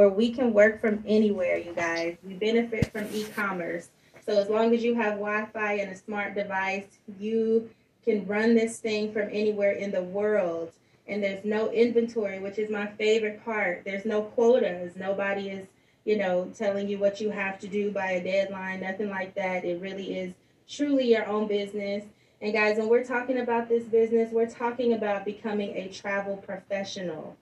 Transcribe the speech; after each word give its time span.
where 0.00 0.08
we 0.08 0.30
can 0.30 0.54
work 0.54 0.80
from 0.80 1.04
anywhere, 1.06 1.58
you 1.58 1.74
guys. 1.74 2.16
We 2.26 2.32
benefit 2.32 2.90
from 2.90 3.06
e 3.12 3.24
commerce. 3.36 3.90
So 4.24 4.40
as 4.40 4.48
long 4.48 4.74
as 4.74 4.82
you 4.82 4.94
have 4.94 5.18
Wi 5.18 5.44
Fi 5.52 5.74
and 5.74 5.92
a 5.92 5.94
smart 5.94 6.34
device, 6.34 6.86
you 7.18 7.68
can 8.02 8.26
run 8.26 8.54
this 8.54 8.78
thing 8.78 9.12
from 9.12 9.28
anywhere 9.30 9.72
in 9.72 9.90
the 9.90 10.02
world. 10.02 10.72
And 11.06 11.22
there's 11.22 11.44
no 11.44 11.70
inventory, 11.70 12.38
which 12.38 12.58
is 12.58 12.70
my 12.70 12.86
favorite 12.86 13.44
part. 13.44 13.82
There's 13.84 14.06
no 14.06 14.22
quotas. 14.22 14.96
Nobody 14.96 15.50
is, 15.50 15.66
you 16.06 16.16
know, 16.16 16.50
telling 16.56 16.88
you 16.88 16.96
what 16.96 17.20
you 17.20 17.28
have 17.28 17.58
to 17.58 17.68
do 17.68 17.90
by 17.90 18.12
a 18.12 18.24
deadline, 18.24 18.80
nothing 18.80 19.10
like 19.10 19.34
that. 19.34 19.66
It 19.66 19.82
really 19.82 20.18
is 20.18 20.32
truly 20.66 21.10
your 21.10 21.26
own 21.26 21.46
business. 21.46 22.06
And 22.40 22.54
guys, 22.54 22.78
when 22.78 22.88
we're 22.88 23.04
talking 23.04 23.40
about 23.40 23.68
this 23.68 23.84
business, 23.84 24.32
we're 24.32 24.48
talking 24.48 24.94
about 24.94 25.26
becoming 25.26 25.76
a 25.76 25.88
travel 25.88 26.38
professional. 26.38 27.36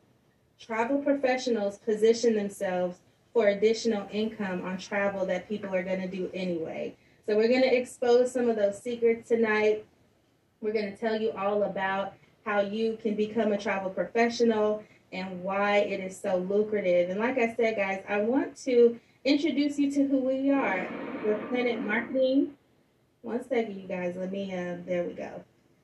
Travel 0.61 0.99
professionals 0.99 1.79
position 1.79 2.35
themselves 2.35 2.99
for 3.33 3.49
additional 3.49 4.09
income 4.11 4.65
on 4.65 4.79
travel 4.79 5.25
that 5.27 5.49
people 5.49 5.75
are 5.75 5.83
going 5.83 6.01
to 6.01 6.09
do 6.09 6.31
anyway. 6.35 6.95
So 7.27 7.37
we're 7.37 7.49
going 7.49 7.63
to 7.63 7.77
expose 7.77 8.33
some 8.33 8.49
of 8.49 8.57
those 8.57 8.83
secrets 8.83 9.29
tonight. 9.29 9.85
We're 10.61 10.73
going 10.73 10.91
to 10.91 10.97
tell 10.97 11.21
you 11.21 11.31
all 11.33 11.63
about 11.65 12.15
how 12.45 12.61
you 12.61 12.99
can 13.01 13.15
become 13.15 13.53
a 13.53 13.59
travel 13.59 13.91
professional 13.91 14.83
and 15.13 15.43
why 15.43 15.79
it 15.79 16.01
is 16.01 16.19
so 16.19 16.39
lucrative. 16.39 17.11
And 17.11 17.21
like 17.21 17.39
I 17.39 17.55
said, 17.55 17.77
guys, 17.77 18.03
I 18.09 18.21
want 18.21 18.57
to 18.65 18.99
introduce 19.25 19.79
you 19.79 19.91
to 19.93 20.07
who 20.07 20.19
we 20.19 20.51
are. 20.51 20.89
We're 21.25 21.39
Planet 21.49 21.81
Marketing 21.81 22.55
one 23.23 23.47
second, 23.49 23.81
you 23.81 23.89
guys. 23.89 24.17
Let 24.17 24.33
me, 24.33 24.53
uh, 24.53 24.77
there 24.87 25.05
we 25.05 25.13
go. 25.13 25.43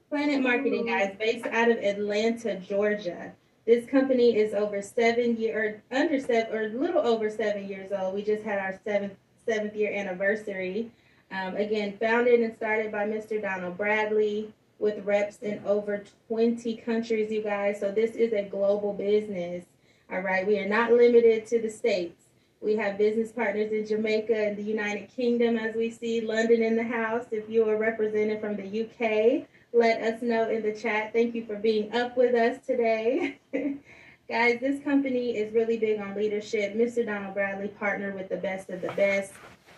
Planet 0.09 0.41
Marketing, 0.41 0.87
guys, 0.87 1.15
based 1.19 1.47
out 1.47 1.71
of 1.71 1.79
Atlanta, 1.79 2.57
Georgia. 2.57 3.33
This 3.67 3.87
company 3.87 4.37
is 4.37 4.53
over 4.53 4.83
seven 4.83 5.37
year, 5.37 5.83
or 5.91 5.97
under 5.97 6.21
seven, 6.21 6.55
or 6.55 6.65
a 6.65 6.69
little 6.69 7.01
over 7.01 7.31
seven 7.31 7.67
years 7.67 7.93
old. 7.93 8.15
We 8.15 8.23
just 8.23 8.43
had 8.43 8.59
our 8.59 8.79
seventh 8.85 9.15
seventh 9.47 9.75
year 9.75 9.93
anniversary. 9.93 10.91
Um, 11.31 11.57
again, 11.57 11.97
founded 11.99 12.41
and 12.41 12.55
started 12.55 12.93
by 12.93 13.07
Mr. 13.07 13.41
Donald 13.41 13.77
Bradley 13.77 14.53
with 14.79 15.05
reps 15.05 15.39
in 15.39 15.63
over 15.65 16.05
20 16.29 16.77
countries, 16.77 17.31
you 17.31 17.43
guys. 17.43 17.81
So 17.81 17.91
this 17.91 18.13
is 18.13 18.33
a 18.33 18.43
global 18.43 18.93
business. 18.93 19.65
All 20.13 20.21
right, 20.21 20.47
we 20.47 20.59
are 20.59 20.69
not 20.69 20.93
limited 20.93 21.47
to 21.47 21.61
the 21.61 21.71
states. 21.71 22.25
We 22.61 22.77
have 22.77 22.99
business 22.99 23.33
partners 23.33 23.73
in 23.73 23.87
Jamaica 23.87 24.35
and 24.35 24.57
the 24.57 24.63
United 24.63 25.09
Kingdom, 25.15 25.57
as 25.57 25.75
we 25.75 25.91
see 25.91 26.21
London 26.21 26.63
in 26.63 26.77
the 26.77 26.85
house. 26.85 27.27
If 27.31 27.49
you 27.49 27.69
are 27.69 27.77
represented 27.77 28.41
from 28.41 28.57
the 28.57 28.85
UK, 28.85 29.47
let 29.75 30.01
us 30.03 30.23
know 30.23 30.49
in 30.49 30.63
the 30.63 30.73
chat. 30.73 31.13
Thank 31.13 31.35
you 31.35 31.45
for 31.45 31.57
being 31.57 31.93
up 31.93 32.17
with 32.17 32.35
us 32.35 32.65
today. 32.65 33.41
Guys, 34.29 34.61
this 34.61 34.83
company 34.85 35.37
is 35.37 35.53
really 35.53 35.77
big 35.77 36.01
on 36.01 36.15
leadership. 36.15 36.75
Mr. 36.75 37.05
Donald 37.05 37.35
Bradley 37.35 37.69
partnered 37.69 38.15
with 38.15 38.29
the 38.29 38.37
best 38.37 38.71
of 38.71 38.81
the 38.81 38.93
best. 38.93 39.33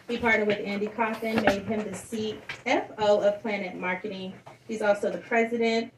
He 0.06 0.18
partnered 0.18 0.46
with 0.46 0.60
Andy 0.60 0.86
Coffin, 0.86 1.42
made 1.42 1.62
him 1.62 1.80
the 1.80 1.90
CFO 2.66 3.26
of 3.26 3.40
Planet 3.40 3.74
Marketing. 3.74 4.34
He's 4.68 4.82
also 4.82 5.10
the 5.10 5.18
president. 5.18 5.92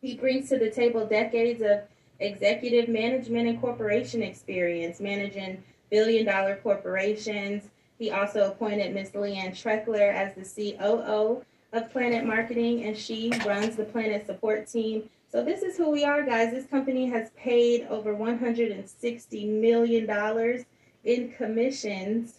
He 0.00 0.16
brings 0.16 0.48
to 0.48 0.58
the 0.58 0.70
table 0.70 1.06
decades 1.06 1.60
of 1.60 1.82
executive 2.20 2.88
management 2.88 3.46
and 3.46 3.60
corporation 3.60 4.22
experience, 4.22 5.00
managing 5.00 5.62
billion 5.90 6.24
dollar 6.24 6.56
corporations. 6.56 7.64
He 7.98 8.10
also 8.10 8.48
appointed 8.50 8.94
Ms. 8.94 9.10
Leanne 9.10 9.52
Treckler 9.52 10.12
as 10.12 10.34
the 10.34 10.74
COO 10.76 11.44
of 11.72 11.90
Planet 11.92 12.24
Marketing, 12.24 12.84
and 12.84 12.96
she 12.96 13.30
runs 13.46 13.76
the 13.76 13.84
Planet 13.84 14.26
support 14.26 14.66
team. 14.66 15.08
So 15.30 15.44
this 15.44 15.62
is 15.62 15.76
who 15.76 15.90
we 15.90 16.04
are, 16.04 16.22
guys. 16.22 16.52
This 16.52 16.66
company 16.66 17.06
has 17.10 17.30
paid 17.30 17.86
over 17.90 18.14
$160 18.14 19.48
million 19.48 20.64
in 21.04 21.32
commissions, 21.32 22.38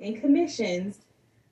in 0.00 0.20
commissions 0.20 1.00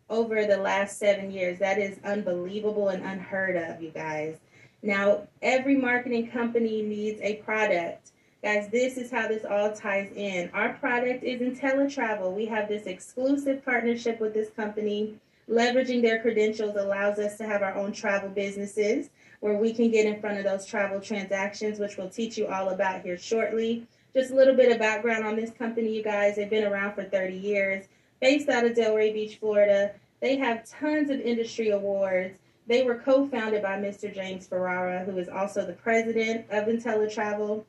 over 0.08 0.46
the 0.46 0.56
last 0.56 0.98
seven 0.98 1.30
years. 1.30 1.58
That 1.58 1.78
is 1.78 1.98
unbelievable 2.04 2.88
and 2.88 3.04
unheard 3.04 3.56
of, 3.56 3.82
you 3.82 3.90
guys. 3.90 4.38
Now, 4.82 5.28
every 5.42 5.76
marketing 5.76 6.30
company 6.30 6.82
needs 6.82 7.20
a 7.20 7.36
product. 7.36 8.12
Guys, 8.42 8.70
this 8.70 8.96
is 8.96 9.10
how 9.10 9.28
this 9.28 9.44
all 9.44 9.72
ties 9.72 10.10
in. 10.16 10.50
Our 10.54 10.72
product 10.74 11.22
is 11.22 11.42
InteleTravel. 11.42 12.32
We 12.34 12.46
have 12.46 12.68
this 12.68 12.86
exclusive 12.86 13.62
partnership 13.62 14.18
with 14.18 14.32
this 14.32 14.48
company. 14.50 15.18
Leveraging 15.50 16.00
their 16.00 16.20
credentials 16.20 16.76
allows 16.76 17.18
us 17.18 17.36
to 17.36 17.44
have 17.44 17.62
our 17.62 17.74
own 17.74 17.92
travel 17.92 18.28
businesses 18.28 19.10
where 19.40 19.56
we 19.56 19.72
can 19.72 19.90
get 19.90 20.06
in 20.06 20.20
front 20.20 20.38
of 20.38 20.44
those 20.44 20.64
travel 20.64 21.00
transactions, 21.00 21.80
which 21.80 21.96
we'll 21.96 22.08
teach 22.08 22.38
you 22.38 22.46
all 22.46 22.68
about 22.68 23.02
here 23.02 23.18
shortly. 23.18 23.86
Just 24.14 24.30
a 24.30 24.34
little 24.34 24.54
bit 24.54 24.70
of 24.70 24.78
background 24.78 25.24
on 25.24 25.34
this 25.34 25.50
company, 25.50 25.92
you 25.96 26.04
guys. 26.04 26.36
They've 26.36 26.48
been 26.48 26.64
around 26.64 26.94
for 26.94 27.04
30 27.04 27.36
years, 27.36 27.86
based 28.20 28.48
out 28.48 28.64
of 28.64 28.72
Delray 28.72 29.12
Beach, 29.12 29.38
Florida. 29.38 29.92
They 30.20 30.36
have 30.36 30.68
tons 30.68 31.10
of 31.10 31.20
industry 31.20 31.70
awards. 31.70 32.38
They 32.66 32.82
were 32.82 32.96
co 32.96 33.26
founded 33.26 33.62
by 33.62 33.78
Mr. 33.78 34.14
James 34.14 34.46
Ferrara, 34.46 35.04
who 35.04 35.18
is 35.18 35.28
also 35.28 35.66
the 35.66 35.72
president 35.72 36.46
of 36.50 36.68
InteleTravel. 36.68 37.64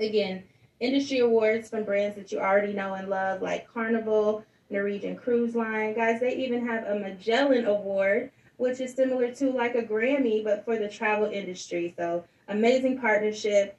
Again, 0.00 0.42
industry 0.80 1.20
awards 1.20 1.70
from 1.70 1.84
brands 1.84 2.16
that 2.16 2.32
you 2.32 2.40
already 2.40 2.72
know 2.72 2.94
and 2.94 3.08
love, 3.08 3.40
like 3.40 3.72
Carnival, 3.72 4.44
Norwegian 4.70 5.16
Cruise 5.16 5.54
Line. 5.54 5.94
Guys, 5.94 6.20
they 6.20 6.36
even 6.36 6.66
have 6.66 6.84
a 6.84 6.98
Magellan 6.98 7.66
Award, 7.66 8.30
which 8.56 8.80
is 8.80 8.94
similar 8.94 9.32
to 9.32 9.50
like 9.50 9.74
a 9.74 9.82
Grammy, 9.82 10.42
but 10.44 10.64
for 10.64 10.76
the 10.76 10.88
travel 10.88 11.26
industry. 11.26 11.94
So, 11.96 12.24
amazing 12.48 12.98
partnership. 13.00 13.76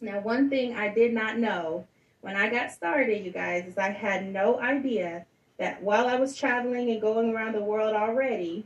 Now, 0.00 0.20
one 0.20 0.50
thing 0.50 0.74
I 0.74 0.92
did 0.92 1.12
not 1.12 1.38
know 1.38 1.86
when 2.22 2.36
I 2.36 2.48
got 2.50 2.72
started, 2.72 3.24
you 3.24 3.30
guys, 3.30 3.66
is 3.66 3.78
I 3.78 3.90
had 3.90 4.26
no 4.26 4.60
idea 4.60 5.26
that 5.58 5.82
while 5.82 6.06
I 6.06 6.16
was 6.16 6.36
traveling 6.36 6.90
and 6.90 7.00
going 7.00 7.34
around 7.34 7.54
the 7.54 7.62
world 7.62 7.94
already, 7.94 8.64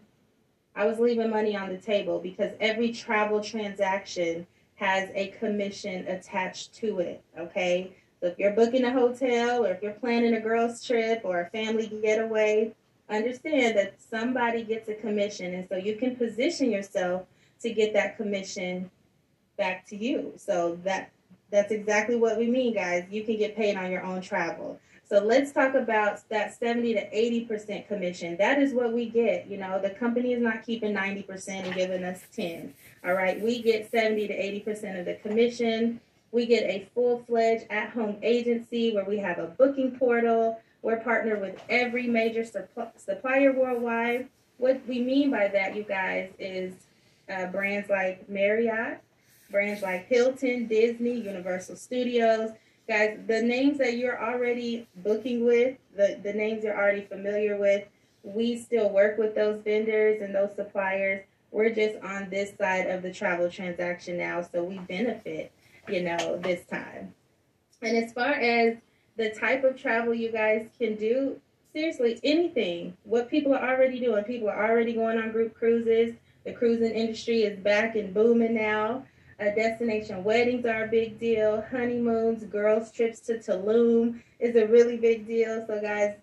I 0.74 0.86
was 0.86 0.98
leaving 0.98 1.30
money 1.30 1.56
on 1.56 1.70
the 1.70 1.78
table 1.78 2.20
because 2.20 2.52
every 2.60 2.92
travel 2.92 3.42
transaction 3.42 4.46
has 4.74 5.08
a 5.14 5.28
commission 5.28 6.06
attached 6.06 6.74
to 6.74 7.00
it. 7.00 7.22
Okay. 7.38 7.92
So 8.20 8.28
if 8.28 8.38
you're 8.38 8.52
booking 8.52 8.84
a 8.84 8.92
hotel 8.92 9.64
or 9.64 9.70
if 9.72 9.82
you're 9.82 9.92
planning 9.92 10.34
a 10.34 10.40
girls' 10.40 10.84
trip 10.84 11.20
or 11.24 11.40
a 11.40 11.50
family 11.50 11.86
getaway, 12.02 12.72
understand 13.08 13.76
that 13.76 14.00
somebody 14.00 14.64
gets 14.64 14.88
a 14.88 14.94
commission. 14.94 15.54
And 15.54 15.68
so 15.68 15.76
you 15.76 15.96
can 15.96 16.16
position 16.16 16.70
yourself 16.70 17.26
to 17.60 17.72
get 17.72 17.92
that 17.92 18.16
commission 18.16 18.90
back 19.56 19.86
to 19.88 19.96
you. 19.96 20.32
So 20.36 20.78
that 20.84 21.10
that's 21.50 21.70
exactly 21.70 22.16
what 22.16 22.38
we 22.38 22.48
mean, 22.48 22.74
guys. 22.74 23.04
You 23.10 23.22
can 23.22 23.36
get 23.36 23.56
paid 23.56 23.76
on 23.76 23.90
your 23.90 24.02
own 24.02 24.20
travel. 24.20 24.80
So 25.08 25.20
let's 25.20 25.52
talk 25.52 25.74
about 25.74 26.28
that 26.30 26.58
70 26.58 26.94
to 26.94 27.10
80% 27.10 27.86
commission. 27.86 28.36
That 28.38 28.58
is 28.58 28.74
what 28.74 28.92
we 28.92 29.08
get. 29.08 29.46
You 29.46 29.56
know, 29.56 29.80
the 29.80 29.90
company 29.90 30.32
is 30.32 30.42
not 30.42 30.64
keeping 30.64 30.92
90% 30.92 31.48
and 31.48 31.74
giving 31.74 32.02
us 32.02 32.22
10. 32.34 32.74
All 33.04 33.14
right, 33.14 33.40
we 33.40 33.62
get 33.62 33.88
70 33.88 34.26
to 34.26 34.34
80% 34.34 34.98
of 34.98 35.06
the 35.06 35.14
commission. 35.14 36.00
We 36.36 36.44
get 36.44 36.64
a 36.64 36.86
full 36.94 37.24
fledged 37.26 37.64
at 37.70 37.88
home 37.88 38.18
agency 38.22 38.92
where 38.92 39.06
we 39.06 39.16
have 39.16 39.38
a 39.38 39.46
booking 39.46 39.98
portal. 39.98 40.60
We're 40.82 41.00
partnered 41.00 41.40
with 41.40 41.58
every 41.70 42.06
major 42.08 42.44
supplier 42.44 43.54
worldwide. 43.54 44.28
What 44.58 44.82
we 44.86 45.00
mean 45.00 45.30
by 45.30 45.48
that, 45.48 45.74
you 45.74 45.82
guys, 45.82 46.28
is 46.38 46.74
uh, 47.30 47.46
brands 47.46 47.88
like 47.88 48.28
Marriott, 48.28 49.00
brands 49.50 49.80
like 49.80 50.08
Hilton, 50.08 50.66
Disney, 50.66 51.18
Universal 51.18 51.76
Studios. 51.76 52.50
Guys, 52.86 53.18
the 53.26 53.40
names 53.40 53.78
that 53.78 53.96
you're 53.96 54.22
already 54.22 54.86
booking 54.96 55.42
with, 55.42 55.78
the, 55.96 56.20
the 56.22 56.34
names 56.34 56.64
you're 56.64 56.76
already 56.76 57.06
familiar 57.06 57.56
with, 57.56 57.88
we 58.22 58.58
still 58.58 58.90
work 58.90 59.16
with 59.16 59.34
those 59.34 59.62
vendors 59.62 60.20
and 60.20 60.34
those 60.34 60.54
suppliers 60.54 61.22
we're 61.56 61.70
just 61.70 61.96
on 62.04 62.28
this 62.28 62.52
side 62.58 62.90
of 62.90 63.02
the 63.02 63.10
travel 63.10 63.48
transaction 63.48 64.18
now, 64.18 64.42
so 64.42 64.62
we 64.62 64.78
benefit, 64.78 65.52
you 65.88 66.02
know, 66.02 66.38
this 66.38 66.64
time. 66.66 67.14
And 67.82 67.96
as 67.96 68.12
far 68.12 68.32
as 68.32 68.76
the 69.16 69.30
type 69.30 69.64
of 69.64 69.80
travel 69.80 70.14
you 70.14 70.30
guys 70.30 70.68
can 70.78 70.96
do, 70.96 71.40
seriously, 71.72 72.18
anything. 72.22 72.96
What 73.04 73.30
people 73.30 73.54
are 73.54 73.68
already 73.68 74.00
doing, 74.00 74.24
people 74.24 74.48
are 74.48 74.70
already 74.70 74.94
going 74.94 75.18
on 75.18 75.32
group 75.32 75.54
cruises. 75.54 76.14
The 76.44 76.52
cruising 76.52 76.92
industry 76.92 77.42
is 77.42 77.58
back 77.58 77.96
and 77.96 78.14
booming 78.14 78.54
now. 78.54 79.04
Uh, 79.38 79.50
destination 79.54 80.24
weddings 80.24 80.64
are 80.64 80.84
a 80.84 80.88
big 80.88 81.18
deal. 81.18 81.62
Honeymoons, 81.70 82.44
girls' 82.44 82.90
trips 82.90 83.20
to 83.20 83.38
Tulum 83.38 84.22
is 84.40 84.56
a 84.56 84.66
really 84.66 84.96
big 84.96 85.26
deal. 85.26 85.64
So, 85.66 85.80
guys, 85.80 86.14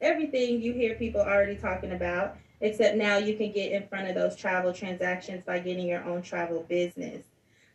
everything 0.00 0.60
you 0.60 0.72
hear 0.72 0.96
people 0.96 1.20
already 1.20 1.56
talking 1.56 1.92
about 1.92 2.36
except 2.60 2.96
now 2.96 3.18
you 3.18 3.36
can 3.36 3.52
get 3.52 3.72
in 3.72 3.86
front 3.88 4.08
of 4.08 4.14
those 4.14 4.36
travel 4.36 4.72
transactions 4.72 5.42
by 5.44 5.58
getting 5.58 5.86
your 5.86 6.04
own 6.04 6.22
travel 6.22 6.64
business. 6.68 7.24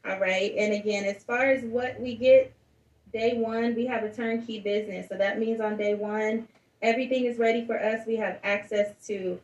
All 0.05 0.19
right. 0.19 0.53
And 0.57 0.73
again, 0.73 1.03
as 1.05 1.23
far 1.23 1.45
as 1.51 1.63
what 1.63 1.99
we 1.99 2.15
get, 2.15 2.53
day 3.13 3.37
one, 3.37 3.75
we 3.75 3.85
have 3.85 4.03
a 4.03 4.13
turnkey 4.13 4.59
business. 4.59 5.07
So 5.09 5.17
that 5.17 5.39
means 5.39 5.61
on 5.61 5.77
day 5.77 5.95
one, 5.95 6.47
everything 6.81 7.25
is 7.25 7.37
ready 7.37 7.65
for 7.65 7.79
us. 7.79 8.07
We 8.07 8.15
have 8.17 8.39
access 8.43 8.93
to 9.07 9.39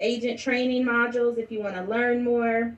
agent 0.00 0.38
training 0.38 0.84
modules 0.84 1.38
if 1.38 1.50
you 1.50 1.60
want 1.60 1.74
to 1.74 1.82
learn 1.82 2.24
more. 2.24 2.76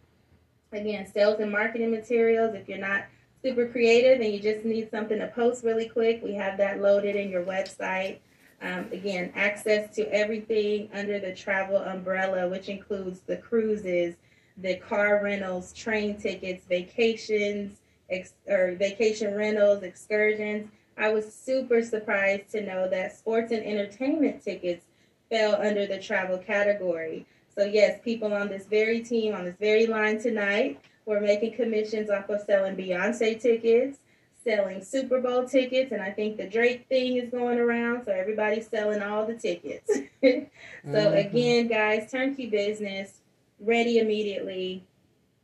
Again, 0.73 1.07
sales 1.13 1.41
and 1.41 1.51
marketing 1.51 1.91
materials 1.91 2.55
if 2.55 2.69
you're 2.69 2.79
not 2.79 3.05
super 3.43 3.67
creative 3.67 4.21
and 4.21 4.33
you 4.33 4.41
just 4.41 4.65
need 4.65 4.91
something 4.91 5.19
to 5.19 5.27
post 5.29 5.65
really 5.65 5.89
quick, 5.89 6.23
we 6.23 6.35
have 6.35 6.59
that 6.59 6.81
loaded 6.81 7.17
in 7.17 7.31
your 7.31 7.45
website. 7.45 8.19
Um, 8.63 8.87
again, 8.93 9.33
access 9.35 9.95
to 9.97 10.03
everything 10.13 10.91
under 10.93 11.19
the 11.19 11.35
travel 11.35 11.79
umbrella, 11.79 12.49
which 12.49 12.69
includes 12.69 13.21
the 13.21 13.39
cruises, 13.39 14.17
the 14.63 14.77
car 14.77 15.21
rentals, 15.23 15.73
train 15.73 16.17
tickets, 16.17 16.65
vacations, 16.67 17.79
ex- 18.11 18.35
or 18.49 18.75
vacation 18.77 19.35
rentals, 19.35 19.83
excursions. 19.83 20.71
I 20.99 21.13
was 21.13 21.33
super 21.33 21.83
surprised 21.83 22.51
to 22.51 22.61
know 22.61 22.89
that 22.89 23.17
sports 23.17 23.53
and 23.53 23.65
entertainment 23.65 24.43
tickets 24.43 24.85
fell 25.31 25.55
under 25.61 25.87
the 25.87 25.99
travel 25.99 26.39
category. 26.39 27.27
So, 27.57 27.65
yes, 27.65 28.01
people 28.05 28.33
on 28.33 28.49
this 28.49 28.67
very 28.67 29.01
team, 29.01 29.35
on 29.35 29.45
this 29.45 29.57
very 29.59 29.87
line 29.87 30.21
tonight, 30.21 30.81
were 31.07 31.21
making 31.21 31.55
commissions 31.55 32.11
off 32.11 32.29
of 32.29 32.41
selling 32.43 32.77
Beyonce 32.77 33.41
tickets, 33.41 33.99
selling 34.45 34.83
Super 34.83 35.21
Bowl 35.21 35.45
tickets, 35.45 35.93
and 35.93 36.03
I 36.03 36.11
think 36.11 36.37
the 36.37 36.47
Drake 36.47 36.87
thing 36.89 37.17
is 37.17 37.31
going 37.31 37.59
around, 37.59 38.05
so 38.05 38.13
everybody's 38.13 38.69
selling 38.69 39.03
all 39.03 39.27
the 39.27 39.35
tickets. 39.35 39.91
so, 39.95 40.01
mm-hmm. 40.23 40.97
again, 40.97 41.69
guys, 41.69 42.11
turnkey 42.11 42.47
business, 42.47 43.20
ready 43.61 43.99
immediately, 43.99 44.85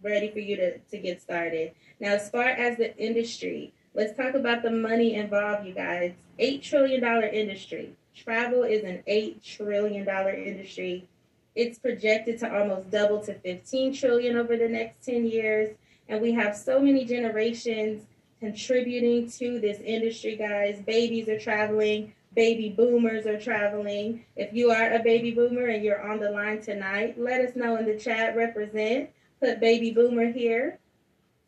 ready 0.03 0.31
for 0.31 0.39
you 0.39 0.57
to, 0.57 0.79
to 0.79 0.99
get 0.99 1.21
started. 1.23 1.73
Now, 2.01 2.13
as 2.15 2.29
far 2.31 2.49
as 2.49 2.77
the 2.77 2.97
industry, 2.97 3.73
let's 3.95 4.17
talk 4.17 4.35
about 4.35 4.63
the 4.63 4.71
money 4.71 5.15
involved, 5.15 5.67
you 5.67 5.73
guys. 5.73 6.13
$8 6.39 6.63
trillion 6.63 7.03
industry. 7.25 7.93
Travel 8.15 8.63
is 8.63 8.83
an 8.85 9.03
$8 9.09 9.43
trillion 9.43 10.09
industry. 10.09 11.09
It's 11.55 11.79
projected 11.79 12.39
to 12.41 12.55
almost 12.55 12.91
double 12.91 13.21
to 13.25 13.35
15 13.35 13.95
trillion 13.95 14.37
over 14.37 14.57
the 14.57 14.69
next 14.69 15.05
10 15.07 15.27
years. 15.27 15.75
And 16.09 16.21
we 16.21 16.33
have 16.33 16.57
so 16.57 16.81
many 16.81 17.05
generations 17.05 18.05
contributing 18.41 19.31
to 19.31 19.59
this 19.59 19.81
industry, 19.81 20.37
guys. 20.37 20.81
Babies 20.81 21.29
are 21.29 21.39
traveling, 21.39 22.13
baby 22.37 22.69
boomers 22.69 23.27
are 23.27 23.41
traveling. 23.41 24.25
If 24.37 24.53
you 24.53 24.71
are 24.71 24.93
a 24.93 25.03
baby 25.03 25.33
boomer 25.33 25.67
and 25.67 25.83
you're 25.83 26.09
on 26.09 26.21
the 26.21 26.31
line 26.31 26.61
tonight, 26.61 27.19
let 27.19 27.41
us 27.41 27.57
know 27.57 27.77
in 27.77 27.87
the 27.87 27.99
chat, 27.99 28.37
represent, 28.37 29.11
put 29.41 29.59
baby 29.59 29.91
boomer 29.91 30.31
here 30.31 30.79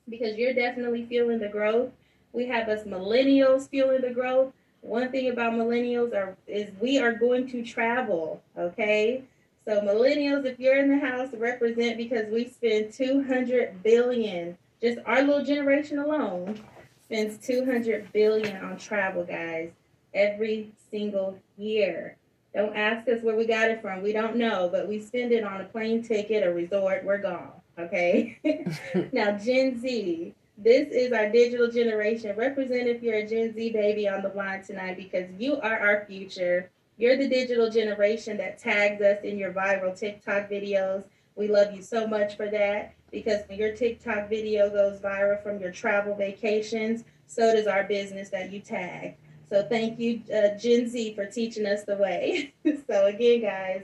because 0.09 0.37
you're 0.37 0.55
definitely 0.55 1.05
feeling 1.05 1.39
the 1.39 1.49
growth. 1.49 1.91
We 2.33 2.47
have 2.47 2.69
us 2.69 2.85
millennials 2.85 3.69
feeling 3.69 4.01
the 4.01 4.11
growth. 4.11 4.53
One 4.81 5.11
thing 5.11 5.29
about 5.29 5.53
millennials 5.53 6.15
are 6.15 6.37
is 6.47 6.71
we 6.81 6.99
are 6.99 7.13
going 7.13 7.49
to 7.51 7.63
travel, 7.63 8.43
okay? 8.57 9.23
So 9.67 9.83
millennials, 9.83 10.47
if 10.47 10.59
you're 10.59 10.79
in 10.79 10.89
the 10.89 11.07
house, 11.07 11.29
represent 11.35 11.99
because 11.99 12.33
we 12.33 12.49
spend 12.49 12.95
200 12.95 13.83
billion. 13.83 14.57
Just 14.81 14.99
our 15.05 15.21
little 15.21 15.45
generation 15.45 15.99
alone 15.99 16.59
spends 17.05 17.37
200 17.47 18.11
billion 18.13 18.57
on 18.65 18.79
travel, 18.79 19.25
guys, 19.25 19.71
every 20.15 20.73
single 20.91 21.39
year. 21.57 22.17
Don't 22.55 22.77
ask 22.77 23.09
us 23.09 23.23
where 23.23 23.37
we 23.37 23.47
got 23.47 23.71
it 23.71 23.83
from. 23.83 24.03
We 24.03 24.13
don't 24.13 24.37
know, 24.37 24.69
but 24.73 24.89
we 24.89 25.01
spend 25.01 25.33
it 25.33 25.45
on 25.45 25.61
a 25.61 25.65
plane 25.65 26.03
ticket, 26.03 26.47
a 26.47 26.53
resort, 26.53 27.05
we're 27.05 27.19
gone. 27.19 27.53
Okay. 27.79 28.39
now, 29.13 29.37
Gen 29.37 29.81
Z, 29.81 30.35
this 30.57 30.89
is 30.89 31.13
our 31.13 31.29
digital 31.29 31.71
generation. 31.71 32.35
Represent 32.37 32.89
if 32.89 33.03
you're 33.03 33.19
a 33.19 33.29
Gen 33.29 33.55
Z 33.55 33.71
baby 33.71 34.09
on 34.09 34.23
the 34.23 34.31
line 34.31 34.63
tonight 34.65 34.97
because 34.97 35.29
you 35.39 35.61
are 35.61 35.79
our 35.79 36.05
future. 36.07 36.71
You're 36.97 37.17
the 37.17 37.29
digital 37.29 37.71
generation 37.71 38.37
that 38.39 38.59
tags 38.59 39.01
us 39.01 39.23
in 39.23 39.39
your 39.39 39.53
viral 39.53 39.97
TikTok 39.97 40.51
videos. 40.51 41.05
We 41.37 41.47
love 41.47 41.73
you 41.73 41.83
so 41.83 42.09
much 42.09 42.37
for 42.37 42.49
that 42.51 42.95
because 43.13 43.43
when 43.47 43.59
your 43.59 43.77
TikTok 43.77 44.29
video 44.29 44.69
goes 44.69 44.99
viral 44.99 45.41
from 45.41 45.61
your 45.61 45.71
travel 45.71 46.17
vacations, 46.17 47.05
so 47.29 47.55
does 47.55 47.69
our 47.69 47.85
business 47.85 48.31
that 48.31 48.51
you 48.51 48.59
tag. 48.59 49.17
So 49.51 49.63
thank 49.63 49.99
you, 49.99 50.23
uh, 50.35 50.59
Gen 50.59 50.89
Z, 50.89 51.15
for 51.15 51.25
teaching 51.27 51.67
us 51.67 51.85
the 51.85 51.97
way. 51.97 52.53
so 52.87 53.07
again, 53.07 53.41
guys, 53.41 53.83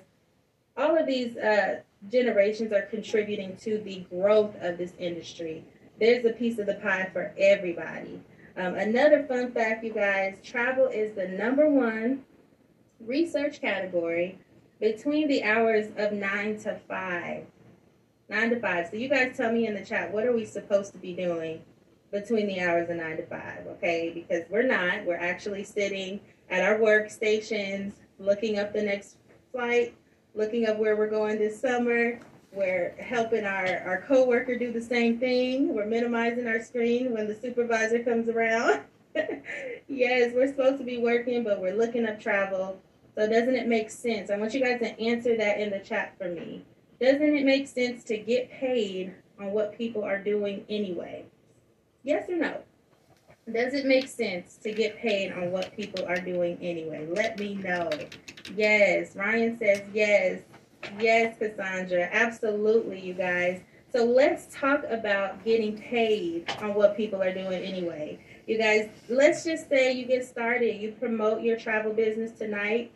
all 0.77 0.99
of 0.99 1.07
these 1.07 1.37
uh, 1.37 1.81
generations 2.11 2.73
are 2.73 2.83
contributing 2.83 3.57
to 3.59 3.79
the 3.79 4.07
growth 4.11 4.55
of 4.61 4.77
this 4.77 4.93
industry. 4.99 5.65
There's 5.99 6.25
a 6.25 6.33
piece 6.33 6.59
of 6.59 6.67
the 6.67 6.75
pie 6.75 7.09
for 7.13 7.33
everybody. 7.39 8.21
Um, 8.57 8.75
another 8.75 9.25
fun 9.25 9.53
fact, 9.53 9.85
you 9.85 9.93
guys, 9.93 10.37
travel 10.43 10.87
is 10.87 11.15
the 11.15 11.29
number 11.29 11.69
one 11.69 12.25
research 13.01 13.61
category 13.61 14.39
between 14.81 15.29
the 15.29 15.43
hours 15.45 15.87
of 15.97 16.13
9 16.13 16.59
to 16.59 16.79
5. 16.87 17.47
9 18.29 18.51
to 18.51 18.61
5. 18.61 18.89
So 18.91 18.97
you 18.97 19.09
guys 19.09 19.37
tell 19.37 19.53
me 19.53 19.67
in 19.67 19.75
the 19.75 19.85
chat, 19.85 20.13
what 20.13 20.25
are 20.27 20.33
we 20.33 20.45
supposed 20.45 20.93
to 20.93 20.99
be 20.99 21.15
doing 21.15 21.63
between 22.15 22.47
the 22.47 22.61
hours 22.61 22.89
of 22.89 22.97
9 22.97 23.17
to 23.17 23.27
5? 23.27 23.67
Okay, 23.67 24.11
because 24.15 24.45
we're 24.49 24.63
not. 24.63 25.05
We're 25.05 25.17
actually 25.17 25.65
sitting 25.65 26.21
at 26.49 26.63
our 26.63 26.79
workstations, 26.79 27.95
looking 28.21 28.57
up 28.57 28.73
the 28.73 28.83
next 28.83 29.17
flight, 29.51 29.95
looking 30.35 30.67
up 30.67 30.79
where 30.79 30.95
we're 30.95 31.11
going 31.11 31.39
this 31.39 31.61
summer. 31.61 32.21
We're 32.53 32.95
helping 33.01 33.45
our, 33.45 33.83
our 33.85 34.05
coworker 34.07 34.57
do 34.57 34.73
the 34.73 34.81
same 34.81 35.19
thing. 35.19 35.75
We're 35.75 35.87
minimizing 35.87 36.47
our 36.47 36.63
screen 36.63 37.13
when 37.13 37.27
the 37.27 37.35
supervisor 37.35 37.99
comes 38.05 38.29
around. 38.29 38.83
yes, 39.89 40.33
we're 40.33 40.47
supposed 40.47 40.79
to 40.79 40.85
be 40.85 40.99
working, 40.99 41.43
but 41.43 41.61
we're 41.61 41.75
looking 41.75 42.07
up 42.07 42.21
travel. 42.21 42.81
So 43.17 43.29
doesn't 43.29 43.57
it 43.57 43.67
make 43.67 43.91
sense? 43.91 44.31
I 44.31 44.37
want 44.37 44.55
you 44.55 44.63
guys 44.63 44.79
to 44.81 45.01
answer 45.01 45.37
that 45.37 45.59
in 45.59 45.71
the 45.71 45.81
chat 45.81 46.15
for 46.17 46.29
me. 46.29 46.65
Doesn't 47.01 47.37
it 47.37 47.45
make 47.45 47.67
sense 47.67 48.05
to 48.05 48.19
get 48.19 48.53
paid 48.53 49.13
on 49.41 49.51
what 49.51 49.77
people 49.77 50.05
are 50.05 50.23
doing 50.23 50.65
anyway? 50.69 51.25
Yes 52.05 52.29
or 52.29 52.37
no? 52.37 52.59
Does 53.51 53.75
it 53.75 53.87
make 53.87 54.09
sense 54.09 54.57
to 54.63 54.73
get 54.73 54.99
paid 54.99 55.33
on 55.33 55.51
what 55.51 55.75
people 55.77 56.05
are 56.07 56.21
doing 56.21 56.59
anyway? 56.61 57.09
Let 57.11 57.39
me 57.39 57.55
know. 57.55 57.91
Yes. 58.55 59.17
Ryan 59.17 59.59
says 59.59 59.83
yes. 59.93 60.43
Yes, 61.01 61.39
Cassandra. 61.39 62.09
Absolutely, 62.13 63.01
you 63.01 63.15
guys. 63.15 63.63
So 63.91 64.05
let's 64.05 64.49
talk 64.55 64.85
about 64.91 65.45
getting 65.45 65.79
paid 65.79 66.51
on 66.61 66.75
what 66.75 66.97
people 66.97 67.23
are 67.23 67.33
doing 67.33 67.63
anyway. 67.63 68.19
You 68.47 68.59
guys, 68.59 68.91
let's 69.09 69.45
just 69.45 69.69
say 69.69 69.93
you 69.93 70.05
get 70.05 70.27
started, 70.27 70.77
you 70.77 70.93
promote 70.93 71.43
your 71.43 71.57
travel 71.57 71.93
business 71.93 72.33
tonight, 72.33 72.93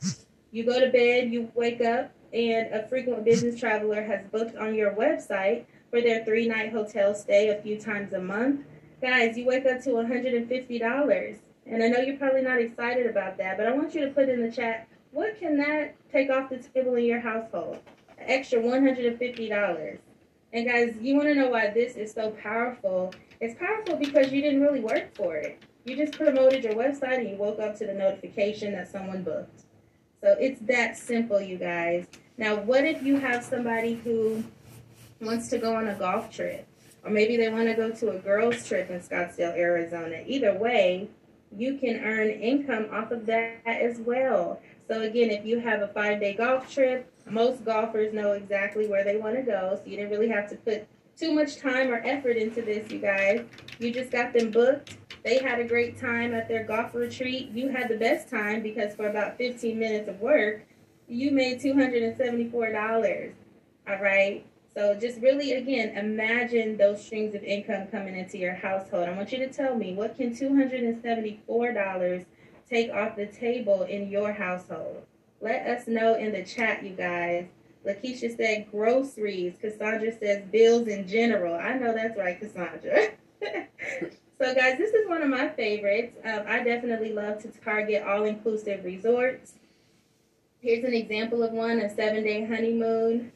you 0.51 0.65
go 0.65 0.81
to 0.81 0.91
bed, 0.91 1.31
you 1.31 1.51
wake 1.55 1.81
up, 1.81 2.13
and 2.35 2.75
a 2.75 2.87
frequent 2.89 3.25
business 3.25 3.59
traveler 3.59 4.03
has 4.03 4.25
booked 4.31 4.57
on 4.57 4.75
your 4.75 4.93
website 4.93 5.65
for 5.91 6.03
their 6.03 6.25
three 6.25 6.47
night 6.47 6.73
hotel 6.73 7.15
stay 7.15 7.49
a 7.49 7.63
few 7.63 7.81
times 7.81 8.13
a 8.13 8.21
month. 8.21 8.67
Guys, 9.01 9.37
you 9.37 9.47
wake 9.47 9.67
up 9.67 9.83
to 9.83 9.91
$150. 9.91 11.39
And 11.67 11.83
I 11.83 11.89
know 11.89 12.01
you're 12.01 12.17
probably 12.17 12.43
not 12.43 12.61
excited 12.61 13.07
about 13.07 13.37
that, 13.39 13.59
but 13.59 13.67
I 13.67 13.73
want 13.73 13.95
you 13.95 14.07
to 14.07 14.13
put 14.13 14.29
in 14.29 14.43
the 14.43 14.51
chat 14.51 14.89
what 15.11 15.39
can 15.39 15.57
that 15.57 15.95
take 16.13 16.31
off 16.31 16.51
the 16.51 16.59
table 16.59 16.95
in 16.97 17.05
your 17.05 17.21
household? 17.21 17.79
An 18.19 18.25
extra 18.27 18.61
$150. 18.61 19.99
And 20.53 20.67
guys, 20.67 20.95
you 21.01 21.15
want 21.15 21.29
to 21.29 21.35
know 21.35 21.49
why 21.49 21.71
this 21.71 21.97
is 21.97 22.13
so 22.13 22.31
powerful 22.43 23.13
it's 23.41 23.59
powerful 23.59 23.97
because 23.97 24.33
you 24.33 24.43
didn't 24.43 24.61
really 24.61 24.81
work 24.81 25.15
for 25.15 25.37
it. 25.37 25.63
You 25.85 25.97
just 25.97 26.15
promoted 26.15 26.65
your 26.65 26.75
website 26.75 27.19
and 27.19 27.29
you 27.29 27.37
woke 27.37 27.61
up 27.61 27.77
to 27.79 27.87
the 27.87 27.95
notification 27.95 28.73
that 28.73 28.91
someone 28.91 29.23
booked. 29.23 29.63
So 30.21 30.37
it's 30.41 30.61
that 30.63 30.99
simple, 30.99 31.41
you 31.41 31.57
guys. 31.57 32.07
Now, 32.37 32.57
what 32.57 32.85
if 32.85 33.03
you 33.03 33.19
have 33.19 33.45
somebody 33.45 33.95
who 33.95 34.43
wants 35.21 35.49
to 35.49 35.59
go 35.59 35.77
on 35.77 35.87
a 35.89 35.95
golf 35.95 36.33
trip? 36.33 36.67
Or 37.05 37.11
maybe 37.11 37.37
they 37.37 37.49
want 37.49 37.69
to 37.69 37.75
go 37.75 37.91
to 37.91 38.11
a 38.11 38.19
girls' 38.19 38.67
trip 38.67 38.91
in 38.91 39.01
Scottsdale, 39.01 39.57
Arizona. 39.57 40.23
Either 40.27 40.59
way, 40.59 41.09
you 41.57 41.79
can 41.79 41.97
earn 42.05 42.29
income 42.29 42.89
off 42.93 43.11
of 43.11 43.27
that 43.27 43.61
as 43.67 43.99
well. 43.99 44.61
So, 44.89 45.03
again, 45.03 45.31
if 45.31 45.45
you 45.45 45.61
have 45.61 45.83
a 45.83 45.89
five 45.89 46.21
day 46.21 46.35
golf 46.35 46.73
trip, 46.73 47.11
most 47.27 47.65
golfers 47.65 48.13
know 48.13 48.33
exactly 48.33 48.87
where 48.87 49.05
they 49.05 49.17
want 49.17 49.37
to 49.37 49.43
go. 49.43 49.75
So, 49.77 49.89
you 49.89 49.97
didn't 49.97 50.11
really 50.11 50.29
have 50.29 50.49
to 50.51 50.57
put 50.57 50.87
too 51.17 51.33
much 51.33 51.57
time 51.57 51.91
or 51.91 52.03
effort 52.05 52.37
into 52.37 52.63
this, 52.63 52.91
you 52.91 52.99
guys. 52.99 53.45
You 53.79 53.93
just 53.93 54.11
got 54.11 54.33
them 54.33 54.51
booked. 54.51 54.97
They 55.25 55.39
had 55.39 55.59
a 55.59 55.65
great 55.65 55.99
time 55.99 56.33
at 56.33 56.49
their 56.49 56.65
golf 56.65 56.95
retreat. 56.95 57.51
You 57.51 57.69
had 57.69 57.89
the 57.89 57.97
best 57.97 58.29
time 58.31 58.63
because 58.63 58.95
for 58.95 59.09
about 59.09 59.37
15 59.37 59.79
minutes 59.79 60.09
of 60.09 60.21
work, 60.21 60.63
you 61.09 61.33
made 61.33 61.61
$274. 61.61 63.33
All 63.89 64.03
right. 64.03 64.45
So 64.79 64.95
just 64.95 65.21
really, 65.21 65.55
again, 65.55 65.97
imagine 65.97 66.77
those 66.77 67.05
streams 67.05 67.35
of 67.35 67.43
income 67.43 67.89
coming 67.89 68.17
into 68.17 68.39
your 68.39 68.55
household. 68.55 69.09
I 69.09 69.13
want 69.17 69.33
you 69.33 69.39
to 69.39 69.49
tell 69.49 69.75
me 69.75 69.93
what 69.93 70.17
can 70.17 70.33
$274 70.33 72.25
take 72.71 72.93
off 72.93 73.17
the 73.17 73.27
table 73.27 73.83
in 73.83 74.09
your 74.09 74.33
household? 74.33 75.03
Let 75.41 75.67
us 75.67 75.89
know 75.89 76.15
in 76.15 76.31
the 76.31 76.45
chat, 76.45 76.85
you 76.85 76.91
guys. 76.91 77.47
Lakeisha 77.85 78.37
said 78.37 78.71
groceries. 78.71 79.55
Cassandra 79.61 80.17
says 80.17 80.45
bills 80.53 80.87
in 80.87 81.09
general. 81.09 81.57
I 81.57 81.73
know 81.73 81.93
that's 81.93 82.17
right, 82.17 82.39
Cassandra. 82.39 83.09
so, 83.43 84.55
guys, 84.55 84.79
this 84.79 84.93
is 84.93 85.09
one 85.09 85.23
of 85.23 85.29
my 85.29 85.49
favorites. 85.49 86.17
Um, 86.25 86.45
I 86.47 86.63
definitely 86.63 87.13
love 87.13 87.43
to 87.43 87.49
target 87.49 88.05
all 88.05 88.27
inclusive 88.27 88.85
resorts. 88.85 89.55
Here's 90.61 90.85
an 90.85 90.95
example 90.95 91.43
of 91.43 91.51
one 91.51 91.81
a 91.81 91.93
seven 91.93 92.23
day 92.23 92.45
honeymoon, 92.45 93.33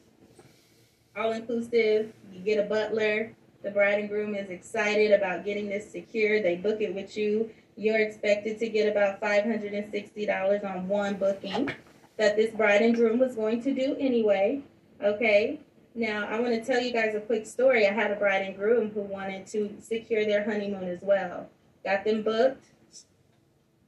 all 1.15 1.31
inclusive. 1.31 2.13
You 2.31 2.39
get 2.41 2.59
a 2.59 2.67
butler, 2.67 3.33
The 3.63 3.71
bride 3.71 3.99
and 3.99 4.09
groom 4.09 4.35
is 4.35 4.49
excited 4.49 5.11
about 5.11 5.45
getting 5.45 5.69
this 5.69 5.89
secured. 5.89 6.43
They 6.43 6.57
book 6.57 6.81
it 6.81 6.93
with 6.93 7.15
you. 7.15 7.49
You're 7.77 7.99
expected 7.99 8.59
to 8.59 8.69
get 8.69 8.91
about 8.91 9.21
$560 9.21 10.65
on 10.65 10.87
one 10.87 11.15
booking 11.15 11.69
that 12.17 12.35
this 12.35 12.51
bride 12.51 12.81
and 12.81 12.93
groom 12.93 13.19
was 13.19 13.35
going 13.35 13.63
to 13.63 13.73
do 13.73 13.95
anyway. 13.99 14.61
Okay. 15.01 15.59
Now, 15.95 16.27
I 16.27 16.39
want 16.39 16.53
to 16.53 16.63
tell 16.63 16.81
you 16.81 16.91
guys 16.91 17.15
a 17.15 17.19
quick 17.19 17.45
story. 17.45 17.87
I 17.87 17.93
had 17.93 18.11
a 18.11 18.15
bride 18.15 18.41
and 18.41 18.55
groom 18.55 18.89
who 18.91 19.01
wanted 19.01 19.47
to 19.47 19.75
secure 19.79 20.25
their 20.25 20.43
honeymoon 20.43 20.85
as 20.85 20.99
well. 21.01 21.49
Got 21.83 22.03
them 22.03 22.23
booked. 22.23 22.65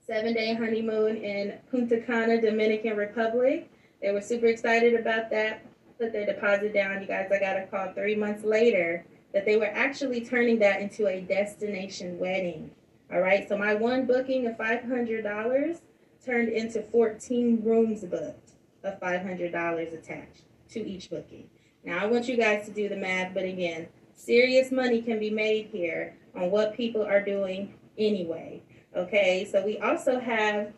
Seven 0.05 0.33
day 0.33 0.53
honeymoon 0.53 1.17
in 1.17 1.57
Punta 1.71 1.99
Cana, 1.99 2.39
Dominican 2.39 2.95
Republic. 2.95 3.69
They 4.01 4.11
were 4.11 4.21
super 4.21 4.45
excited 4.45 4.93
about 4.93 5.31
that. 5.31 5.65
Put 5.99 6.11
their 6.11 6.25
deposit 6.25 6.73
down. 6.73 7.01
You 7.01 7.07
guys, 7.07 7.29
I 7.31 7.39
got 7.39 7.57
a 7.57 7.67
call 7.67 7.93
three 7.93 8.15
months 8.15 8.43
later 8.43 9.05
that 9.33 9.45
they 9.45 9.57
were 9.57 9.65
actually 9.65 10.25
turning 10.25 10.59
that 10.59 10.81
into 10.81 11.07
a 11.07 11.21
destination 11.21 12.19
wedding. 12.19 12.71
All 13.11 13.21
right. 13.21 13.47
So 13.47 13.57
my 13.57 13.75
one 13.75 14.05
booking 14.05 14.47
of 14.47 14.57
$500 14.57 15.79
turned 16.25 16.49
into 16.49 16.81
14 16.81 17.61
rooms 17.63 18.03
booked 18.03 18.51
of 18.83 18.99
$500 18.99 19.93
attached 19.93 20.43
to 20.69 20.79
each 20.85 21.09
booking. 21.09 21.49
Now, 21.83 21.99
I 21.99 22.07
want 22.07 22.27
you 22.27 22.35
guys 22.35 22.65
to 22.65 22.71
do 22.71 22.89
the 22.89 22.95
math, 22.95 23.33
but 23.33 23.43
again, 23.43 23.87
serious 24.15 24.71
money 24.71 25.01
can 25.01 25.19
be 25.19 25.29
made 25.29 25.67
here 25.67 26.15
on 26.35 26.49
what 26.49 26.75
people 26.75 27.03
are 27.03 27.21
doing 27.21 27.75
anyway. 27.97 28.61
Okay, 28.95 29.47
so 29.51 29.63
we 29.63 29.77
also 29.79 30.19
have 30.19 30.73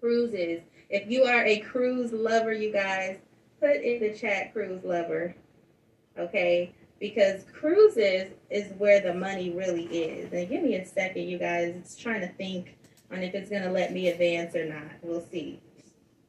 cruises. 0.00 0.62
If 0.88 1.10
you 1.10 1.24
are 1.24 1.44
a 1.44 1.60
cruise 1.60 2.12
lover, 2.12 2.52
you 2.52 2.72
guys, 2.72 3.18
put 3.60 3.76
in 3.76 4.00
the 4.00 4.14
chat 4.16 4.52
cruise 4.52 4.82
lover. 4.84 5.34
Okay, 6.18 6.72
because 6.98 7.44
cruises 7.52 8.32
is 8.50 8.72
where 8.78 9.00
the 9.00 9.14
money 9.14 9.50
really 9.50 9.84
is. 9.84 10.32
And 10.32 10.48
give 10.48 10.62
me 10.62 10.76
a 10.76 10.84
second, 10.84 11.28
you 11.28 11.38
guys. 11.38 11.74
It's 11.76 11.96
trying 11.96 12.20
to 12.22 12.28
think 12.28 12.76
on 13.12 13.22
if 13.22 13.34
it's 13.34 13.50
going 13.50 13.62
to 13.62 13.70
let 13.70 13.92
me 13.92 14.08
advance 14.08 14.54
or 14.54 14.66
not. 14.66 14.90
We'll 15.02 15.24
see. 15.24 15.60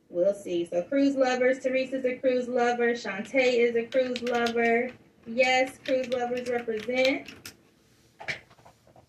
We'll 0.10 0.34
see. 0.34 0.66
So 0.66 0.84
cruise 0.84 1.16
lovers, 1.16 1.60
Teresa's 1.60 2.06
a 2.06 2.16
cruise 2.18 2.48
lover. 2.48 2.94
Shantae 2.94 3.60
is 3.60 3.76
a 3.76 3.86
cruise 3.86 4.22
lover. 4.22 4.90
Yes, 5.26 5.78
cruise 5.86 6.10
lovers 6.10 6.50
represent. 6.50 7.34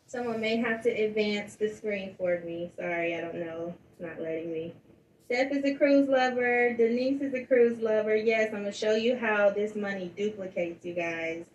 Someone 0.06 0.40
may 0.40 0.56
have 0.56 0.82
to 0.82 0.90
advance 0.90 1.56
the 1.56 1.68
screen 1.68 2.14
for 2.18 2.40
me. 2.44 2.70
Sorry, 2.76 3.16
I 3.16 3.20
don't 3.20 3.36
know. 3.36 3.74
It's 3.92 4.00
not 4.00 4.20
letting 4.20 4.52
me. 4.52 4.74
Steph 5.32 5.52
is 5.52 5.64
a 5.64 5.72
cruise 5.72 6.10
lover. 6.10 6.74
Denise 6.74 7.22
is 7.22 7.32
a 7.32 7.42
cruise 7.46 7.80
lover. 7.80 8.14
Yes, 8.14 8.48
I'm 8.48 8.60
going 8.60 8.64
to 8.64 8.70
show 8.70 8.96
you 8.96 9.16
how 9.16 9.48
this 9.48 9.74
money 9.74 10.12
duplicates, 10.14 10.84
you 10.84 10.92
guys. 10.92 11.46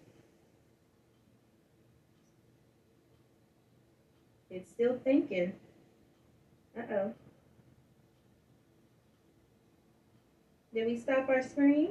It's 4.50 4.72
still 4.72 4.98
thinking. 5.04 5.54
Uh-oh. 6.76 7.14
Did 10.74 10.88
we 10.88 10.98
stop 10.98 11.30
our 11.30 11.44
screen? 11.44 11.90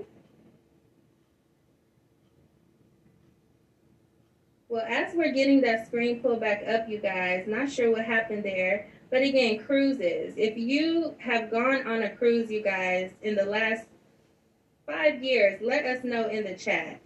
Well, 4.68 4.84
as 4.88 5.14
we're 5.14 5.32
getting 5.32 5.60
that 5.60 5.86
screen 5.86 6.20
pulled 6.20 6.40
back 6.40 6.64
up, 6.66 6.88
you 6.88 6.98
guys, 6.98 7.44
not 7.46 7.70
sure 7.70 7.92
what 7.92 8.04
happened 8.04 8.44
there. 8.44 8.88
But 9.10 9.22
again, 9.22 9.64
cruises. 9.64 10.34
If 10.36 10.56
you 10.56 11.14
have 11.18 11.50
gone 11.50 11.86
on 11.86 12.02
a 12.02 12.10
cruise, 12.10 12.50
you 12.50 12.62
guys, 12.62 13.12
in 13.22 13.36
the 13.36 13.44
last 13.44 13.86
five 14.84 15.22
years, 15.22 15.60
let 15.62 15.84
us 15.84 16.02
know 16.02 16.28
in 16.28 16.44
the 16.44 16.54
chat. 16.54 17.00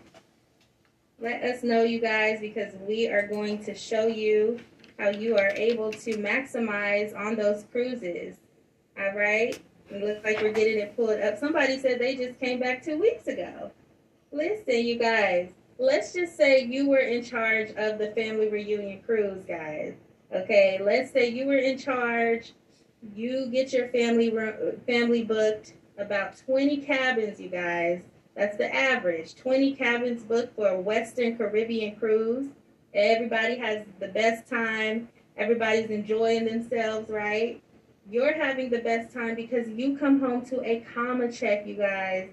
Let 1.18 1.42
us 1.42 1.62
know, 1.62 1.82
you 1.82 2.00
guys, 2.00 2.40
because 2.40 2.72
we 2.80 3.08
are 3.08 3.26
going 3.26 3.62
to 3.64 3.74
show 3.74 4.06
you 4.06 4.58
how 4.98 5.10
you 5.10 5.36
are 5.36 5.50
able 5.50 5.90
to 5.92 6.16
maximize 6.16 7.14
on 7.14 7.36
those 7.36 7.64
cruises. 7.70 8.36
All 8.98 9.14
right? 9.14 9.58
It 9.90 10.02
looks 10.02 10.24
like 10.24 10.40
we're 10.40 10.52
getting 10.52 10.78
it 10.78 10.96
pulled 10.96 11.20
up. 11.20 11.38
Somebody 11.38 11.78
said 11.78 11.98
they 11.98 12.16
just 12.16 12.40
came 12.40 12.58
back 12.58 12.82
two 12.82 12.98
weeks 12.98 13.26
ago. 13.26 13.70
Listen, 14.32 14.86
you 14.86 14.98
guys, 14.98 15.50
let's 15.80 16.12
just 16.12 16.36
say 16.36 16.62
you 16.62 16.88
were 16.88 16.98
in 16.98 17.24
charge 17.24 17.70
of 17.70 17.98
the 17.98 18.12
family 18.14 18.48
reunion 18.48 19.00
cruise, 19.02 19.44
guys. 19.44 19.94
Okay, 20.32 20.78
let's 20.80 21.10
say 21.10 21.28
you 21.28 21.46
were 21.46 21.56
in 21.56 21.78
charge. 21.78 22.52
You 23.16 23.46
get 23.50 23.72
your 23.72 23.88
family 23.88 24.30
family 24.86 25.24
booked 25.24 25.72
about 25.98 26.36
20 26.46 26.76
cabins, 26.78 27.40
you 27.40 27.48
guys. 27.48 28.02
That's 28.36 28.56
the 28.58 28.72
average. 28.74 29.34
20 29.34 29.74
cabins 29.74 30.22
booked 30.22 30.54
for 30.54 30.68
a 30.68 30.80
Western 30.80 31.36
Caribbean 31.36 31.96
cruise. 31.96 32.48
Everybody 32.94 33.56
has 33.56 33.84
the 33.98 34.08
best 34.08 34.48
time. 34.48 35.08
Everybody's 35.36 35.90
enjoying 35.90 36.44
themselves, 36.44 37.10
right? 37.10 37.60
You're 38.10 38.34
having 38.34 38.68
the 38.68 38.80
best 38.80 39.14
time 39.14 39.34
because 39.34 39.68
you 39.68 39.96
come 39.96 40.20
home 40.20 40.44
to 40.46 40.62
a 40.62 40.84
comma 40.94 41.32
check, 41.32 41.66
you 41.66 41.76
guys. 41.76 42.28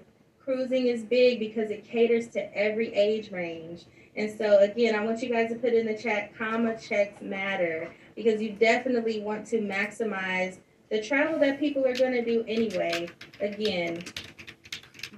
Cruising 0.48 0.86
is 0.86 1.02
big 1.02 1.40
because 1.40 1.70
it 1.70 1.84
caters 1.84 2.28
to 2.28 2.56
every 2.56 2.94
age 2.94 3.30
range. 3.30 3.84
And 4.16 4.34
so, 4.38 4.60
again, 4.60 4.94
I 4.94 5.04
want 5.04 5.22
you 5.22 5.28
guys 5.28 5.50
to 5.50 5.56
put 5.56 5.74
in 5.74 5.84
the 5.84 5.94
chat 5.94 6.34
comma 6.38 6.74
checks 6.80 7.20
matter 7.20 7.92
because 8.16 8.40
you 8.40 8.52
definitely 8.52 9.20
want 9.20 9.46
to 9.48 9.60
maximize 9.60 10.56
the 10.90 11.02
travel 11.02 11.38
that 11.40 11.60
people 11.60 11.84
are 11.84 11.94
going 11.94 12.12
to 12.12 12.24
do 12.24 12.46
anyway. 12.48 13.10
Again, 13.42 14.02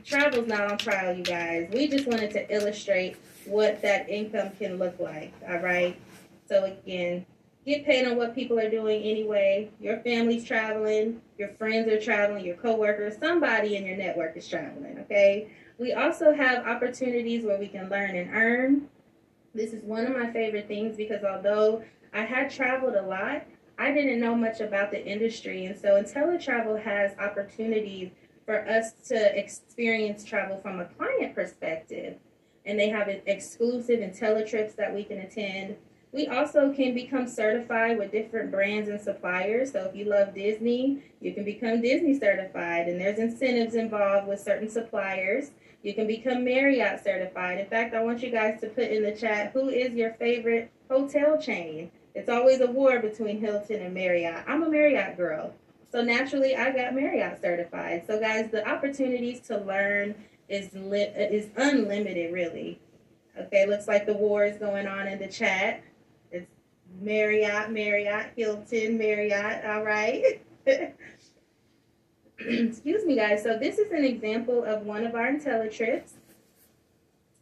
travel's 0.04 0.48
not 0.48 0.68
on 0.72 0.78
trial, 0.78 1.16
you 1.16 1.22
guys. 1.22 1.70
We 1.72 1.86
just 1.86 2.08
wanted 2.08 2.32
to 2.32 2.52
illustrate 2.52 3.16
what 3.44 3.80
that 3.82 4.08
income 4.08 4.50
can 4.58 4.78
look 4.78 4.98
like. 4.98 5.32
All 5.48 5.60
right. 5.60 5.96
So, 6.48 6.64
again, 6.64 7.24
get 7.70 7.86
paid 7.86 8.06
on 8.06 8.16
what 8.16 8.34
people 8.34 8.58
are 8.58 8.68
doing 8.68 9.02
anyway. 9.02 9.70
Your 9.80 9.98
family's 10.00 10.44
traveling, 10.44 11.20
your 11.38 11.50
friends 11.50 11.88
are 11.88 12.00
traveling, 12.00 12.44
your 12.44 12.56
coworkers, 12.56 13.16
somebody 13.18 13.76
in 13.76 13.86
your 13.86 13.96
network 13.96 14.36
is 14.36 14.48
traveling, 14.48 14.98
okay? 15.00 15.48
We 15.78 15.92
also 15.92 16.34
have 16.34 16.66
opportunities 16.66 17.44
where 17.44 17.58
we 17.58 17.68
can 17.68 17.88
learn 17.88 18.16
and 18.16 18.30
earn. 18.34 18.88
This 19.54 19.72
is 19.72 19.82
one 19.84 20.06
of 20.06 20.16
my 20.16 20.30
favorite 20.32 20.68
things 20.68 20.96
because 20.96 21.24
although 21.24 21.82
I 22.12 22.22
had 22.22 22.50
traveled 22.50 22.94
a 22.94 23.02
lot, 23.02 23.44
I 23.78 23.92
didn't 23.92 24.20
know 24.20 24.34
much 24.34 24.60
about 24.60 24.90
the 24.90 25.04
industry. 25.04 25.64
And 25.66 25.78
so 25.78 26.02
InteleTravel 26.02 26.82
has 26.82 27.16
opportunities 27.18 28.10
for 28.44 28.68
us 28.68 28.92
to 29.08 29.38
experience 29.38 30.24
travel 30.24 30.58
from 30.58 30.80
a 30.80 30.84
client 30.84 31.34
perspective. 31.34 32.16
And 32.66 32.78
they 32.78 32.90
have 32.90 33.08
exclusive 33.08 34.00
IntelliTrips 34.00 34.76
that 34.76 34.94
we 34.94 35.04
can 35.04 35.18
attend 35.18 35.76
we 36.12 36.26
also 36.26 36.72
can 36.72 36.92
become 36.92 37.28
certified 37.28 37.98
with 37.98 38.10
different 38.10 38.50
brands 38.50 38.88
and 38.88 39.00
suppliers. 39.00 39.72
So 39.72 39.84
if 39.84 39.94
you 39.94 40.06
love 40.06 40.34
Disney, 40.34 41.02
you 41.20 41.32
can 41.32 41.44
become 41.44 41.80
Disney 41.80 42.18
certified, 42.18 42.88
and 42.88 43.00
there's 43.00 43.18
incentives 43.18 43.74
involved 43.76 44.26
with 44.26 44.40
certain 44.40 44.68
suppliers. 44.68 45.52
You 45.82 45.94
can 45.94 46.06
become 46.06 46.44
Marriott 46.44 47.02
certified. 47.02 47.58
In 47.58 47.66
fact, 47.66 47.94
I 47.94 48.02
want 48.02 48.22
you 48.22 48.30
guys 48.30 48.60
to 48.60 48.68
put 48.68 48.90
in 48.90 49.02
the 49.02 49.12
chat 49.12 49.52
who 49.52 49.68
is 49.68 49.92
your 49.94 50.12
favorite 50.14 50.70
hotel 50.90 51.40
chain. 51.40 51.90
It's 52.14 52.28
always 52.28 52.60
a 52.60 52.66
war 52.66 52.98
between 52.98 53.40
Hilton 53.40 53.80
and 53.80 53.94
Marriott. 53.94 54.44
I'm 54.48 54.62
a 54.64 54.68
Marriott 54.68 55.16
girl. 55.16 55.54
So 55.92 56.02
naturally, 56.02 56.56
I 56.56 56.70
got 56.72 56.94
Marriott 56.94 57.40
certified. 57.40 58.04
So 58.06 58.20
guys, 58.20 58.50
the 58.50 58.68
opportunities 58.68 59.40
to 59.42 59.58
learn 59.58 60.14
is 60.48 60.70
li- 60.74 61.12
is 61.16 61.48
unlimited, 61.56 62.32
really. 62.32 62.80
Okay, 63.38 63.66
looks 63.66 63.88
like 63.88 64.06
the 64.06 64.14
war 64.14 64.44
is 64.44 64.58
going 64.58 64.86
on 64.86 65.06
in 65.06 65.18
the 65.18 65.28
chat. 65.28 65.82
Marriott, 67.00 67.70
Marriott, 67.70 68.32
Hilton, 68.36 68.98
Marriott. 68.98 69.64
All 69.64 69.84
right. 69.84 70.42
Excuse 72.38 73.04
me, 73.04 73.16
guys. 73.16 73.42
So 73.42 73.58
this 73.58 73.78
is 73.78 73.92
an 73.92 74.04
example 74.04 74.64
of 74.64 74.82
one 74.82 75.04
of 75.04 75.14
our 75.14 75.28
IntelliTrips. 75.28 76.12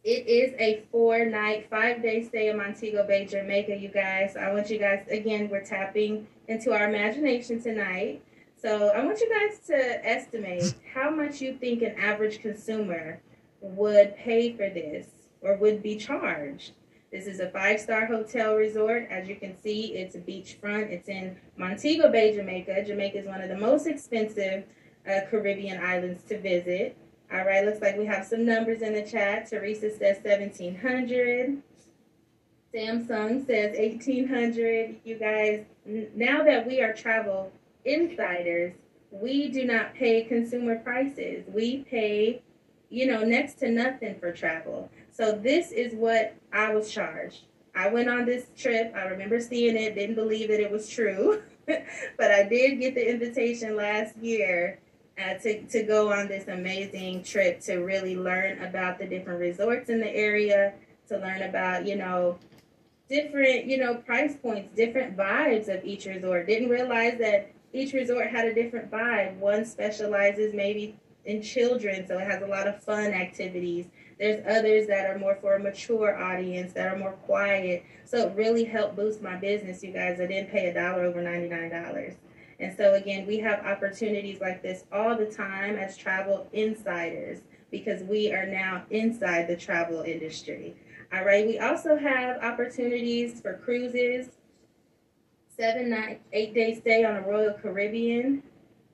It 0.03 0.27
is 0.27 0.53
a 0.59 0.83
four-night, 0.91 1.69
five-day 1.69 2.23
stay 2.23 2.49
in 2.49 2.57
Montego 2.57 3.05
Bay, 3.05 3.25
Jamaica, 3.25 3.75
you 3.75 3.89
guys. 3.89 4.37
I 4.37 4.53
want 4.53 4.69
you 4.69 4.79
guys, 4.79 5.05
again, 5.09 5.49
we're 5.49 5.63
tapping 5.63 6.25
into 6.47 6.71
our 6.71 6.87
imagination 6.87 7.61
tonight. 7.61 8.21
So 8.61 8.89
I 8.89 9.05
want 9.05 9.19
you 9.19 9.29
guys 9.29 9.59
to 9.67 10.05
estimate 10.05 10.73
how 10.93 11.09
much 11.09 11.41
you 11.41 11.57
think 11.57 11.81
an 11.81 11.95
average 11.97 12.41
consumer 12.41 13.21
would 13.61 14.15
pay 14.15 14.53
for 14.53 14.69
this 14.69 15.07
or 15.41 15.55
would 15.57 15.81
be 15.83 15.95
charged. 15.97 16.71
This 17.11 17.25
is 17.25 17.39
a 17.39 17.49
five 17.49 17.79
star 17.79 18.05
hotel 18.05 18.55
resort. 18.55 19.07
As 19.09 19.27
you 19.27 19.35
can 19.35 19.59
see, 19.61 19.95
it's 19.95 20.15
a 20.15 20.19
beachfront. 20.19 20.91
It's 20.91 21.09
in 21.09 21.35
Montego 21.57 22.11
Bay, 22.11 22.35
Jamaica. 22.35 22.83
Jamaica 22.85 23.19
is 23.19 23.25
one 23.25 23.41
of 23.41 23.49
the 23.49 23.57
most 23.57 23.87
expensive 23.87 24.63
uh, 25.09 25.21
Caribbean 25.29 25.83
islands 25.83 26.23
to 26.23 26.39
visit. 26.39 26.95
All 27.31 27.45
right, 27.45 27.65
looks 27.65 27.81
like 27.81 27.97
we 27.97 28.05
have 28.05 28.25
some 28.25 28.45
numbers 28.45 28.81
in 28.81 28.93
the 28.93 29.03
chat. 29.03 29.49
Teresa 29.49 29.89
says 29.89 30.17
1700. 30.23 31.61
Samsung 32.73 33.45
says 33.45 33.77
1800. 33.77 34.97
You 35.03 35.15
guys, 35.15 35.65
now 35.85 36.43
that 36.43 36.67
we 36.67 36.81
are 36.81 36.93
travel 36.93 37.51
insiders, 37.85 38.73
we 39.11 39.49
do 39.49 39.65
not 39.65 39.95
pay 39.95 40.23
consumer 40.23 40.77
prices. 40.77 41.45
We 41.51 41.79
pay, 41.89 42.43
you 42.89 43.07
know, 43.07 43.23
next 43.23 43.55
to 43.55 43.69
nothing 43.69 44.19
for 44.19 44.31
travel. 44.31 44.89
So 45.19 45.33
this 45.33 45.73
is 45.73 45.93
what 45.93 46.33
I 46.53 46.73
was 46.73 46.89
charged. 46.89 47.41
I 47.75 47.89
went 47.89 48.09
on 48.09 48.25
this 48.25 48.45
trip. 48.55 48.93
I 48.95 49.03
remember 49.03 49.41
seeing 49.41 49.75
it, 49.75 49.93
didn't 49.93 50.15
believe 50.15 50.47
that 50.47 50.61
it 50.61 50.71
was 50.71 50.89
true, 50.89 51.41
but 51.67 52.31
I 52.31 52.43
did 52.43 52.79
get 52.79 52.95
the 52.95 53.05
invitation 53.05 53.75
last 53.75 54.15
year 54.15 54.79
uh, 55.17 55.33
to, 55.33 55.61
to 55.63 55.83
go 55.83 56.13
on 56.13 56.29
this 56.29 56.47
amazing 56.47 57.23
trip 57.23 57.59
to 57.63 57.79
really 57.79 58.15
learn 58.15 58.63
about 58.63 58.97
the 58.97 59.05
different 59.05 59.41
resorts 59.41 59.89
in 59.89 59.99
the 59.99 60.09
area, 60.09 60.73
to 61.09 61.17
learn 61.17 61.41
about, 61.41 61.85
you 61.85 61.97
know, 61.97 62.39
different, 63.09 63.65
you 63.65 63.77
know, 63.77 63.95
price 63.95 64.37
points, 64.37 64.73
different 64.73 65.17
vibes 65.17 65.67
of 65.67 65.83
each 65.83 66.05
resort. 66.05 66.47
Didn't 66.47 66.69
realize 66.69 67.17
that 67.19 67.51
each 67.73 67.91
resort 67.91 68.29
had 68.29 68.45
a 68.45 68.53
different 68.53 68.89
vibe. 68.89 69.35
One 69.35 69.65
specializes 69.65 70.53
maybe 70.53 70.97
in 71.25 71.41
children, 71.41 72.07
so 72.07 72.17
it 72.19 72.25
has 72.25 72.41
a 72.41 72.47
lot 72.47 72.69
of 72.69 72.81
fun 72.81 73.11
activities. 73.11 73.87
There's 74.19 74.45
others 74.45 74.87
that 74.87 75.09
are 75.09 75.17
more 75.17 75.37
for 75.39 75.55
a 75.55 75.59
mature 75.59 76.21
audience 76.21 76.73
that 76.73 76.93
are 76.93 76.97
more 76.97 77.13
quiet. 77.13 77.85
So 78.03 78.27
it 78.27 78.35
really 78.35 78.65
helped 78.65 78.97
boost 78.97 79.21
my 79.21 79.37
business, 79.37 79.81
you 79.81 79.93
guys. 79.93 80.19
I 80.19 80.25
didn't 80.25 80.51
pay 80.51 80.67
a 80.67 80.73
dollar 80.73 81.05
over 81.05 81.21
$99. 81.21 82.15
And 82.59 82.75
so, 82.75 82.95
again, 82.95 83.25
we 83.25 83.39
have 83.39 83.65
opportunities 83.65 84.41
like 84.41 84.61
this 84.61 84.83
all 84.91 85.15
the 85.15 85.25
time 85.25 85.77
as 85.77 85.95
travel 85.95 86.47
insiders 86.51 87.39
because 87.71 88.03
we 88.03 88.33
are 88.33 88.45
now 88.45 88.83
inside 88.89 89.47
the 89.47 89.55
travel 89.55 90.01
industry. 90.01 90.75
All 91.13 91.23
right, 91.23 91.47
we 91.47 91.57
also 91.59 91.95
have 91.95 92.43
opportunities 92.43 93.41
for 93.41 93.53
cruises, 93.57 94.29
seven 95.47 95.89
night, 95.89 96.21
eight 96.33 96.53
day 96.53 96.75
stay 96.75 97.05
on 97.05 97.15
a 97.15 97.21
Royal 97.21 97.53
Caribbean 97.53 98.43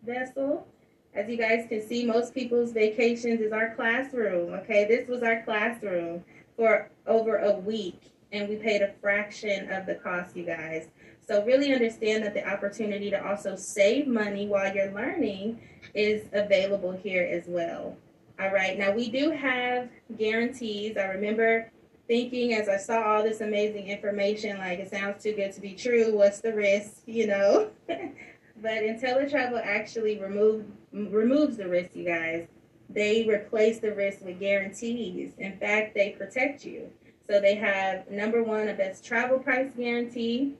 vessel. 0.04 0.68
As 1.16 1.30
you 1.30 1.38
guys 1.38 1.66
can 1.70 1.82
see, 1.82 2.06
most 2.06 2.34
people's 2.34 2.74
vacations 2.74 3.40
is 3.40 3.54
our 3.54 3.74
classroom. 3.74 4.54
Okay, 4.54 4.86
this 4.86 5.08
was 5.08 5.24
our 5.24 5.44
classroom 5.44 6.24
for 6.58 6.90
over 7.08 7.38
a 7.38 7.54
week, 7.54 8.12
and 8.34 8.50
we 8.50 8.58
paid 8.58 8.82
a 8.82 8.92
fraction 9.02 9.72
of 9.72 9.86
the 9.86 9.96
cost, 9.96 10.36
you 10.36 10.44
guys. 10.44 10.90
So 11.26 11.44
really 11.46 11.74
understand 11.74 12.24
that 12.24 12.34
the 12.34 12.48
opportunity 12.48 13.10
to 13.10 13.26
also 13.26 13.56
save 13.56 14.08
money 14.08 14.48
while 14.48 14.76
you're 14.76 14.92
learning 14.92 15.60
is 15.94 16.28
available 16.34 16.92
here 16.92 17.28
as 17.32 17.46
well. 17.48 17.96
All 18.38 18.52
right, 18.52 18.78
now 18.78 18.92
we 18.92 19.10
do 19.10 19.32
have 19.32 19.90
guarantees. 20.18 20.98
I 20.98 21.06
remember 21.06 21.72
thinking 22.08 22.54
as 22.54 22.68
I 22.68 22.78
saw 22.78 23.02
all 23.02 23.24
this 23.24 23.40
amazing 23.40 23.88
information, 23.88 24.58
like 24.58 24.80
it 24.80 24.92
sounds 24.92 25.24
too 25.24 25.34
good 25.34 25.54
to 25.54 25.62
be 25.62 25.74
true. 25.74 26.16
What's 26.16 26.42
the 26.42 26.54
risk, 26.54 27.02
you 27.06 27.28
know? 27.28 27.70
but 27.88 28.84
InteleTravel 28.84 29.62
actually 29.64 30.20
remove, 30.20 30.66
removes 30.96 31.58
the 31.58 31.68
risk, 31.68 31.96
you 31.96 32.06
guys. 32.06 32.48
They 32.90 33.26
replace 33.28 33.80
the 33.80 33.94
risk 33.94 34.24
with 34.24 34.40
guarantees. 34.40 35.34
In 35.38 35.58
fact, 35.58 35.96
they 35.96 36.12
protect 36.12 36.66
you. 36.66 36.90
So 37.28 37.42
they 37.42 37.56
have 37.56 38.10
number 38.10 38.44
one, 38.44 38.68
a 38.68 38.74
best 38.74 39.04
travel 39.04 39.40
price 39.40 39.72
guarantee. 39.76 40.54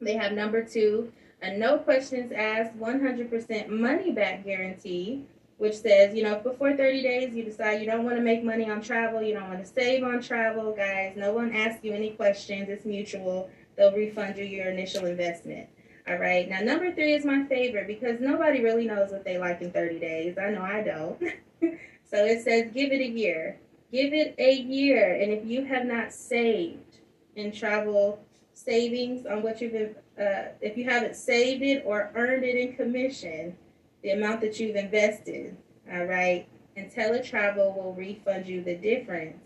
They 0.00 0.14
have 0.14 0.32
number 0.32 0.62
two, 0.62 1.12
a 1.42 1.56
no 1.56 1.78
questions 1.78 2.32
asked 2.32 2.78
100% 2.78 3.68
money 3.68 4.12
back 4.12 4.44
guarantee, 4.44 5.24
which 5.56 5.76
says, 5.76 6.14
you 6.14 6.22
know, 6.22 6.34
if 6.34 6.44
before 6.44 6.76
30 6.76 7.02
days 7.02 7.34
you 7.34 7.42
decide 7.44 7.80
you 7.80 7.86
don't 7.86 8.04
want 8.04 8.16
to 8.16 8.22
make 8.22 8.44
money 8.44 8.70
on 8.70 8.80
travel, 8.80 9.20
you 9.20 9.34
don't 9.34 9.48
want 9.48 9.64
to 9.64 9.66
save 9.66 10.04
on 10.04 10.22
travel, 10.22 10.72
guys, 10.72 11.14
no 11.16 11.32
one 11.32 11.52
asks 11.52 11.84
you 11.84 11.92
any 11.92 12.10
questions. 12.10 12.68
It's 12.68 12.84
mutual. 12.84 13.50
They'll 13.76 13.92
refund 13.92 14.36
you 14.36 14.44
your 14.44 14.70
initial 14.70 15.06
investment. 15.06 15.68
All 16.08 16.16
right. 16.16 16.48
Now, 16.48 16.60
number 16.60 16.90
three 16.92 17.12
is 17.12 17.26
my 17.26 17.44
favorite 17.44 17.86
because 17.86 18.18
nobody 18.18 18.62
really 18.62 18.86
knows 18.86 19.10
what 19.10 19.24
they 19.24 19.36
like 19.36 19.60
in 19.60 19.70
30 19.70 19.98
days. 19.98 20.38
I 20.38 20.50
know 20.50 20.62
I 20.62 20.82
don't. 20.82 21.20
so 21.60 22.24
it 22.24 22.42
says, 22.42 22.70
give 22.72 22.92
it 22.92 23.00
a 23.00 23.08
year. 23.08 23.58
Give 23.92 24.14
it 24.14 24.34
a 24.38 24.54
year. 24.54 25.20
And 25.20 25.30
if 25.32 25.44
you 25.44 25.66
have 25.66 25.84
not 25.84 26.14
saved 26.14 27.00
in 27.36 27.52
travel 27.52 28.24
savings 28.54 29.26
on 29.26 29.42
what 29.42 29.60
you've, 29.60 29.74
uh, 30.18 30.52
if 30.62 30.78
you 30.78 30.84
haven't 30.84 31.14
saved 31.14 31.62
it 31.62 31.82
or 31.84 32.10
earned 32.14 32.44
it 32.44 32.56
in 32.56 32.74
commission, 32.74 33.54
the 34.02 34.10
amount 34.12 34.40
that 34.40 34.58
you've 34.58 34.76
invested, 34.76 35.56
all 35.92 36.06
right, 36.06 36.48
InteleTravel 36.76 37.76
will 37.76 37.94
refund 37.94 38.46
you 38.46 38.62
the 38.62 38.76
difference. 38.76 39.42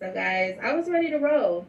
So, 0.00 0.12
guys, 0.12 0.58
I 0.62 0.74
was 0.74 0.88
ready 0.88 1.10
to 1.10 1.18
roll. 1.18 1.66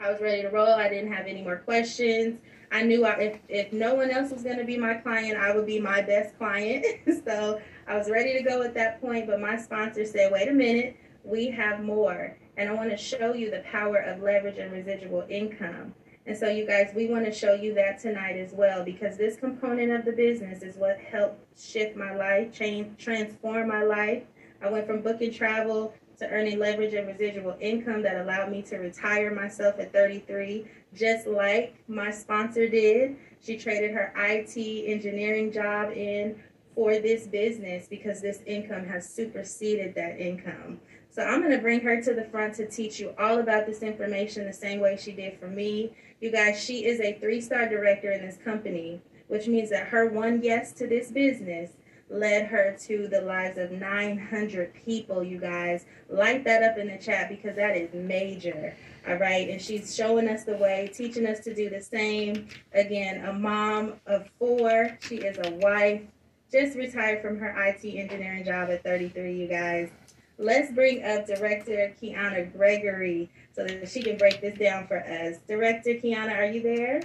I 0.00 0.12
was 0.12 0.20
ready 0.20 0.42
to 0.42 0.48
roll. 0.48 0.68
I 0.68 0.88
didn't 0.88 1.12
have 1.12 1.26
any 1.26 1.42
more 1.42 1.56
questions. 1.56 2.38
I 2.74 2.82
knew 2.82 3.06
I, 3.06 3.12
if, 3.20 3.38
if 3.48 3.72
no 3.72 3.94
one 3.94 4.10
else 4.10 4.32
was 4.32 4.42
going 4.42 4.58
to 4.58 4.64
be 4.64 4.76
my 4.76 4.94
client, 4.94 5.38
I 5.38 5.54
would 5.54 5.64
be 5.64 5.80
my 5.80 6.02
best 6.02 6.36
client. 6.36 6.84
so 7.24 7.60
I 7.86 7.96
was 7.96 8.10
ready 8.10 8.32
to 8.32 8.42
go 8.42 8.62
at 8.62 8.74
that 8.74 9.00
point. 9.00 9.28
But 9.28 9.40
my 9.40 9.56
sponsor 9.56 10.04
said, 10.04 10.32
wait 10.32 10.48
a 10.48 10.52
minute, 10.52 10.96
we 11.22 11.46
have 11.50 11.84
more. 11.84 12.36
And 12.56 12.68
I 12.68 12.72
want 12.72 12.90
to 12.90 12.96
show 12.96 13.32
you 13.32 13.48
the 13.48 13.62
power 13.70 13.98
of 13.98 14.22
leverage 14.22 14.58
and 14.58 14.72
residual 14.72 15.24
income. 15.30 15.94
And 16.26 16.36
so, 16.36 16.48
you 16.48 16.66
guys, 16.66 16.90
we 16.96 17.06
want 17.06 17.24
to 17.26 17.32
show 17.32 17.54
you 17.54 17.74
that 17.74 18.00
tonight 18.00 18.36
as 18.38 18.52
well 18.52 18.82
because 18.84 19.16
this 19.16 19.36
component 19.36 19.92
of 19.92 20.04
the 20.04 20.12
business 20.12 20.62
is 20.62 20.74
what 20.74 20.98
helped 20.98 21.38
shift 21.56 21.96
my 21.96 22.12
life, 22.16 22.52
change, 22.52 22.98
transform 22.98 23.68
my 23.68 23.84
life. 23.84 24.24
I 24.62 24.70
went 24.70 24.86
from 24.86 25.02
booking 25.02 25.32
travel 25.32 25.94
to 26.18 26.28
earning 26.28 26.58
leverage 26.58 26.94
and 26.94 27.06
residual 27.06 27.56
income 27.60 28.02
that 28.02 28.16
allowed 28.16 28.50
me 28.50 28.62
to 28.62 28.76
retire 28.76 29.34
myself 29.34 29.78
at 29.78 29.92
33, 29.92 30.64
just 30.94 31.26
like 31.26 31.74
my 31.88 32.10
sponsor 32.10 32.68
did. 32.68 33.16
She 33.40 33.58
traded 33.58 33.90
her 33.92 34.12
IT 34.16 34.56
engineering 34.56 35.52
job 35.52 35.92
in 35.92 36.40
for 36.74 36.98
this 36.98 37.26
business 37.26 37.86
because 37.88 38.20
this 38.20 38.40
income 38.46 38.86
has 38.86 39.08
superseded 39.08 39.94
that 39.94 40.18
income. 40.18 40.80
So 41.10 41.22
I'm 41.22 41.40
going 41.40 41.52
to 41.52 41.58
bring 41.58 41.80
her 41.82 42.02
to 42.02 42.14
the 42.14 42.24
front 42.24 42.54
to 42.54 42.66
teach 42.66 42.98
you 42.98 43.14
all 43.18 43.38
about 43.38 43.66
this 43.66 43.82
information 43.82 44.46
the 44.46 44.52
same 44.52 44.80
way 44.80 44.96
she 44.96 45.12
did 45.12 45.38
for 45.38 45.46
me. 45.46 45.92
You 46.20 46.32
guys, 46.32 46.62
she 46.62 46.84
is 46.84 47.00
a 47.00 47.18
three 47.20 47.40
star 47.40 47.68
director 47.68 48.10
in 48.10 48.26
this 48.26 48.36
company, 48.36 49.00
which 49.28 49.46
means 49.46 49.70
that 49.70 49.88
her 49.88 50.08
one 50.08 50.42
yes 50.42 50.72
to 50.72 50.86
this 50.86 51.10
business 51.12 51.70
led 52.10 52.46
her 52.46 52.76
to 52.86 53.08
the 53.08 53.20
lives 53.20 53.58
of 53.58 53.70
900 53.70 54.74
people, 54.74 55.22
you 55.22 55.38
guys. 55.38 55.86
Light 56.08 56.44
that 56.44 56.62
up 56.62 56.78
in 56.78 56.88
the 56.88 56.98
chat 56.98 57.28
because 57.28 57.56
that 57.56 57.76
is 57.76 57.92
major. 57.94 58.74
All 59.08 59.16
right. 59.16 59.48
And 59.48 59.60
she's 59.60 59.94
showing 59.94 60.28
us 60.28 60.44
the 60.44 60.56
way, 60.56 60.90
teaching 60.92 61.26
us 61.26 61.40
to 61.40 61.54
do 61.54 61.70
the 61.70 61.80
same. 61.80 62.48
Again, 62.72 63.24
a 63.24 63.32
mom 63.32 63.94
of 64.06 64.28
four. 64.38 64.98
She 65.00 65.16
is 65.16 65.38
a 65.44 65.50
wife, 65.56 66.02
just 66.50 66.76
retired 66.76 67.22
from 67.22 67.38
her 67.38 67.54
IT 67.66 67.84
engineering 67.84 68.44
job 68.44 68.70
at 68.70 68.82
33, 68.82 69.34
you 69.36 69.48
guys. 69.48 69.90
Let's 70.36 70.72
bring 70.72 71.04
up 71.04 71.26
Director 71.26 71.94
Kiana 72.00 72.52
Gregory 72.52 73.30
so 73.52 73.64
that 73.64 73.88
she 73.88 74.02
can 74.02 74.16
break 74.16 74.40
this 74.40 74.58
down 74.58 74.88
for 74.88 74.98
us. 74.98 75.38
Director 75.46 75.90
Kiana, 75.90 76.36
are 76.36 76.46
you 76.46 76.60
there? 76.60 77.02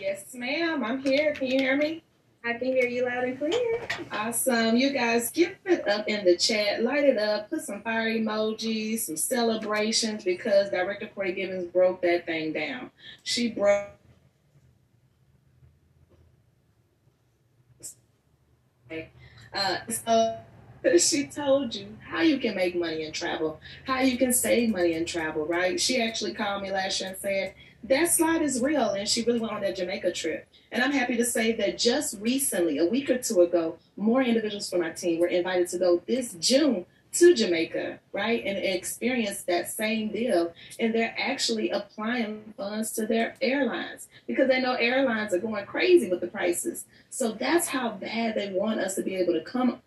Yes, 0.00 0.34
ma'am. 0.34 0.82
I'm 0.82 1.00
here. 1.00 1.34
Can 1.34 1.46
you 1.46 1.58
hear 1.60 1.76
me? 1.76 2.02
I 2.46 2.52
can 2.52 2.68
hear 2.68 2.86
you 2.86 3.06
loud 3.06 3.24
and 3.24 3.38
clear. 3.38 3.88
Awesome. 4.12 4.76
You 4.76 4.90
guys 4.90 5.30
give 5.30 5.56
it 5.64 5.88
up 5.88 6.06
in 6.06 6.26
the 6.26 6.36
chat. 6.36 6.82
Light 6.82 7.04
it 7.04 7.16
up. 7.16 7.48
Put 7.48 7.62
some 7.62 7.80
fire 7.80 8.10
emojis, 8.10 9.00
some 9.00 9.16
celebrations 9.16 10.24
because 10.24 10.68
Director 10.68 11.08
Corey 11.14 11.32
Gibbons 11.32 11.72
broke 11.72 12.02
that 12.02 12.26
thing 12.26 12.52
down. 12.52 12.90
She 13.22 13.48
broke. 13.48 13.88
Uh, 19.54 19.76
so 19.88 20.36
she 20.98 21.26
told 21.26 21.74
you 21.74 21.96
how 22.06 22.20
you 22.20 22.38
can 22.38 22.54
make 22.54 22.76
money 22.76 23.04
in 23.04 23.12
travel, 23.12 23.58
how 23.84 24.00
you 24.00 24.18
can 24.18 24.32
save 24.32 24.68
money 24.68 24.92
in 24.92 25.06
travel, 25.06 25.46
right? 25.46 25.80
She 25.80 26.02
actually 26.02 26.34
called 26.34 26.62
me 26.62 26.70
last 26.72 27.00
year 27.00 27.10
and 27.10 27.18
said, 27.18 27.54
that 27.84 28.10
slide 28.10 28.42
is 28.42 28.60
real. 28.60 28.90
And 28.90 29.08
she 29.08 29.22
really 29.22 29.38
went 29.38 29.52
on 29.52 29.60
that 29.62 29.76
Jamaica 29.76 30.12
trip. 30.12 30.46
And 30.74 30.82
I'm 30.82 30.90
happy 30.90 31.16
to 31.16 31.24
say 31.24 31.52
that 31.52 31.78
just 31.78 32.20
recently, 32.20 32.78
a 32.78 32.84
week 32.84 33.08
or 33.08 33.16
two 33.16 33.42
ago, 33.42 33.78
more 33.96 34.22
individuals 34.22 34.68
from 34.68 34.82
our 34.82 34.92
team 34.92 35.20
were 35.20 35.28
invited 35.28 35.68
to 35.68 35.78
go 35.78 36.02
this 36.08 36.34
June 36.40 36.84
to 37.12 37.32
Jamaica, 37.32 38.00
right, 38.12 38.42
and 38.44 38.58
experience 38.58 39.42
that 39.42 39.70
same 39.70 40.10
deal. 40.10 40.52
And 40.80 40.92
they're 40.92 41.14
actually 41.16 41.70
applying 41.70 42.54
funds 42.56 42.90
to 42.94 43.06
their 43.06 43.36
airlines 43.40 44.08
because 44.26 44.48
they 44.48 44.60
know 44.60 44.74
airlines 44.74 45.32
are 45.32 45.38
going 45.38 45.64
crazy 45.64 46.10
with 46.10 46.20
the 46.20 46.26
prices. 46.26 46.86
So 47.08 47.30
that's 47.30 47.68
how 47.68 47.90
bad 47.90 48.34
they 48.34 48.50
want 48.50 48.80
us 48.80 48.96
to 48.96 49.02
be 49.02 49.14
able 49.14 49.34
to 49.34 49.42
come 49.42 49.80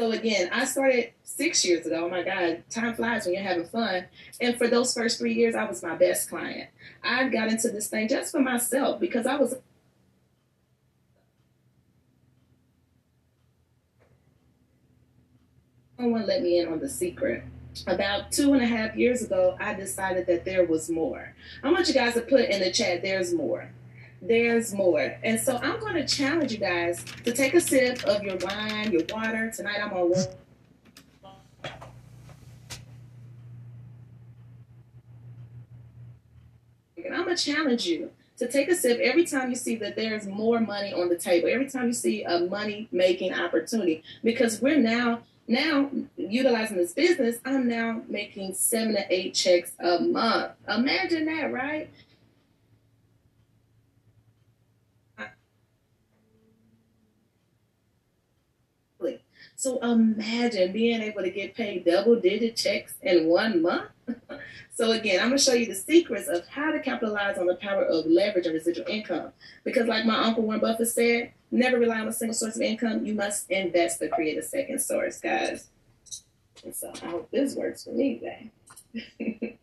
So 0.00 0.12
again, 0.12 0.48
I 0.50 0.64
started 0.64 1.12
six 1.24 1.62
years 1.62 1.84
ago. 1.84 2.06
Oh 2.06 2.08
my 2.08 2.22
God, 2.22 2.62
time 2.70 2.94
flies 2.94 3.26
when 3.26 3.34
you're 3.34 3.42
having 3.42 3.66
fun. 3.66 4.06
And 4.40 4.56
for 4.56 4.66
those 4.66 4.94
first 4.94 5.18
three 5.18 5.34
years, 5.34 5.54
I 5.54 5.64
was 5.66 5.82
my 5.82 5.94
best 5.94 6.30
client. 6.30 6.70
I 7.04 7.28
got 7.28 7.48
into 7.48 7.68
this 7.68 7.88
thing 7.88 8.08
just 8.08 8.32
for 8.32 8.40
myself 8.40 8.98
because 8.98 9.26
I 9.26 9.36
was 9.36 9.56
someone 15.98 16.26
let 16.26 16.40
me 16.40 16.60
in 16.60 16.68
on 16.68 16.78
the 16.78 16.88
secret. 16.88 17.44
About 17.86 18.32
two 18.32 18.54
and 18.54 18.62
a 18.62 18.66
half 18.66 18.96
years 18.96 19.20
ago, 19.20 19.54
I 19.60 19.74
decided 19.74 20.26
that 20.28 20.46
there 20.46 20.64
was 20.64 20.88
more. 20.88 21.34
I 21.62 21.70
want 21.70 21.88
you 21.88 21.92
guys 21.92 22.14
to 22.14 22.22
put 22.22 22.48
in 22.48 22.60
the 22.60 22.72
chat, 22.72 23.02
there's 23.02 23.34
more. 23.34 23.68
There's 24.22 24.74
more. 24.74 25.16
And 25.22 25.40
so 25.40 25.56
I'm 25.58 25.80
going 25.80 25.94
to 25.94 26.06
challenge 26.06 26.52
you 26.52 26.58
guys 26.58 27.04
to 27.24 27.32
take 27.32 27.54
a 27.54 27.60
sip 27.60 28.04
of 28.04 28.22
your 28.22 28.36
wine, 28.38 28.92
your 28.92 29.02
water. 29.12 29.50
Tonight 29.54 29.78
I'm 29.82 29.92
on 29.92 30.12
And 37.04 37.14
I'm 37.18 37.24
going 37.24 37.36
to 37.36 37.42
challenge 37.42 37.86
you 37.86 38.10
to 38.38 38.46
take 38.46 38.68
a 38.68 38.74
sip 38.74 39.00
every 39.00 39.24
time 39.24 39.50
you 39.50 39.56
see 39.56 39.74
that 39.76 39.96
there's 39.96 40.26
more 40.26 40.60
money 40.60 40.92
on 40.92 41.08
the 41.08 41.16
table, 41.16 41.48
every 41.50 41.68
time 41.68 41.88
you 41.88 41.92
see 41.92 42.22
a 42.22 42.40
money 42.40 42.88
making 42.92 43.34
opportunity, 43.34 44.02
because 44.22 44.60
we're 44.60 44.78
now 44.78 45.20
now 45.48 45.90
utilizing 46.16 46.76
this 46.76 46.92
business, 46.92 47.38
I'm 47.44 47.66
now 47.66 48.02
making 48.08 48.54
seven 48.54 48.94
to 48.94 49.04
eight 49.12 49.34
checks 49.34 49.72
a 49.80 49.98
month. 49.98 50.52
Imagine 50.68 51.24
that, 51.24 51.52
right? 51.52 51.90
So 59.60 59.78
imagine 59.80 60.72
being 60.72 61.02
able 61.02 61.20
to 61.20 61.28
get 61.30 61.54
paid 61.54 61.84
double 61.84 62.18
digit 62.18 62.56
checks 62.56 62.94
in 63.02 63.26
one 63.26 63.60
month. 63.60 63.90
so 64.74 64.92
again, 64.92 65.20
I'm 65.20 65.28
gonna 65.28 65.38
show 65.38 65.52
you 65.52 65.66
the 65.66 65.74
secrets 65.74 66.28
of 66.28 66.48
how 66.48 66.70
to 66.70 66.80
capitalize 66.80 67.36
on 67.36 67.44
the 67.44 67.56
power 67.56 67.84
of 67.84 68.06
leverage 68.06 68.46
and 68.46 68.54
residual 68.54 68.86
income. 68.86 69.34
Because 69.62 69.86
like 69.86 70.06
my 70.06 70.16
uncle 70.16 70.44
Warren 70.44 70.62
Buffett 70.62 70.88
said, 70.88 71.32
never 71.50 71.78
rely 71.78 72.00
on 72.00 72.08
a 72.08 72.12
single 72.14 72.32
source 72.32 72.56
of 72.56 72.62
income. 72.62 73.04
You 73.04 73.12
must 73.12 73.50
invest 73.50 73.98
to 73.98 74.08
create 74.08 74.38
a 74.38 74.42
second 74.42 74.80
source, 74.80 75.20
guys. 75.20 75.68
And 76.64 76.74
so 76.74 76.90
I 77.02 77.08
hope 77.08 77.30
this 77.30 77.54
works 77.54 77.84
for 77.84 77.90
me 77.90 78.18
today. 78.18 78.50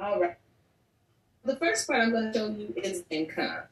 All 0.00 0.18
right. 0.18 0.38
The 1.44 1.56
first 1.56 1.86
part 1.86 2.00
I'm 2.00 2.12
going 2.12 2.32
to 2.32 2.38
show 2.38 2.48
you 2.48 2.72
is 2.82 3.04
income 3.10 3.64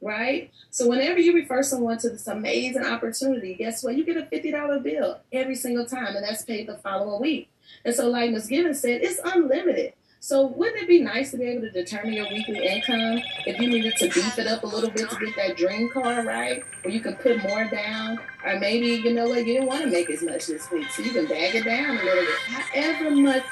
right? 0.00 0.50
So 0.70 0.88
whenever 0.88 1.18
you 1.18 1.34
refer 1.34 1.62
someone 1.62 1.98
to 1.98 2.10
this 2.10 2.26
amazing 2.26 2.84
opportunity, 2.84 3.54
guess 3.54 3.82
what? 3.82 3.96
You 3.96 4.04
get 4.04 4.16
a 4.16 4.22
$50 4.22 4.82
bill 4.82 5.20
every 5.32 5.54
single 5.54 5.86
time, 5.86 6.14
and 6.16 6.24
that's 6.24 6.44
paid 6.44 6.68
the 6.68 6.78
following 6.78 7.20
week. 7.20 7.50
And 7.84 7.94
so, 7.94 8.08
like 8.08 8.30
Ms. 8.30 8.46
Gibbons 8.46 8.80
said, 8.80 9.02
it's 9.02 9.20
unlimited. 9.24 9.94
So 10.20 10.46
wouldn't 10.46 10.82
it 10.82 10.88
be 10.88 11.00
nice 11.00 11.30
to 11.30 11.36
be 11.36 11.44
able 11.44 11.62
to 11.62 11.70
determine 11.70 12.14
your 12.14 12.28
weekly 12.28 12.66
income 12.66 13.20
if 13.46 13.60
you 13.60 13.68
needed 13.68 13.96
to 13.98 14.06
beef 14.06 14.38
it 14.38 14.46
up 14.48 14.64
a 14.64 14.66
little 14.66 14.90
bit 14.90 15.08
to 15.08 15.16
get 15.24 15.36
that 15.36 15.56
dream 15.56 15.88
car, 15.90 16.24
right? 16.24 16.64
Or 16.84 16.90
you 16.90 17.00
can 17.00 17.14
put 17.14 17.42
more 17.44 17.64
down, 17.64 18.18
or 18.44 18.58
maybe 18.58 18.86
you 18.86 19.12
know 19.12 19.28
what, 19.28 19.46
you 19.46 19.54
didn't 19.54 19.68
want 19.68 19.82
to 19.82 19.90
make 19.90 20.10
as 20.10 20.22
much 20.22 20.46
this 20.46 20.68
week, 20.70 20.90
so 20.90 21.02
you 21.02 21.12
can 21.12 21.26
bag 21.26 21.54
it 21.54 21.64
down 21.64 21.96
a 21.96 22.02
little 22.02 22.24
bit. 22.24 22.38
However 22.40 23.10
much 23.10 23.44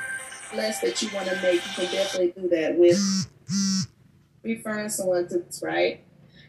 less 0.55 0.81
that 0.81 1.01
you 1.01 1.11
want 1.15 1.29
to 1.29 1.37
make, 1.43 1.55
you 1.55 1.87
can 1.87 1.93
definitely 1.93 2.43
do 2.43 2.49
that 2.49 2.77
with 2.77 3.29
referring 4.43 4.89
someone 4.89 5.29
to 5.29 5.39
this, 5.39 5.61
right? 5.63 6.04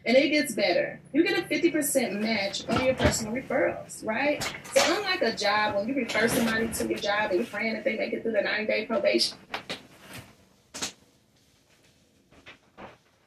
And 0.06 0.16
it 0.16 0.28
gets 0.28 0.54
better. 0.54 1.00
You 1.12 1.24
get 1.24 1.36
a 1.36 1.42
50% 1.42 2.20
match 2.20 2.66
on 2.68 2.84
your 2.84 2.94
personal 2.94 3.32
referrals, 3.32 4.06
right? 4.06 4.40
So 4.72 4.80
unlike 4.96 5.20
a 5.22 5.34
job, 5.34 5.74
when 5.74 5.88
you 5.88 5.94
refer 5.94 6.28
somebody 6.28 6.68
to 6.68 6.86
your 6.86 6.98
job 6.98 7.32
and 7.32 7.40
you're 7.40 7.48
praying 7.48 7.74
that 7.74 7.82
they 7.82 7.96
make 7.96 8.12
it 8.12 8.22
through 8.22 8.32
the 8.32 8.40
90 8.40 8.66
day 8.66 8.86
probation. 8.86 9.36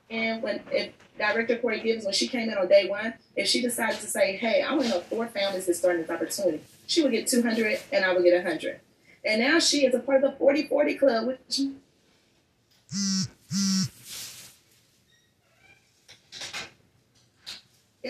And 0.09 0.41
when 0.41 0.61
if 0.71 0.93
Director 1.17 1.57
Corey 1.57 1.81
Gibbs, 1.81 2.05
when 2.05 2.13
she 2.13 2.29
came 2.29 2.49
in 2.49 2.57
on 2.57 2.69
day 2.69 2.87
one, 2.89 3.13
if 3.35 3.47
she 3.47 3.61
decided 3.61 3.99
to 3.99 4.07
say, 4.07 4.37
hey, 4.37 4.61
I 4.61 4.71
want 4.71 4.83
to 4.83 4.89
help 4.89 5.03
four 5.05 5.27
families 5.27 5.65
that 5.65 5.75
start 5.75 5.97
this 5.97 6.09
opportunity, 6.09 6.63
she 6.87 7.03
would 7.03 7.11
get 7.11 7.27
200 7.27 7.81
and 7.91 8.05
I 8.05 8.13
would 8.13 8.23
get 8.23 8.33
100. 8.41 8.79
And 9.25 9.41
now 9.41 9.59
she 9.59 9.85
is 9.85 9.93
a 9.93 9.99
part 9.99 10.23
of 10.23 10.31
the 10.31 10.43
40-40 10.43 10.97
club, 10.97 11.27
which 11.27 11.59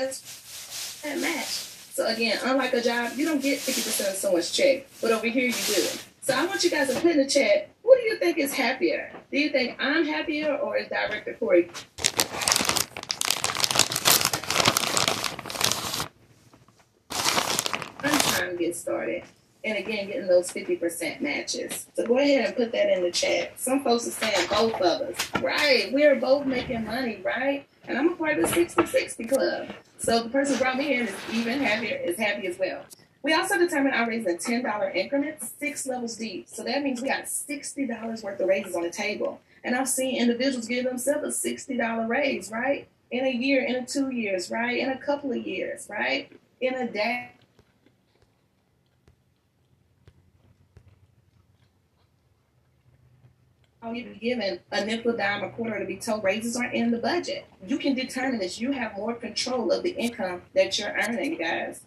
It's 0.02 1.02
that 1.02 1.20
match. 1.20 1.46
So 1.94 2.08
again, 2.08 2.40
unlike 2.46 2.72
a 2.72 2.82
job, 2.82 3.12
you 3.18 3.26
don't 3.26 3.42
get 3.42 3.60
50% 3.60 4.12
of 4.12 4.16
someone's 4.16 4.50
check, 4.50 4.88
but 5.02 5.12
over 5.12 5.28
here 5.28 5.48
you 5.48 5.52
do. 5.52 5.88
So 6.22 6.34
I 6.34 6.46
want 6.46 6.64
you 6.64 6.70
guys 6.70 6.88
to 6.88 6.94
put 7.02 7.12
in 7.12 7.18
the 7.18 7.28
chat, 7.28 7.70
who 7.84 7.94
do 7.98 8.02
you 8.04 8.18
think 8.18 8.38
is 8.38 8.54
happier? 8.54 9.12
Do 9.30 9.38
you 9.38 9.50
think 9.50 9.76
I'm 9.78 10.06
happier 10.06 10.56
or 10.56 10.78
is 10.78 10.88
Director 10.88 11.34
Corey? 11.34 11.70
I'm 18.02 18.20
trying 18.20 18.52
to 18.52 18.56
get 18.58 18.78
started. 18.78 19.24
And 19.66 19.78
again, 19.78 20.08
getting 20.08 20.28
those 20.28 20.50
50% 20.50 21.20
matches. 21.20 21.88
So 21.94 22.08
go 22.08 22.20
ahead 22.20 22.46
and 22.46 22.56
put 22.56 22.72
that 22.72 22.90
in 22.90 23.04
the 23.04 23.12
chat. 23.12 23.60
Some 23.60 23.84
folks 23.84 24.08
are 24.08 24.12
saying 24.12 24.48
both 24.50 24.76
of 24.76 25.02
us. 25.02 25.42
Right. 25.42 25.92
We 25.92 26.06
are 26.06 26.16
both 26.16 26.46
making 26.46 26.86
money, 26.86 27.22
right? 27.22 27.68
And 27.90 27.98
I'm 27.98 28.10
a 28.10 28.16
part 28.16 28.38
of 28.38 28.48
the 28.48 28.56
60-60 28.56 29.28
club. 29.28 29.70
So 29.98 30.22
the 30.24 30.30
person 30.30 30.54
who 30.54 30.62
brought 30.62 30.78
me 30.78 30.94
in 30.94 31.08
is 31.08 31.16
even 31.34 31.60
happier, 31.60 31.98
is 31.98 32.18
happy 32.18 32.46
as 32.46 32.60
well. 32.60 32.86
We 33.24 33.34
also 33.34 33.58
determined 33.58 33.96
our 33.96 34.08
raises 34.08 34.48
in 34.48 34.64
$10 34.64 34.96
increments, 34.96 35.52
six 35.60 35.88
levels 35.88 36.16
deep. 36.16 36.48
So 36.48 36.64
that 36.64 36.84
means 36.84 37.02
we 37.02 37.10
got 37.10 37.24
$60 37.24 38.24
worth 38.24 38.40
of 38.40 38.48
raises 38.48 38.76
on 38.76 38.84
the 38.84 38.92
table. 38.92 39.42
And 39.64 39.76
I've 39.76 39.90
seen 39.90 40.22
individuals 40.22 40.68
give 40.68 40.86
themselves 40.86 41.46
a 41.46 41.50
$60 41.50 42.08
raise, 42.08 42.52
right? 42.52 42.88
In 43.10 43.26
a 43.26 43.32
year, 43.32 43.66
in 43.66 43.76
a 43.76 43.86
two 43.86 44.12
years, 44.12 44.52
right? 44.52 44.78
In 44.78 44.92
a 44.92 44.98
couple 44.98 45.32
of 45.32 45.38
years, 45.38 45.88
right? 45.90 46.32
In 46.62 46.76
a 46.76 46.88
day. 46.88 47.32
Be 53.82 54.18
given 54.22 54.60
a 54.72 54.86
nickel, 54.86 55.16
dime, 55.16 55.44
or 55.44 55.50
quarter 55.52 55.80
to 55.80 55.86
be 55.86 55.98
told 55.98 56.24
raises 56.24 56.56
are 56.56 56.66
in 56.66 56.92
the 56.92 56.98
budget. 56.98 57.46
You 57.66 57.78
can 57.78 57.96
determine 57.96 58.40
this. 58.40 58.60
You 58.60 58.72
have 58.72 58.96
more 58.96 59.14
control 59.14 59.72
of 59.72 59.84
the 59.84 59.92
income 59.92 60.42
that 60.54 60.78
you're 60.78 60.92
earning, 60.92 61.38
guys. 61.38 61.82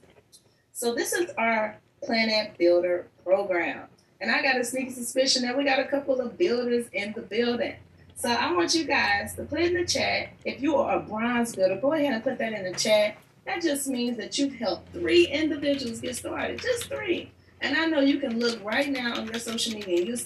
So 0.72 0.94
this 0.94 1.12
is 1.12 1.30
our 1.36 1.76
Planet 2.02 2.56
Builder 2.58 3.06
program. 3.24 3.88
And 4.20 4.30
I 4.30 4.42
got 4.42 4.56
a 4.56 4.64
sneaky 4.64 4.90
suspicion 4.90 5.42
that 5.42 5.56
we 5.56 5.64
got 5.64 5.78
a 5.78 5.84
couple 5.84 6.20
of 6.20 6.38
builders 6.38 6.86
in 6.92 7.12
the 7.12 7.22
building. 7.22 7.76
So 8.14 8.30
I 8.30 8.52
want 8.52 8.74
you 8.74 8.84
guys 8.84 9.34
to 9.34 9.44
put 9.44 9.60
in 9.60 9.74
the 9.74 9.84
chat. 9.84 10.30
If 10.44 10.62
you 10.62 10.76
are 10.76 10.96
a 10.96 11.00
bronze 11.00 11.56
builder, 11.56 11.78
go 11.80 11.92
ahead 11.92 12.12
and 12.14 12.22
put 12.22 12.38
that 12.38 12.52
in 12.52 12.64
the 12.64 12.78
chat. 12.78 13.16
That 13.46 13.60
just 13.60 13.88
means 13.88 14.16
that 14.18 14.38
you've 14.38 14.54
helped 14.54 14.92
three 14.92 15.26
individuals 15.26 16.00
get 16.00 16.14
started, 16.14 16.60
just 16.60 16.84
three. 16.84 17.32
And 17.60 17.76
I 17.76 17.86
know 17.86 18.00
you 18.00 18.18
can 18.18 18.38
look 18.38 18.62
right 18.64 18.88
now 18.88 19.16
on 19.16 19.26
your 19.26 19.40
social 19.40 19.74
media 19.74 19.98
and 19.98 20.06
you 20.06 20.16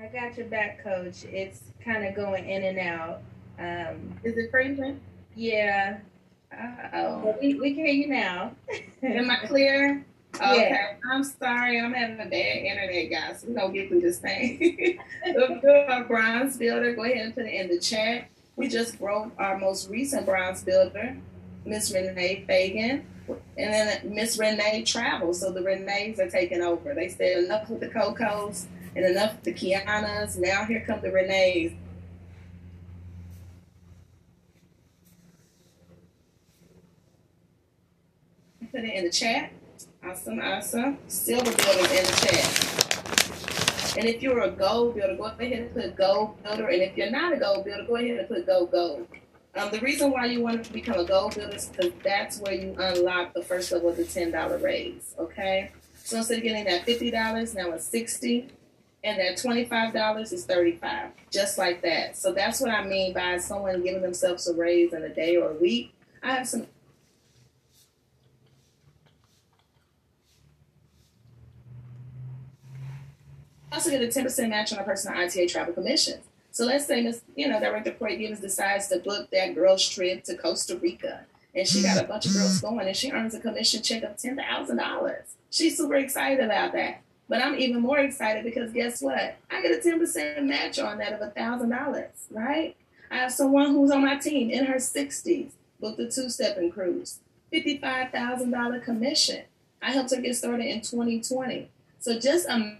I 0.00 0.06
got 0.06 0.36
your 0.36 0.46
back, 0.46 0.82
coach. 0.84 1.24
It's 1.24 1.60
kind 1.84 2.04
of 2.06 2.14
going 2.14 2.48
in 2.48 2.62
and 2.62 2.78
out. 2.78 3.20
Um, 3.58 4.14
Is 4.22 4.36
it 4.36 4.48
freezing? 4.50 5.00
Yeah. 5.34 5.98
Oh, 6.92 7.36
we, 7.40 7.54
we 7.54 7.74
can 7.74 7.84
hear 7.84 7.94
you 7.94 8.06
now. 8.06 8.52
Am 9.02 9.28
I 9.28 9.36
clear? 9.46 10.04
Okay. 10.36 10.70
Yeah. 10.70 10.94
I'm 11.10 11.24
sorry. 11.24 11.80
I'm 11.80 11.92
having 11.92 12.20
a 12.20 12.30
bad 12.30 12.58
internet, 12.58 13.10
guys. 13.10 13.44
We're 13.46 13.54
going 13.54 13.72
to 13.72 13.78
get 13.78 13.88
through 13.88 14.02
this 14.02 14.18
thing. 14.18 15.00
our 15.88 16.04
bronze 16.04 16.56
builder, 16.56 16.94
go 16.94 17.02
ahead 17.02 17.26
and 17.26 17.34
put 17.34 17.46
it 17.46 17.54
in 17.54 17.68
the 17.68 17.80
chat. 17.80 18.28
We 18.54 18.68
just 18.68 19.00
broke 19.00 19.32
our 19.36 19.58
most 19.58 19.90
recent 19.90 20.26
bronze 20.26 20.62
builder, 20.62 21.16
Miss 21.64 21.92
Renee 21.92 22.44
Fagan. 22.46 23.04
And 23.28 23.72
then 23.72 24.14
Miss 24.14 24.38
Renee 24.38 24.84
travels. 24.84 25.40
So 25.40 25.50
the 25.52 25.60
Renees 25.60 26.20
are 26.20 26.30
taking 26.30 26.62
over. 26.62 26.94
They 26.94 27.08
said 27.08 27.44
enough 27.44 27.68
with 27.68 27.80
the 27.80 27.88
Cocos 27.88 28.68
and 28.98 29.06
enough 29.06 29.40
the 29.44 29.52
Kianas. 29.52 30.36
Now 30.36 30.64
here 30.64 30.82
come 30.84 31.00
the 31.00 31.08
Renees. 31.08 31.76
Put 38.72 38.84
it 38.84 38.94
in 38.94 39.04
the 39.04 39.10
chat. 39.10 39.52
Awesome, 40.04 40.40
awesome. 40.40 40.98
Silver 41.06 41.44
builder 41.44 41.78
in 41.78 42.04
the 42.04 42.26
chat. 42.26 43.96
And 43.96 44.06
if 44.06 44.20
you're 44.20 44.40
a 44.40 44.50
gold 44.50 44.96
builder, 44.96 45.16
go 45.16 45.24
ahead 45.24 45.52
and 45.52 45.72
put 45.72 45.96
gold 45.96 46.42
builder. 46.42 46.66
And 46.66 46.82
if 46.82 46.96
you're 46.96 47.10
not 47.10 47.32
a 47.32 47.36
gold 47.36 47.64
builder, 47.64 47.84
go 47.86 47.96
ahead 47.96 48.18
and 48.18 48.28
put 48.28 48.46
gold 48.46 48.72
gold. 48.72 49.06
Um, 49.54 49.70
the 49.70 49.80
reason 49.80 50.10
why 50.10 50.26
you 50.26 50.42
want 50.42 50.64
to 50.64 50.72
become 50.72 50.98
a 50.98 51.04
gold 51.04 51.36
builder 51.36 51.54
is 51.54 51.66
because 51.66 51.92
that's 52.02 52.40
where 52.40 52.52
you 52.52 52.74
unlock 52.78 53.32
the 53.32 53.42
first 53.42 53.72
level 53.72 53.90
of 53.90 53.96
the 53.96 54.02
$10 54.02 54.62
raise, 54.62 55.14
okay? 55.18 55.70
So 55.94 56.18
instead 56.18 56.38
of 56.38 56.44
getting 56.44 56.64
that 56.64 56.84
$50, 56.84 57.54
now 57.54 57.70
it's 57.70 57.86
60 57.86 58.50
and 59.04 59.18
that 59.18 59.36
$25 59.36 60.32
is 60.32 60.44
35 60.44 61.10
just 61.30 61.58
like 61.58 61.82
that 61.82 62.16
so 62.16 62.32
that's 62.32 62.60
what 62.60 62.70
i 62.70 62.84
mean 62.84 63.12
by 63.12 63.36
someone 63.38 63.82
giving 63.82 64.02
themselves 64.02 64.48
a 64.48 64.54
raise 64.54 64.92
in 64.92 65.02
a 65.02 65.08
day 65.08 65.36
or 65.36 65.50
a 65.50 65.54
week 65.54 65.94
i 66.22 66.32
have 66.32 66.48
some 66.48 66.66
I 73.70 73.76
also 73.76 73.90
get 73.90 74.02
a 74.02 74.06
10% 74.06 74.48
match 74.48 74.72
on 74.72 74.78
a 74.78 74.82
personal 74.82 75.18
ITA 75.18 75.46
travel 75.46 75.74
commissions. 75.74 76.24
So 76.50 76.64
let's 76.64 76.86
say 76.86 77.02
Miss, 77.02 77.22
you 77.36 77.48
know, 77.48 77.60
Director 77.60 77.92
Corey 77.92 78.16
Gibbons 78.16 78.40
decides 78.40 78.88
to 78.88 78.98
book 78.98 79.30
that 79.30 79.54
girl's 79.54 79.88
trip 79.88 80.24
to 80.24 80.36
Costa 80.36 80.76
Rica. 80.76 81.26
and 81.54 81.66
she 81.66 81.82
got 81.82 82.02
a 82.02 82.06
bunch 82.06 82.26
of 82.26 82.32
girls 82.32 82.60
mm-hmm. 82.60 82.76
going 82.76 82.86
and 82.86 82.96
she 82.96 83.10
earns 83.10 83.34
a 83.34 83.40
commission 83.40 83.82
check 83.82 84.02
of 84.02 84.16
$10,000. 84.16 85.20
She's 85.50 85.76
super 85.76 85.94
excited 85.94 86.44
about 86.44 86.72
that. 86.72 87.02
But 87.28 87.42
I'm 87.42 87.56
even 87.56 87.82
more 87.82 87.98
excited 87.98 88.42
because 88.44 88.72
guess 88.72 89.02
what? 89.02 89.36
I 89.50 89.62
get 89.62 89.72
a 89.72 89.88
10% 89.88 90.44
match 90.44 90.78
on 90.78 90.98
that 90.98 91.12
of 91.12 91.34
$1,000, 91.34 92.08
right? 92.30 92.76
I 93.10 93.16
have 93.16 93.32
someone 93.32 93.72
who's 93.72 93.90
on 93.90 94.02
my 94.02 94.16
team 94.16 94.50
in 94.50 94.64
her 94.64 94.76
60s, 94.76 95.50
booked 95.78 96.00
a 96.00 96.10
two 96.10 96.30
stepping 96.30 96.70
cruise, 96.70 97.20
$55,000 97.52 98.82
commission. 98.82 99.42
I 99.82 99.92
helped 99.92 100.14
her 100.14 100.20
get 100.20 100.36
started 100.36 100.66
in 100.66 100.80
2020. 100.80 101.68
So 102.00 102.18
just 102.18 102.48
um, 102.48 102.78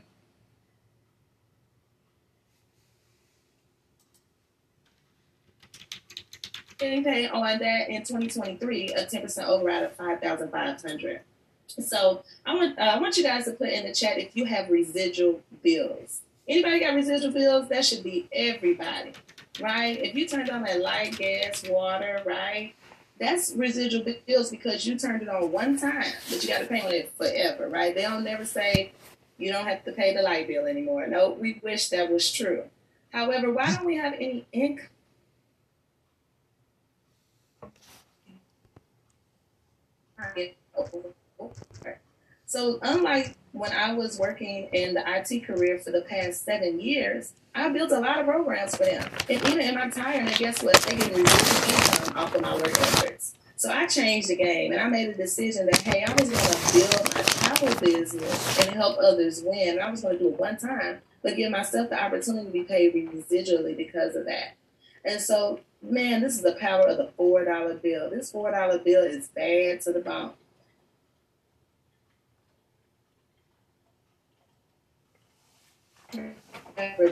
getting 6.79 7.05
paid 7.05 7.29
on 7.29 7.59
that 7.59 7.91
in 7.91 8.03
2023, 8.03 8.89
a 8.95 9.05
10% 9.05 9.45
override 9.45 9.83
of 9.85 9.93
5500 9.93 11.21
So 11.69 12.25
I 12.47 12.55
want 12.55 12.79
uh, 12.79 12.83
I 12.83 12.99
want 12.99 13.17
you 13.17 13.23
guys 13.23 13.45
to 13.45 13.53
put 13.53 13.69
in 13.69 13.87
the 13.87 13.95
chat 13.95 14.19
if 14.19 14.37
you 14.37 14.45
have 14.47 14.71
residual 14.71 15.43
bills. 15.63 16.23
Anybody 16.49 16.81
got 16.81 16.95
residual 16.95 17.33
bills? 17.33 17.69
That 17.69 17.85
should 17.85 18.03
be 18.03 18.29
everybody, 18.33 19.13
right? 19.61 19.99
If 19.99 20.15
you 20.15 20.27
turned 20.27 20.51
on 20.51 20.63
that 20.63 20.81
light, 20.81 21.19
gas, 21.19 21.69
water, 21.69 22.23
right? 22.25 22.75
That's 23.21 23.53
residual 23.55 24.07
bills 24.27 24.51
because 24.51 24.87
you 24.87 24.99
turned 24.99 25.23
it 25.23 25.29
on 25.29 25.53
one 25.53 25.77
time, 25.79 26.13
but 26.31 26.43
you 26.43 26.49
got 26.49 26.61
to 26.61 26.67
pay 26.67 26.81
on 26.81 26.93
it 26.93 27.13
forever, 27.17 27.69
right? 27.69 27.95
They 27.95 28.03
don't 28.03 28.25
never 28.25 28.45
say 28.45 28.93
you 29.37 29.53
don't 29.53 29.67
have 29.67 29.85
to 29.85 29.93
pay 29.93 30.15
the 30.15 30.23
light 30.23 30.49
bill 30.49 30.67
anymore. 30.67 31.07
No, 31.07 31.31
we 31.31 31.61
wish 31.63 31.89
that 31.91 32.11
was 32.11 32.31
true. 32.33 32.65
However, 33.13 33.53
why 33.53 33.75
don't 33.75 33.85
we 33.85 33.97
have 33.97 34.15
any 34.15 34.47
income? 34.53 34.87
So, 42.47 42.79
unlike 42.81 43.37
when 43.53 43.73
I 43.73 43.93
was 43.93 44.19
working 44.19 44.71
in 44.73 44.95
the 44.95 45.03
IT 45.07 45.45
career 45.47 45.79
for 45.79 45.91
the 45.91 46.01
past 46.01 46.45
seven 46.45 46.81
years, 46.81 47.35
I 47.55 47.69
built 47.69 47.93
a 47.93 48.01
lot 48.01 48.19
of 48.19 48.27
programs 48.27 48.75
for 48.75 48.85
them. 48.85 49.07
And 49.29 49.43
even 49.47 49.61
in 49.61 49.75
my 49.75 49.83
and 49.83 50.35
guess 50.37 50.63
what? 50.63 50.77
They 50.77 50.97
get 50.97 51.15
residual 51.15 51.25
income 51.25 52.17
off 52.17 52.35
of 52.35 52.41
my 52.41 52.55
work 52.55 52.81
efforts. 52.81 53.35
So 53.57 53.71
I 53.71 53.87
changed 53.87 54.29
the 54.29 54.37
game 54.37 54.73
and 54.73 54.81
I 54.81 54.89
made 54.89 55.09
a 55.09 55.15
decision 55.15 55.67
that, 55.67 55.79
hey, 55.83 56.05
I 56.05 56.13
was 56.13 56.31
going 56.31 56.43
to 56.43 56.73
build 56.73 57.15
my 57.15 57.23
travel 57.23 57.81
business 57.81 58.59
and 58.61 58.75
help 58.75 58.97
others 58.99 59.43
win. 59.43 59.71
And 59.71 59.81
I 59.81 59.91
was 59.91 60.01
going 60.01 60.17
to 60.17 60.23
do 60.23 60.29
it 60.29 60.39
one 60.39 60.57
time, 60.57 61.01
but 61.23 61.37
give 61.37 61.51
myself 61.51 61.91
the 61.91 62.03
opportunity 62.03 62.47
to 62.47 62.53
be 62.53 62.63
paid 62.63 62.95
residually 62.95 63.77
because 63.77 64.15
of 64.15 64.27
that. 64.27 64.55
And 65.05 65.21
so, 65.21 65.61
man, 65.83 66.23
this 66.23 66.37
is 66.37 66.43
the 66.43 66.53
power 66.53 66.87
of 66.87 66.97
the 66.97 67.11
$4 67.19 67.83
bill. 67.83 68.09
This 68.11 68.33
$4 68.33 68.85
bill 68.85 69.03
is 69.05 69.29
bad 69.29 69.81
to 69.83 69.93
the 69.93 70.01
bone. 70.01 70.33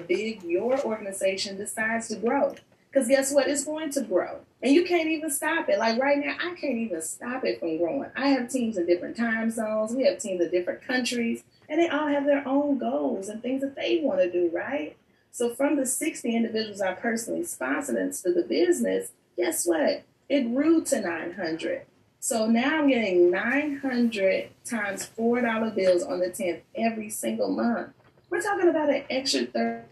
Big 0.07 0.43
your 0.43 0.81
organization 0.85 1.57
decides 1.57 2.09
to 2.09 2.17
grow. 2.17 2.55
Because 2.91 3.09
guess 3.09 3.33
what? 3.33 3.49
It's 3.49 3.65
going 3.65 3.91
to 3.91 4.03
grow. 4.03 4.41
And 4.63 4.73
you 4.73 4.85
can't 4.85 5.09
even 5.09 5.31
stop 5.31 5.69
it. 5.69 5.79
Like 5.79 6.01
right 6.01 6.19
now, 6.19 6.37
I 6.41 6.55
can't 6.55 6.79
even 6.79 7.03
stop 7.03 7.45
it 7.45 7.61
from 7.61 7.77
growing. 7.77 8.11
I 8.17 8.29
have 8.29 8.51
teams 8.51 8.79
in 8.79 8.87
different 8.87 9.17
time 9.17 9.51
zones, 9.51 9.93
we 9.93 10.05
have 10.05 10.19
teams 10.19 10.41
in 10.41 10.51
different 10.51 10.83
countries, 10.83 11.45
and 11.69 11.81
they 11.81 11.89
all 11.89 12.07
have 12.09 12.25
their 12.25 12.47
own 12.49 12.79
goals 12.79 13.29
and 13.29 13.43
things 13.43 13.61
that 13.61 13.77
they 13.77 14.01
want 14.03 14.21
to 14.21 14.31
do, 14.31 14.51
right? 14.55 14.97
So 15.31 15.55
from 15.55 15.77
the 15.77 15.85
60 15.85 16.35
individuals 16.35 16.81
I 16.81 16.95
personally 16.95 17.45
sponsored 17.45 17.97
into 17.97 18.33
the 18.33 18.43
business, 18.43 19.11
guess 19.37 19.67
what? 19.67 20.05
It 20.29 20.55
grew 20.55 20.83
to 20.85 21.01
900. 21.01 21.83
So 22.19 22.47
now 22.47 22.79
I'm 22.79 22.89
getting 22.89 23.31
900 23.31 24.49
times 24.65 25.11
$4 25.19 25.75
bills 25.75 26.03
on 26.03 26.21
the 26.21 26.31
10th 26.31 26.63
every 26.75 27.11
single 27.11 27.51
month. 27.51 27.91
We're 28.31 28.43
talking 28.43 28.69
about 28.69 28.91
an 28.91 29.05
extra 29.09 29.47
third. 29.47 29.85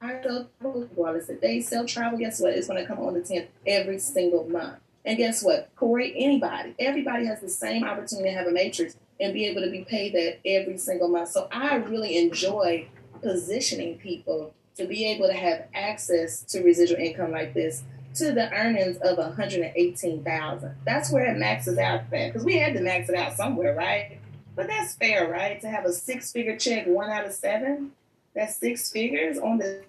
I 0.00 0.20
sell 0.22 0.48
regardless 0.60 1.28
if 1.28 1.40
they 1.40 1.60
sell 1.60 1.86
travel, 1.86 2.18
guess 2.18 2.40
what? 2.40 2.54
It's 2.54 2.66
going 2.66 2.80
to 2.80 2.86
come 2.86 2.98
on 2.98 3.14
the 3.14 3.20
10th 3.20 3.46
every 3.66 3.98
single 3.98 4.48
month. 4.48 4.78
And 5.04 5.16
guess 5.16 5.42
what? 5.42 5.70
Corey, 5.76 6.12
anybody, 6.16 6.74
everybody 6.78 7.26
has 7.26 7.40
the 7.40 7.48
same 7.48 7.84
opportunity 7.84 8.30
to 8.30 8.36
have 8.36 8.46
a 8.46 8.52
matrix 8.52 8.96
and 9.20 9.32
be 9.32 9.46
able 9.46 9.62
to 9.62 9.70
be 9.70 9.84
paid 9.84 10.14
that 10.14 10.38
every 10.44 10.78
single 10.78 11.08
month. 11.08 11.28
So 11.30 11.48
I 11.52 11.76
really 11.76 12.18
enjoy 12.18 12.88
positioning 13.20 13.98
people 13.98 14.54
to 14.76 14.86
be 14.86 15.04
able 15.06 15.28
to 15.28 15.34
have 15.34 15.66
access 15.74 16.42
to 16.44 16.62
residual 16.62 16.98
income 16.98 17.30
like 17.30 17.54
this 17.54 17.84
to 18.14 18.32
the 18.32 18.52
earnings 18.52 18.98
of 18.98 19.18
118,000. 19.18 20.76
That's 20.84 21.12
where 21.12 21.24
it 21.24 21.38
maxes 21.38 21.78
out 21.78 22.00
at 22.00 22.10
because 22.10 22.44
we 22.44 22.58
had 22.58 22.74
to 22.74 22.80
max 22.80 23.08
it 23.08 23.14
out 23.14 23.34
somewhere, 23.34 23.74
right? 23.74 24.18
But 24.54 24.66
that's 24.66 24.94
fair, 24.94 25.30
right? 25.30 25.60
To 25.60 25.68
have 25.68 25.84
a 25.84 25.92
six-figure 25.92 26.58
check, 26.58 26.86
one 26.86 27.10
out 27.10 27.24
of 27.24 27.32
seven, 27.32 27.92
that's 28.34 28.56
six 28.56 28.90
figures 28.90 29.38
on 29.38 29.58
the 29.58 29.82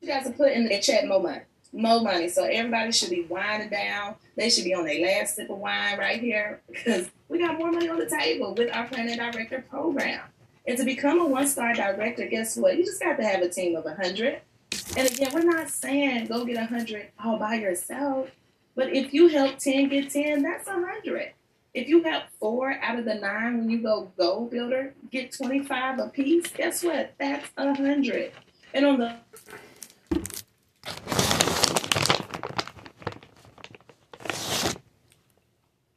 you 0.00 0.08
guys 0.08 0.26
are 0.26 0.32
putting 0.32 0.62
in 0.62 0.68
the 0.68 0.80
chat 0.80 1.06
more 1.06 1.20
money. 1.20 1.42
More 1.72 2.00
money. 2.00 2.28
So 2.28 2.44
everybody 2.44 2.90
should 2.90 3.10
be 3.10 3.26
winding 3.28 3.68
down. 3.68 4.16
They 4.36 4.50
should 4.50 4.64
be 4.64 4.74
on 4.74 4.84
their 4.84 5.00
last 5.00 5.36
sip 5.36 5.50
of 5.50 5.58
wine 5.58 5.98
right 5.98 6.20
here 6.20 6.60
because 6.66 7.08
we 7.28 7.38
got 7.38 7.58
more 7.58 7.70
money 7.70 7.88
on 7.88 7.98
the 7.98 8.08
table 8.08 8.54
with 8.54 8.74
our 8.74 8.86
Planet 8.88 9.18
Director 9.18 9.64
program. 9.68 10.22
And 10.66 10.76
to 10.78 10.84
become 10.84 11.20
a 11.20 11.26
one 11.26 11.46
star 11.46 11.74
director, 11.74 12.26
guess 12.26 12.56
what? 12.56 12.76
You 12.76 12.84
just 12.84 13.00
got 13.00 13.16
to 13.16 13.24
have 13.24 13.42
a 13.42 13.48
team 13.48 13.76
of 13.76 13.84
100. 13.84 14.40
And 14.96 15.08
again, 15.08 15.30
we're 15.32 15.42
not 15.44 15.70
saying 15.70 16.26
go 16.26 16.44
get 16.44 16.56
100 16.56 17.10
all 17.24 17.38
by 17.38 17.54
yourself. 17.54 18.28
But 18.74 18.92
if 18.92 19.14
you 19.14 19.28
help 19.28 19.58
10 19.58 19.88
get 19.88 20.10
10, 20.10 20.42
that's 20.42 20.66
100. 20.66 21.32
If 21.72 21.88
you 21.88 22.02
help 22.02 22.24
four 22.40 22.72
out 22.82 22.98
of 22.98 23.04
the 23.04 23.14
nine 23.14 23.58
when 23.58 23.70
you 23.70 23.78
go 23.82 24.10
goal 24.18 24.46
builder, 24.46 24.94
get 25.12 25.32
25 25.32 25.98
a 26.00 26.08
piece, 26.08 26.48
guess 26.48 26.82
what? 26.82 27.14
That's 27.18 27.46
100. 27.54 28.32
And 28.74 28.86
on 28.86 28.98
the 28.98 29.16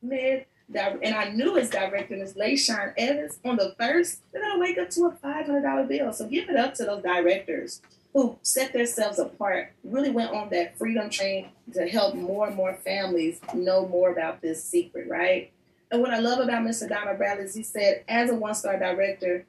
mid, 0.03 0.45
and 0.75 1.15
I 1.15 1.29
knew 1.29 1.55
his 1.55 1.69
director, 1.71 2.15
Ms. 2.15 2.35
LaShawn 2.35 2.93
Evans, 2.97 3.39
on 3.43 3.57
the 3.57 3.75
first, 3.79 4.21
then 4.31 4.43
I 4.43 4.57
wake 4.57 4.77
up 4.77 4.91
to 4.91 5.05
a 5.05 5.11
$500 5.11 5.87
bill. 5.87 6.13
So 6.13 6.27
give 6.27 6.49
it 6.49 6.55
up 6.55 6.75
to 6.75 6.85
those 6.85 7.01
directors 7.01 7.81
who 8.13 8.37
set 8.43 8.73
themselves 8.73 9.17
apart, 9.17 9.73
really 9.83 10.11
went 10.11 10.31
on 10.31 10.49
that 10.49 10.77
freedom 10.77 11.09
train 11.09 11.49
to 11.73 11.87
help 11.87 12.13
more 12.13 12.47
and 12.47 12.55
more 12.55 12.73
families 12.73 13.39
know 13.53 13.87
more 13.87 14.11
about 14.11 14.41
this 14.41 14.63
secret, 14.63 15.07
right? 15.09 15.51
And 15.89 16.01
what 16.01 16.13
I 16.13 16.19
love 16.19 16.39
about 16.39 16.63
Mr. 16.63 16.87
Donald 16.87 17.17
Bradley 17.17 17.45
is 17.45 17.55
he 17.55 17.63
said, 17.63 18.03
as 18.07 18.29
a 18.29 18.35
one 18.35 18.55
star 18.55 18.77
director, 18.77 19.45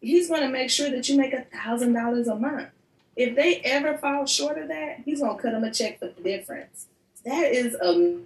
he's 0.00 0.28
going 0.28 0.42
to 0.42 0.48
make 0.48 0.70
sure 0.70 0.90
that 0.90 1.08
you 1.08 1.16
make 1.16 1.32
a 1.32 1.46
$1,000 1.54 2.26
a 2.32 2.34
month. 2.36 2.68
If 3.16 3.34
they 3.34 3.60
ever 3.60 3.96
fall 3.96 4.26
short 4.26 4.58
of 4.58 4.68
that, 4.68 5.00
he's 5.04 5.20
going 5.20 5.36
to 5.36 5.42
cut 5.42 5.52
them 5.52 5.64
a 5.64 5.72
check 5.72 5.98
for 5.98 6.08
the 6.08 6.22
difference. 6.22 6.86
That 7.24 7.52
is 7.52 7.74
a 7.74 8.20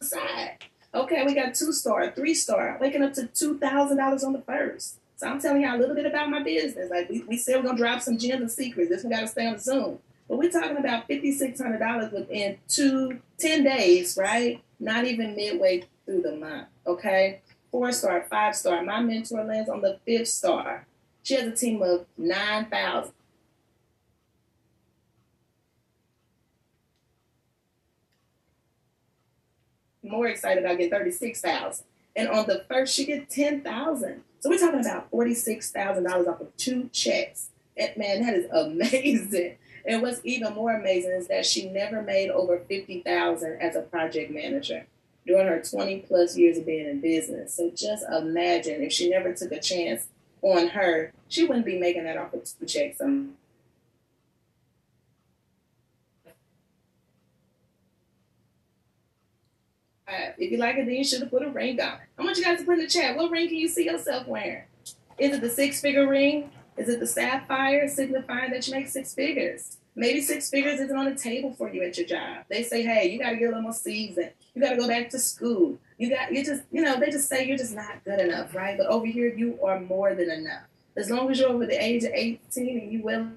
side. 0.00 0.69
Okay, 0.94 1.24
we 1.24 1.34
got 1.34 1.54
two 1.54 1.72
star, 1.72 2.10
three 2.10 2.34
star, 2.34 2.76
waking 2.80 3.02
up 3.02 3.12
to 3.14 3.26
two 3.26 3.58
thousand 3.58 3.98
dollars 3.98 4.24
on 4.24 4.32
the 4.32 4.42
first. 4.42 4.96
So 5.16 5.28
I'm 5.28 5.40
telling 5.40 5.62
y'all 5.62 5.76
a 5.76 5.78
little 5.78 5.94
bit 5.94 6.06
about 6.06 6.30
my 6.30 6.42
business. 6.42 6.90
Like 6.90 7.08
we, 7.08 7.22
we 7.24 7.36
said 7.36 7.56
we're 7.56 7.62
gonna 7.62 7.78
drop 7.78 8.00
some 8.00 8.18
gems 8.18 8.40
and 8.40 8.50
secrets. 8.50 8.90
This 8.90 9.04
one 9.04 9.12
gotta 9.12 9.28
stay 9.28 9.46
on 9.46 9.58
Zoom. 9.58 9.98
But 10.28 10.38
we're 10.38 10.50
talking 10.50 10.76
about 10.76 11.06
fifty 11.06 11.32
six 11.32 11.60
hundred 11.60 11.78
dollars 11.78 12.12
within 12.12 12.58
two 12.68 13.20
ten 13.38 13.62
days, 13.62 14.16
right? 14.16 14.62
Not 14.78 15.04
even 15.04 15.36
midway 15.36 15.84
through 16.06 16.22
the 16.22 16.36
month. 16.36 16.68
Okay 16.86 17.40
four 17.70 17.92
star, 17.92 18.26
five 18.28 18.56
star. 18.56 18.82
My 18.82 19.00
mentor 19.00 19.44
lands 19.44 19.68
on 19.68 19.80
the 19.80 19.98
fifth 20.04 20.28
star. 20.28 20.86
She 21.22 21.34
has 21.34 21.46
a 21.46 21.52
team 21.52 21.82
of 21.82 22.06
9,000. 22.16 23.12
More 30.10 30.26
excited 30.26 30.64
about 30.64 30.76
getting 30.78 30.90
36,000. 30.90 31.84
And 32.16 32.28
on 32.28 32.46
the 32.46 32.64
first, 32.68 32.94
she 32.94 33.04
gets 33.06 33.34
10,000. 33.34 34.22
So 34.40 34.50
we're 34.50 34.58
talking 34.58 34.80
about 34.80 35.10
$46,000 35.10 36.26
off 36.26 36.40
of 36.40 36.56
two 36.56 36.90
checks. 36.92 37.48
And 37.76 37.96
man, 37.96 38.22
that 38.22 38.34
is 38.34 38.50
amazing. 38.52 39.56
And 39.86 40.02
what's 40.02 40.20
even 40.24 40.54
more 40.54 40.72
amazing 40.74 41.12
is 41.12 41.28
that 41.28 41.46
she 41.46 41.68
never 41.68 42.02
made 42.02 42.30
over 42.30 42.58
50,000 42.58 43.60
as 43.60 43.76
a 43.76 43.82
project 43.82 44.30
manager 44.30 44.86
during 45.26 45.46
her 45.46 45.62
20 45.62 46.00
plus 46.00 46.36
years 46.36 46.58
of 46.58 46.66
being 46.66 46.86
in 46.86 47.00
business. 47.00 47.54
So 47.54 47.70
just 47.70 48.04
imagine 48.10 48.82
if 48.82 48.92
she 48.92 49.08
never 49.08 49.32
took 49.32 49.52
a 49.52 49.60
chance 49.60 50.06
on 50.42 50.68
her, 50.68 51.12
she 51.28 51.44
wouldn't 51.44 51.66
be 51.66 51.78
making 51.78 52.04
that 52.04 52.16
off 52.16 52.34
of 52.34 52.44
two 52.44 52.66
checks. 52.66 53.00
Um, 53.00 53.34
If 60.38 60.50
you 60.50 60.58
like 60.58 60.76
it, 60.76 60.86
then 60.86 60.94
you 60.94 61.04
should 61.04 61.20
have 61.20 61.30
put 61.30 61.42
a 61.42 61.50
ring 61.50 61.80
on. 61.80 61.98
I 62.18 62.22
want 62.22 62.36
you 62.36 62.44
guys 62.44 62.58
to 62.58 62.64
put 62.64 62.74
in 62.74 62.80
the 62.80 62.88
chat. 62.88 63.16
What 63.16 63.30
ring 63.30 63.48
can 63.48 63.56
you 63.56 63.68
see 63.68 63.84
yourself 63.84 64.26
wearing? 64.26 64.64
Is 65.18 65.34
it 65.34 65.40
the 65.40 65.50
six 65.50 65.80
figure 65.80 66.08
ring? 66.08 66.50
Is 66.76 66.88
it 66.88 67.00
the 67.00 67.06
sapphire 67.06 67.88
signifying 67.88 68.52
that 68.52 68.66
you 68.66 68.74
make 68.74 68.88
six 68.88 69.14
figures? 69.14 69.76
Maybe 69.94 70.20
six 70.20 70.48
figures 70.48 70.80
isn't 70.80 70.96
on 70.96 71.04
the 71.04 71.14
table 71.14 71.52
for 71.52 71.72
you 71.72 71.82
at 71.82 71.98
your 71.98 72.06
job. 72.06 72.44
They 72.48 72.62
say, 72.62 72.82
hey, 72.82 73.10
you 73.10 73.18
got 73.18 73.30
to 73.30 73.36
get 73.36 73.46
a 73.46 73.48
little 73.48 73.62
more 73.62 73.72
seasoned. 73.72 74.30
You 74.54 74.62
got 74.62 74.70
to 74.70 74.76
go 74.76 74.88
back 74.88 75.10
to 75.10 75.18
school. 75.18 75.78
You 75.98 76.10
got, 76.10 76.32
you 76.32 76.44
just, 76.44 76.62
you 76.70 76.80
know, 76.80 76.98
they 76.98 77.10
just 77.10 77.28
say 77.28 77.46
you're 77.46 77.58
just 77.58 77.74
not 77.74 78.02
good 78.04 78.20
enough, 78.20 78.54
right? 78.54 78.78
But 78.78 78.86
over 78.86 79.04
here, 79.04 79.34
you 79.34 79.58
are 79.62 79.80
more 79.80 80.14
than 80.14 80.30
enough. 80.30 80.62
As 80.96 81.10
long 81.10 81.30
as 81.30 81.38
you're 81.38 81.50
over 81.50 81.66
the 81.66 81.82
age 81.82 82.04
of 82.04 82.12
18 82.12 82.78
and 82.80 82.92
you 82.92 83.02
will 83.02 83.28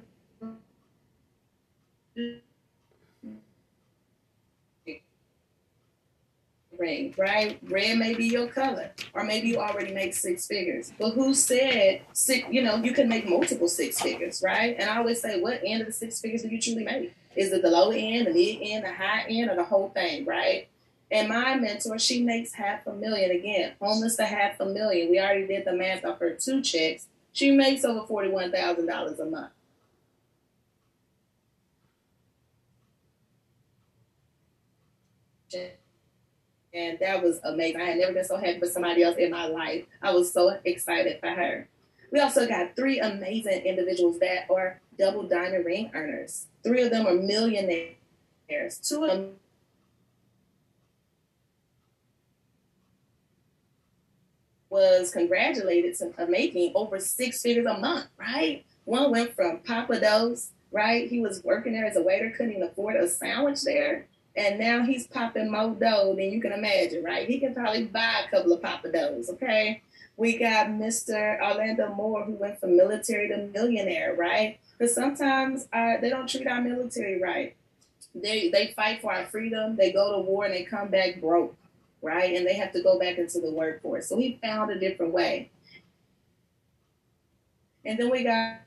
ring, 6.83 7.13
right? 7.17 7.57
Red 7.63 7.97
may 7.97 8.13
be 8.13 8.25
your 8.25 8.47
color, 8.47 8.91
or 9.13 9.23
maybe 9.23 9.47
you 9.47 9.57
already 9.57 9.93
make 9.93 10.13
six 10.13 10.45
figures. 10.47 10.91
But 10.99 11.11
who 11.11 11.33
said 11.33 12.01
six? 12.11 12.47
You 12.51 12.61
know, 12.61 12.75
you 12.75 12.91
can 12.93 13.07
make 13.07 13.27
multiple 13.27 13.69
six 13.69 14.01
figures, 14.01 14.41
right? 14.43 14.75
And 14.77 14.89
I 14.89 14.97
always 14.97 15.21
say, 15.21 15.39
what 15.39 15.61
end 15.63 15.81
of 15.81 15.87
the 15.87 15.93
six 15.93 16.19
figures 16.21 16.41
do 16.43 16.49
you 16.49 16.61
truly 16.61 16.83
make? 16.83 17.13
Is 17.35 17.51
it 17.53 17.61
the 17.61 17.69
low 17.69 17.89
end, 17.91 18.27
the 18.27 18.33
mid 18.33 18.57
end, 18.61 18.83
the 18.83 18.93
high 18.93 19.25
end, 19.29 19.49
or 19.49 19.55
the 19.55 19.63
whole 19.63 19.89
thing, 19.89 20.25
right? 20.25 20.67
And 21.09 21.29
my 21.29 21.55
mentor, 21.55 21.99
she 21.99 22.23
makes 22.23 22.53
half 22.53 22.85
a 22.87 22.93
million 22.93 23.31
again, 23.31 23.73
almost 23.79 24.19
a 24.19 24.25
half 24.25 24.59
a 24.59 24.65
million. 24.65 25.09
We 25.09 25.19
already 25.19 25.47
did 25.47 25.65
the 25.65 25.73
math 25.73 26.03
off 26.05 26.19
her 26.19 26.31
two 26.31 26.61
checks. 26.61 27.07
She 27.31 27.51
makes 27.51 27.85
over 27.85 28.05
forty-one 28.05 28.51
thousand 28.51 28.87
dollars 28.87 29.19
a 29.19 29.25
month. 29.25 29.51
And 36.73 36.97
that 36.99 37.21
was 37.21 37.39
amazing. 37.43 37.81
I 37.81 37.85
had 37.85 37.97
never 37.97 38.13
been 38.13 38.25
so 38.25 38.37
happy 38.37 38.59
for 38.59 38.65
somebody 38.65 39.03
else 39.03 39.17
in 39.17 39.29
my 39.29 39.45
life. 39.45 39.85
I 40.01 40.11
was 40.11 40.33
so 40.33 40.57
excited 40.65 41.19
for 41.19 41.29
her. 41.29 41.67
We 42.11 42.19
also 42.19 42.47
got 42.47 42.75
three 42.75 42.99
amazing 42.99 43.61
individuals 43.63 44.19
that 44.19 44.47
are 44.49 44.79
double 44.97 45.23
diamond 45.23 45.65
ring 45.65 45.91
earners. 45.93 46.47
Three 46.63 46.81
of 46.81 46.91
them 46.91 47.05
are 47.05 47.13
millionaires. 47.13 47.95
Two 48.81 49.03
of 49.03 49.11
them 49.11 49.35
was 54.69 55.11
congratulated 55.11 55.95
to 55.99 56.11
uh, 56.17 56.25
making 56.25 56.71
over 56.73 56.99
six 56.99 57.41
figures 57.43 57.67
a 57.67 57.77
month, 57.77 58.07
right? 58.17 58.65
One 58.85 59.11
went 59.11 59.35
from 59.35 59.59
Pappadeaux, 59.59 60.49
right? 60.71 61.07
He 61.07 61.19
was 61.19 61.43
working 61.43 61.73
there 61.73 61.85
as 61.85 61.97
a 61.97 62.01
waiter, 62.01 62.31
couldn't 62.31 62.53
even 62.53 62.63
afford 62.63 62.95
a 62.95 63.07
sandwich 63.07 63.61
there 63.61 64.07
and 64.35 64.59
now 64.59 64.83
he's 64.83 65.07
popping 65.07 65.51
more 65.51 65.69
dough 65.71 66.15
than 66.15 66.31
you 66.31 66.41
can 66.41 66.51
imagine, 66.51 67.03
right? 67.03 67.27
He 67.27 67.39
can 67.39 67.53
probably 67.53 67.85
buy 67.85 68.23
a 68.25 68.29
couple 68.29 68.53
of 68.53 68.61
Pappadeaux, 68.61 69.29
okay? 69.29 69.81
We 70.17 70.37
got 70.37 70.67
Mr. 70.67 71.39
Orlando 71.41 71.93
Moore, 71.93 72.23
who 72.23 72.33
went 72.33 72.59
from 72.59 72.75
military 72.75 73.27
to 73.29 73.37
millionaire, 73.53 74.15
right? 74.15 74.59
Because 74.77 74.93
sometimes 74.93 75.67
uh, 75.73 75.97
they 76.01 76.09
don't 76.09 76.27
treat 76.27 76.47
our 76.47 76.61
military 76.61 77.21
right. 77.21 77.55
They 78.15 78.49
they 78.49 78.73
fight 78.75 79.01
for 79.01 79.11
our 79.11 79.25
freedom. 79.25 79.75
They 79.75 79.91
go 79.91 80.11
to 80.11 80.21
war 80.21 80.45
and 80.45 80.53
they 80.53 80.63
come 80.63 80.89
back 80.89 81.19
broke, 81.19 81.55
right? 82.01 82.35
And 82.35 82.45
they 82.45 82.53
have 82.55 82.71
to 82.73 82.83
go 82.83 82.99
back 82.99 83.17
into 83.17 83.39
the 83.39 83.51
workforce. 83.51 84.07
So 84.07 84.17
he 84.17 84.39
found 84.41 84.69
a 84.69 84.79
different 84.79 85.13
way. 85.13 85.49
And 87.85 87.97
then 87.97 88.09
we 88.09 88.23
got 88.23 88.61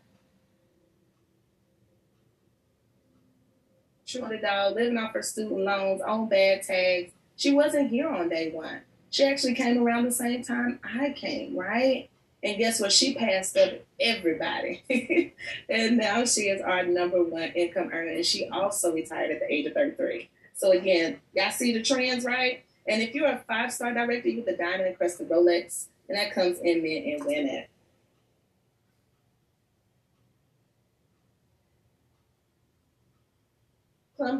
$200, 4.06 4.74
living 4.74 4.98
off 4.98 5.12
her 5.12 5.22
student 5.22 5.60
loans, 5.60 6.00
on 6.00 6.28
bad 6.28 6.62
tags. 6.62 7.12
She 7.36 7.52
wasn't 7.52 7.90
here 7.90 8.08
on 8.08 8.28
day 8.28 8.50
one. 8.50 8.80
She 9.10 9.24
actually 9.24 9.54
came 9.54 9.82
around 9.82 10.04
the 10.04 10.12
same 10.12 10.42
time 10.42 10.78
I 10.82 11.10
came, 11.10 11.56
right? 11.56 12.08
And 12.42 12.58
guess 12.58 12.80
what? 12.80 12.92
She 12.92 13.14
passed 13.14 13.56
up 13.56 13.72
everybody. 13.98 14.82
and 15.68 15.96
now 15.96 16.24
she 16.24 16.42
is 16.42 16.60
our 16.60 16.84
number 16.84 17.22
one 17.22 17.50
income 17.54 17.90
earner. 17.92 18.12
And 18.12 18.26
she 18.26 18.48
also 18.48 18.92
retired 18.92 19.30
at 19.30 19.40
the 19.40 19.52
age 19.52 19.66
of 19.66 19.74
33. 19.74 20.28
So 20.54 20.72
again, 20.72 21.20
y'all 21.34 21.50
see 21.50 21.72
the 21.72 21.82
trends, 21.82 22.24
right? 22.24 22.64
And 22.86 23.02
if 23.02 23.14
you're 23.14 23.28
a 23.28 23.42
five 23.48 23.72
star 23.72 23.92
director, 23.92 24.28
you 24.28 24.36
get 24.36 24.46
the 24.46 24.56
diamond 24.56 24.88
encrusted 24.88 25.28
Rolex, 25.28 25.86
and 26.08 26.16
that 26.16 26.32
comes 26.32 26.58
in 26.60 26.82
men 26.82 27.02
and 27.04 27.24
women. 27.24 27.64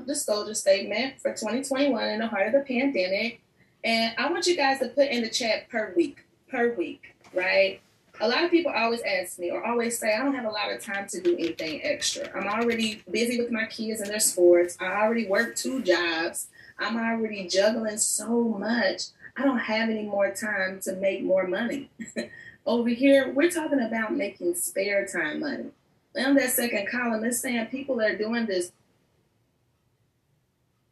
Disclosure 0.07 0.55
statement 0.55 1.21
for 1.21 1.33
2021 1.33 2.09
in 2.09 2.19
the 2.21 2.27
heart 2.27 2.49
of 2.49 2.53
the 2.53 2.61
pandemic. 2.61 3.41
And 3.85 4.15
I 4.19 4.31
want 4.31 4.47
you 4.47 4.57
guys 4.57 4.81
to 4.81 4.89
put 4.89 5.09
in 5.09 5.23
the 5.23 5.29
chat 5.29 5.69
per 5.69 5.93
week, 5.97 6.25
per 6.49 6.75
week, 6.75 7.15
right? 7.33 7.81
A 8.21 8.29
lot 8.29 8.45
of 8.45 8.51
people 8.51 8.73
always 8.75 9.03
ask 9.03 9.39
me 9.39 9.51
or 9.51 9.65
always 9.65 9.99
say, 9.99 10.15
I 10.15 10.25
don't 10.25 10.35
have 10.35 10.47
a 10.47 10.51
lot 10.51 10.73
of 10.73 10.83
time 10.83 11.07
to 11.09 11.21
do 11.21 11.35
anything 11.35 11.81
extra. 11.83 12.31
I'm 12.35 12.49
already 12.49 13.03
busy 13.11 13.39
with 13.39 13.51
my 13.51 13.67
kids 13.67 14.01
and 14.01 14.11
their 14.11 14.21
sports. 14.21 14.77
I 14.81 15.03
already 15.03 15.27
work 15.27 15.55
two 15.55 15.83
jobs. 15.83 16.49
I'm 16.79 16.97
already 16.97 17.47
juggling 17.47 17.99
so 17.99 18.45
much. 18.45 19.03
I 19.37 19.45
don't 19.45 19.59
have 19.59 19.91
any 19.91 20.05
more 20.05 20.33
time 20.33 20.81
to 20.85 20.95
make 20.97 21.23
more 21.23 21.47
money. 21.47 21.91
Over 22.67 22.89
here, 22.89 23.33
we're 23.33 23.51
talking 23.51 23.81
about 23.81 24.17
making 24.17 24.55
spare 24.55 25.07
time 25.07 25.41
money. 25.41 25.71
On 26.17 26.35
that 26.35 26.51
second 26.51 26.89
column, 26.89 27.23
it's 27.25 27.41
saying 27.41 27.67
people 27.67 28.01
are 28.01 28.17
doing 28.17 28.47
this 28.47 28.73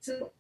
to 0.05 0.31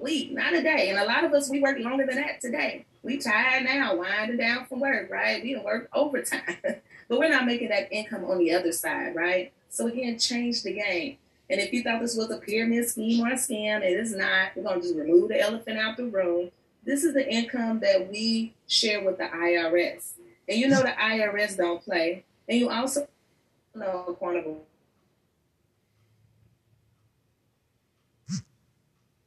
week, 0.00 0.32
not 0.32 0.54
a 0.54 0.62
day. 0.62 0.88
And 0.90 0.98
a 0.98 1.04
lot 1.04 1.24
of 1.24 1.32
us, 1.32 1.50
we 1.50 1.60
work 1.60 1.78
longer 1.78 2.06
than 2.06 2.16
that 2.16 2.40
today. 2.40 2.86
We 3.02 3.18
tired 3.18 3.64
now, 3.64 3.96
winding 3.96 4.38
down 4.38 4.66
from 4.66 4.80
work, 4.80 5.10
right? 5.10 5.42
We 5.42 5.54
don't 5.54 5.64
work 5.64 5.88
overtime, 5.92 6.56
but 6.62 6.82
we're 7.18 7.28
not 7.28 7.46
making 7.46 7.68
that 7.68 7.92
income 7.92 8.24
on 8.24 8.38
the 8.38 8.52
other 8.52 8.72
side, 8.72 9.14
right? 9.14 9.52
So 9.68 9.86
again, 9.86 10.18
change 10.18 10.62
the 10.62 10.72
game. 10.72 11.18
And 11.50 11.60
if 11.60 11.72
you 11.72 11.82
thought 11.82 12.00
this 12.00 12.16
was 12.16 12.30
a 12.30 12.36
pyramid 12.36 12.88
scheme 12.88 13.24
or 13.24 13.30
a 13.30 13.34
scam, 13.34 13.82
it 13.82 13.98
is 13.98 14.14
not. 14.14 14.50
We're 14.54 14.74
to 14.74 14.80
just 14.80 14.96
remove 14.96 15.28
the 15.28 15.40
elephant 15.40 15.78
out 15.78 15.96
the 15.96 16.04
room. 16.04 16.50
This 16.84 17.04
is 17.04 17.14
the 17.14 17.30
income 17.30 17.80
that 17.80 18.10
we 18.10 18.54
share 18.66 19.02
with 19.04 19.18
the 19.18 19.24
IRS. 19.24 20.12
And 20.48 20.58
you 20.58 20.68
know 20.68 20.82
the 20.82 20.88
IRS 20.88 21.56
don't 21.56 21.82
play. 21.82 22.24
And 22.48 22.58
you 22.58 22.68
also 22.68 23.08
know 23.74 24.16
Quantico 24.20 24.58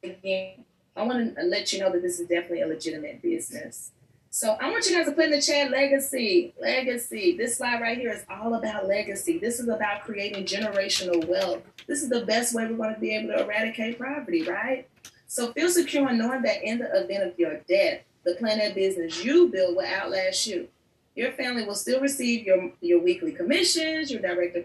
again, 0.02 0.64
I 0.96 1.02
want 1.04 1.36
to 1.36 1.42
let 1.44 1.72
you 1.72 1.80
know 1.80 1.90
that 1.90 2.02
this 2.02 2.20
is 2.20 2.28
definitely 2.28 2.62
a 2.62 2.66
legitimate 2.66 3.22
business. 3.22 3.92
So 4.30 4.56
I 4.60 4.70
want 4.70 4.86
you 4.86 4.96
guys 4.96 5.06
to 5.06 5.12
put 5.12 5.26
in 5.26 5.30
the 5.30 5.42
chat 5.42 5.70
legacy, 5.70 6.54
legacy. 6.60 7.36
This 7.36 7.58
slide 7.58 7.80
right 7.80 7.98
here 7.98 8.12
is 8.12 8.24
all 8.30 8.54
about 8.54 8.88
legacy. 8.88 9.38
This 9.38 9.60
is 9.60 9.68
about 9.68 10.04
creating 10.04 10.46
generational 10.46 11.26
wealth. 11.28 11.62
This 11.86 12.02
is 12.02 12.08
the 12.08 12.24
best 12.24 12.54
way 12.54 12.66
we're 12.66 12.76
going 12.76 12.94
to 12.94 13.00
be 13.00 13.14
able 13.14 13.34
to 13.34 13.44
eradicate 13.44 13.98
poverty, 13.98 14.42
right? 14.44 14.88
So 15.26 15.52
feel 15.52 15.68
secure 15.68 16.08
in 16.08 16.18
knowing 16.18 16.42
that 16.42 16.62
in 16.62 16.78
the 16.78 17.04
event 17.04 17.24
of 17.24 17.38
your 17.38 17.60
death, 17.68 18.00
the 18.24 18.34
Plannet 18.34 18.74
business 18.74 19.22
you 19.22 19.48
build 19.48 19.76
will 19.76 19.84
outlast 19.84 20.46
you. 20.46 20.68
Your 21.14 21.32
family 21.32 21.64
will 21.66 21.74
still 21.74 22.00
receive 22.00 22.46
your, 22.46 22.72
your 22.80 23.00
weekly 23.00 23.32
commissions, 23.32 24.10
your 24.10 24.22
director 24.22 24.62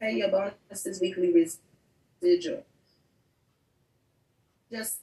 pay, 0.00 0.12
your 0.12 0.30
bonuses, 0.30 1.00
weekly 1.00 1.32
residual 2.22 2.64
just 4.70 4.98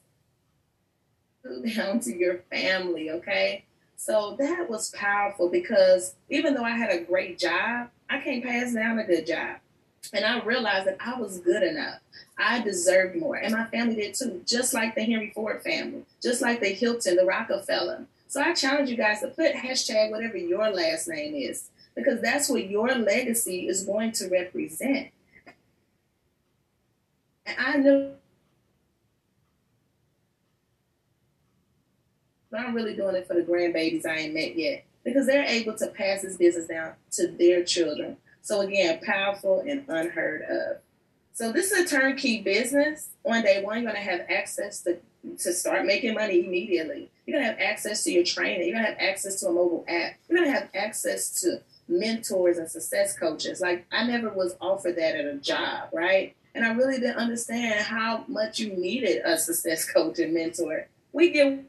down 1.76 2.00
to 2.02 2.16
your 2.16 2.40
family, 2.50 3.12
okay? 3.12 3.66
So 3.96 4.36
that 4.40 4.70
was 4.70 4.92
powerful 4.92 5.50
because 5.50 6.16
even 6.30 6.54
though 6.54 6.64
I 6.64 6.72
had 6.72 6.92
a 6.92 7.04
great 7.04 7.40
job, 7.40 7.90
I 8.10 8.20
can't 8.20 8.44
pass 8.44 8.74
down 8.74 9.00
a 9.00 9.04
good 9.04 9.26
job. 9.26 9.58
And 10.14 10.24
I 10.24 10.40
realized 10.44 10.88
that 10.88 10.98
I 11.00 11.20
was 11.20 11.40
good 11.40 11.64
enough. 11.64 12.00
I 12.38 12.62
deserved 12.62 13.18
more. 13.18 13.36
And 13.36 13.54
my 13.54 13.66
family 13.66 13.96
did 13.96 14.14
too, 14.14 14.42
just 14.46 14.74
like 14.74 14.96
the 14.96 15.04
Henry 15.04 15.32
Ford 15.34 15.62
family, 15.64 16.04
just 16.22 16.42
like 16.42 16.62
the 16.62 16.70
Hilton, 16.70 17.16
the 17.16 17.26
Rockefeller. 17.26 18.06
So 18.28 18.42
I 18.42 18.54
challenge 18.54 18.90
you 18.90 18.98
guys 18.98 19.22
to 19.22 19.28
put 19.28 19.56
hashtag 19.56 20.12
whatever 20.12 20.38
your 20.38 20.70
last 20.70 21.08
name 21.08 21.34
is, 21.34 21.70
because 21.96 22.22
that's 22.22 22.50
what 22.50 22.70
your 22.70 22.94
legacy 22.94 23.68
is 23.68 23.84
going 23.84 24.12
to 24.14 24.30
represent. 24.30 25.10
And 27.46 27.58
I 27.58 27.78
knew 27.78 28.12
but 32.52 32.60
I'm 32.60 32.74
really 32.74 32.96
doing 32.96 33.16
it 33.16 33.28
for 33.28 33.34
the 33.34 33.42
grandbabies 33.42 34.06
I 34.06 34.18
ain't 34.18 34.34
met 34.34 34.58
yet 34.58 34.84
because 35.04 35.26
they're 35.26 35.44
able 35.44 35.76
to 35.76 35.88
pass 35.88 36.22
this 36.22 36.38
business 36.38 36.68
down 36.68 36.94
to 37.12 37.28
their 37.28 37.64
children. 37.64 38.18
So 38.42 38.62
again, 38.62 39.00
powerful 39.04 39.64
and 39.68 39.84
unheard 39.88 40.44
of. 40.44 40.78
So 41.34 41.52
this 41.52 41.72
is 41.72 41.92
a 41.92 41.96
turnkey 41.96 42.42
business. 42.42 43.10
On 43.26 43.42
day 43.42 43.62
one, 43.62 43.84
you're 43.84 43.92
gonna 43.92 44.04
have 44.04 44.22
access 44.30 44.82
to 44.84 44.98
to 45.40 45.54
start 45.54 45.86
making 45.86 46.14
money 46.14 46.46
immediately. 46.46 47.10
You're 47.26 47.38
gonna 47.38 47.52
have 47.52 47.60
access 47.60 48.04
to 48.06 48.12
your 48.12 48.24
training. 48.24 48.68
You're 48.68 48.78
gonna 48.78 48.88
have 48.88 49.00
access 49.00 49.40
to 49.42 49.48
a 49.48 49.52
mobile 49.52 49.86
app. 49.88 50.14
You're 50.28 50.40
gonna 50.40 50.52
have 50.52 50.70
access 50.74 51.42
to 51.42 51.62
mentors 51.88 52.58
and 52.58 52.70
success 52.70 53.18
coaches. 53.18 53.62
Like 53.62 53.86
I 53.92 54.06
never 54.08 54.30
was 54.30 54.56
offered 54.60 54.96
that 54.96 55.16
at 55.16 55.26
a 55.26 55.36
job, 55.36 55.90
right? 55.94 56.36
And 56.56 56.66
I 56.66 56.74
really 56.74 57.00
didn't 57.00 57.18
understand 57.18 57.82
how 57.82 58.26
much 58.28 58.60
you 58.60 58.74
needed 58.74 59.22
a 59.24 59.38
success 59.38 59.90
coach 59.90 60.20
and 60.20 60.34
mentor. 60.34 60.88
We 61.14 61.30
get 61.32 61.64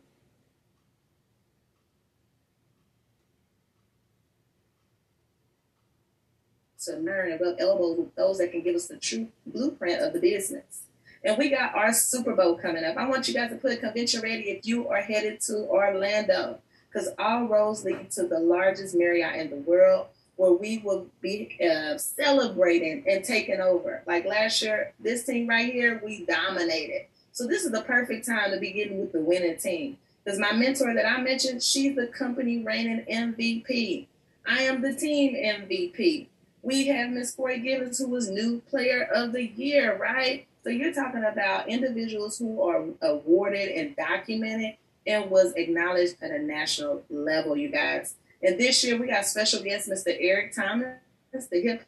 to 6.85 6.97
learn 6.97 7.33
and 7.33 7.41
rub 7.41 7.57
elbows 7.59 7.99
with 7.99 8.15
those 8.15 8.39
that 8.39 8.53
can 8.53 8.63
give 8.63 8.77
us 8.77 8.87
the 8.87 8.97
true 8.97 9.29
blueprint 9.47 10.03
of 10.03 10.13
the 10.13 10.21
business. 10.21 10.83
And 11.25 11.37
we 11.37 11.51
got 11.51 11.75
our 11.75 11.93
Super 11.93 12.35
Bowl 12.35 12.57
coming 12.57 12.85
up. 12.85 12.97
I 12.97 13.09
want 13.09 13.27
you 13.27 13.35
guys 13.35 13.51
to 13.51 13.57
put 13.57 13.81
convention 13.81 14.21
ready 14.21 14.51
if 14.51 14.67
you 14.67 14.89
are 14.89 15.01
headed 15.01 15.41
to 15.43 15.67
Orlando, 15.67 16.59
because 16.91 17.09
all 17.19 17.47
roads 17.47 17.85
lead 17.85 18.11
to 18.13 18.27
the 18.27 18.39
largest 18.39 18.95
Marriott 18.95 19.35
in 19.37 19.51
the 19.51 19.57
world, 19.57 20.07
where 20.37 20.53
we 20.53 20.79
will 20.79 21.07
be 21.21 21.59
uh, 21.61 21.99
celebrating 21.99 23.03
and 23.09 23.25
taking 23.25 23.61
over. 23.61 24.03
Like 24.07 24.25
last 24.25 24.63
year, 24.63 24.93
this 25.01 25.25
team 25.25 25.49
right 25.49 25.73
here, 25.73 26.01
we 26.05 26.25
dominated. 26.25 27.07
So 27.33 27.47
this 27.47 27.65
is 27.65 27.73
the 27.73 27.83
perfect 27.83 28.27
time 28.27 28.53
to 28.53 28.59
be 28.59 28.71
getting 28.71 29.01
with 29.01 29.13
the 29.13 29.21
winning 29.21 29.57
team. 29.57 29.99
Because 30.25 30.39
my 30.39 30.53
mentor 30.53 30.95
that 30.95 31.07
I 31.07 31.21
mentioned, 31.21 31.63
she's 31.63 31.97
the 31.97 32.07
company 32.07 32.63
reigning 32.63 33.05
MVP. 33.11 34.07
I 34.47 34.63
am 34.63 34.83
the 34.83 34.95
team 34.95 35.35
MVP. 35.35 36.27
We 36.63 36.89
have 36.89 37.11
Miss 37.11 37.33
Corey 37.33 37.61
Givens, 37.61 37.99
who 37.99 38.09
was 38.09 38.29
new 38.29 38.61
player 38.69 39.09
of 39.15 39.33
the 39.33 39.47
year, 39.47 39.97
right? 39.97 40.47
So 40.65 40.71
you're 40.71 40.93
talking 40.93 41.25
about 41.25 41.69
individuals 41.69 42.39
who 42.39 42.63
are 42.63 42.85
awarded 43.01 43.69
and 43.69 43.97
documented 43.97 44.75
and 45.07 45.31
was 45.31 45.53
acknowledged 45.55 46.17
at 46.21 46.31
a 46.31 46.39
national 46.39 47.03
level, 47.09 47.57
you 47.57 47.71
guys. 47.71 48.15
And 48.43 48.59
this 48.59 48.85
year 48.85 48.99
we 48.99 49.07
got 49.07 49.27
special 49.27 49.63
guest 49.63 49.89
Mr. 49.89 50.17
Eric 50.19 50.55
Thomas, 50.55 50.99
the 51.33 51.61
hip 51.61 51.83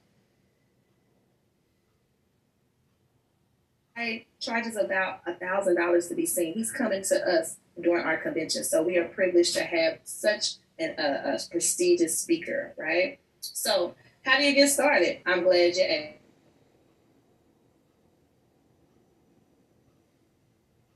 charges 4.41 4.77
about 4.77 5.21
a 5.27 5.35
thousand 5.35 5.77
dollars 5.77 6.09
to 6.09 6.15
be 6.15 6.27
seen. 6.27 6.55
He's 6.55 6.73
coming 6.73 7.03
to 7.05 7.29
us 7.29 7.57
during 7.81 8.05
our 8.05 8.17
convention, 8.17 8.65
so 8.65 8.83
we 8.83 8.97
are 8.97 9.05
privileged 9.05 9.55
to 9.55 9.63
have 9.63 9.99
such 10.05 10.55
an, 10.79 10.95
uh, 10.99 11.37
a 11.37 11.51
prestigious 11.51 12.19
speaker, 12.19 12.73
right? 12.77 13.19
So, 13.41 13.95
how 14.25 14.39
do 14.39 14.45
you 14.45 14.55
get 14.55 14.69
started? 14.69 15.19
I'm 15.27 15.43
glad 15.43 15.77
you 15.77 15.83
asked. 15.83 16.17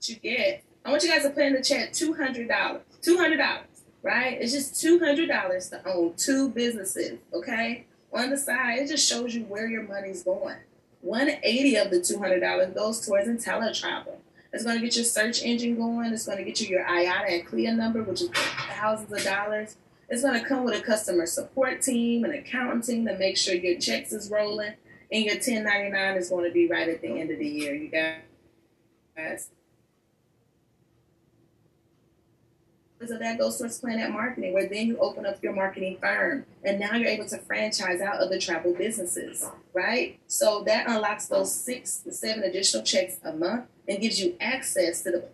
You 0.03 0.17
get. 0.17 0.63
I 0.85 0.91
want 0.91 1.03
you 1.03 1.09
guys 1.09 1.23
to 1.23 1.31
put 1.31 1.45
in 1.45 1.55
the 1.55 1.63
chat 1.63 1.95
two 1.95 2.13
hundred 2.13 2.49
dollars. 2.49 2.83
Two 3.01 3.17
hundred 3.17 3.39
dollars, 3.39 3.85
right? 4.03 4.37
It's 4.41 4.53
just 4.53 4.81
two 4.81 4.99
hundred 4.99 5.29
dollars 5.29 5.71
to 5.71 5.81
own 5.89 6.15
two 6.17 6.51
businesses. 6.51 7.19
Okay. 7.33 7.87
On 8.13 8.31
the 8.31 8.37
side, 8.37 8.79
it 8.79 8.89
just 8.89 9.09
shows 9.09 9.35
you 9.35 9.43
where 9.45 9.67
your 9.67 9.83
money's 9.83 10.23
going. 10.23 10.57
180 11.01 11.77
of 11.77 11.91
the 11.91 11.99
$200 11.99 12.75
goes 12.75 13.05
towards 13.05 13.29
InteleTravel. 13.29 14.17
It's 14.53 14.65
going 14.65 14.79
to 14.79 14.85
get 14.85 14.95
your 14.95 15.05
search 15.05 15.43
engine 15.43 15.77
going. 15.77 16.13
It's 16.13 16.25
going 16.25 16.39
to 16.39 16.45
get 16.45 16.61
you 16.61 16.69
your 16.69 16.85
IATA 16.85 17.41
and 17.41 17.47
CLIA 17.47 17.75
number, 17.75 18.03
which 18.05 18.23
is 18.23 18.31
thousands 18.31 19.13
of 19.13 19.25
dollars. 19.25 19.77
It's 20.09 20.23
going 20.23 20.41
to 20.41 20.47
come 20.47 20.65
with 20.65 20.79
a 20.79 20.83
customer 20.83 21.27
support 21.27 21.83
team, 21.83 22.25
an 22.25 22.33
accounting 22.33 23.07
to 23.07 23.17
make 23.19 23.37
sure 23.37 23.55
your 23.55 23.79
checks 23.79 24.13
is 24.13 24.31
rolling, 24.31 24.75
and 25.11 25.25
your 25.25 25.35
1099 25.35 26.17
is 26.17 26.29
going 26.29 26.45
to 26.45 26.53
be 26.53 26.69
right 26.69 26.89
at 26.89 27.01
the 27.01 27.09
end 27.09 27.31
of 27.31 27.39
the 27.39 27.49
year. 27.49 27.75
You 27.75 27.89
guys, 27.89 29.49
So 33.07 33.19
that 33.19 33.39
goes 33.39 33.59
towards 33.59 33.79
Plannet 33.79 34.11
Marketing, 34.11 34.55
where 34.55 34.67
then 34.67 34.87
you 34.87 34.97
open 34.99 35.27
up 35.27 35.43
your 35.43 35.53
marketing 35.53 35.99
firm 36.01 36.47
and 36.63 36.81
now 36.81 36.95
you're 36.95 37.09
able 37.09 37.27
to 37.27 37.39
franchise 37.39 38.01
out 38.01 38.17
other 38.17 38.39
travel 38.39 38.73
businesses, 38.73 39.47
right? 39.75 40.19
So 40.27 40.63
that 40.65 40.89
unlocks 40.89 41.27
those 41.27 41.55
six 41.55 41.99
to 41.99 42.13
seven 42.13 42.45
additional 42.45 42.83
checks 42.83 43.19
a 43.23 43.33
month 43.35 43.67
and 43.87 44.01
gives 44.01 44.21
you 44.21 44.37
access 44.41 45.03
to 45.03 45.11
the 45.11 45.25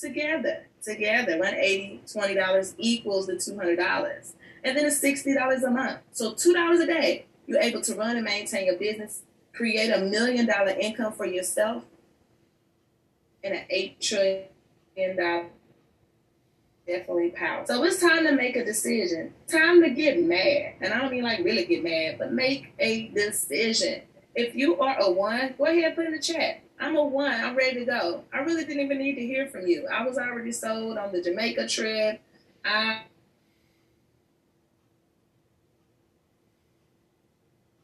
together, 0.00 0.66
together, 0.82 1.38
180 1.38 2.02
$20 2.06 2.74
equals 2.78 3.26
the 3.26 3.34
$200. 3.34 4.32
And 4.62 4.76
then 4.76 4.86
it's 4.86 5.00
$60 5.00 5.62
a 5.62 5.70
month. 5.70 5.98
So 6.12 6.32
$2 6.32 6.82
a 6.82 6.86
day, 6.86 7.26
you're 7.46 7.60
able 7.60 7.80
to 7.82 7.94
run 7.94 8.16
and 8.16 8.24
maintain 8.24 8.66
your 8.66 8.76
business, 8.76 9.22
create 9.52 9.90
a 9.90 10.00
million 10.00 10.46
dollar 10.46 10.70
income 10.70 11.12
for 11.12 11.26
yourself, 11.26 11.84
and 13.42 13.54
an 13.54 13.64
eight 13.70 14.00
trillion 14.00 14.46
dollar 15.16 15.46
definitely 16.86 17.30
power. 17.30 17.64
So 17.66 17.82
it's 17.84 18.00
time 18.00 18.24
to 18.24 18.32
make 18.32 18.56
a 18.56 18.64
decision. 18.64 19.32
Time 19.50 19.82
to 19.82 19.90
get 19.90 20.20
mad. 20.22 20.74
And 20.80 20.92
I 20.92 21.00
don't 21.00 21.10
mean 21.10 21.22
like 21.22 21.38
really 21.40 21.64
get 21.64 21.84
mad, 21.84 22.16
but 22.18 22.32
make 22.32 22.72
a 22.78 23.08
decision. 23.08 24.02
If 24.34 24.54
you 24.54 24.78
are 24.80 24.96
a 25.00 25.10
one, 25.10 25.54
go 25.58 25.64
ahead 25.64 25.84
and 25.84 25.94
put 25.94 26.06
in 26.06 26.12
the 26.12 26.20
chat. 26.20 26.60
I'm 26.80 26.96
a 26.96 27.04
one. 27.04 27.32
I'm 27.32 27.56
ready 27.56 27.80
to 27.80 27.84
go. 27.84 28.24
I 28.32 28.38
really 28.38 28.64
didn't 28.64 28.82
even 28.84 28.98
need 28.98 29.16
to 29.16 29.26
hear 29.26 29.46
from 29.46 29.66
you. 29.66 29.86
I 29.86 30.06
was 30.06 30.16
already 30.16 30.50
sold 30.52 30.96
on 30.96 31.12
the 31.12 31.22
Jamaica 31.22 31.68
trip. 31.68 32.20
I 32.64 33.02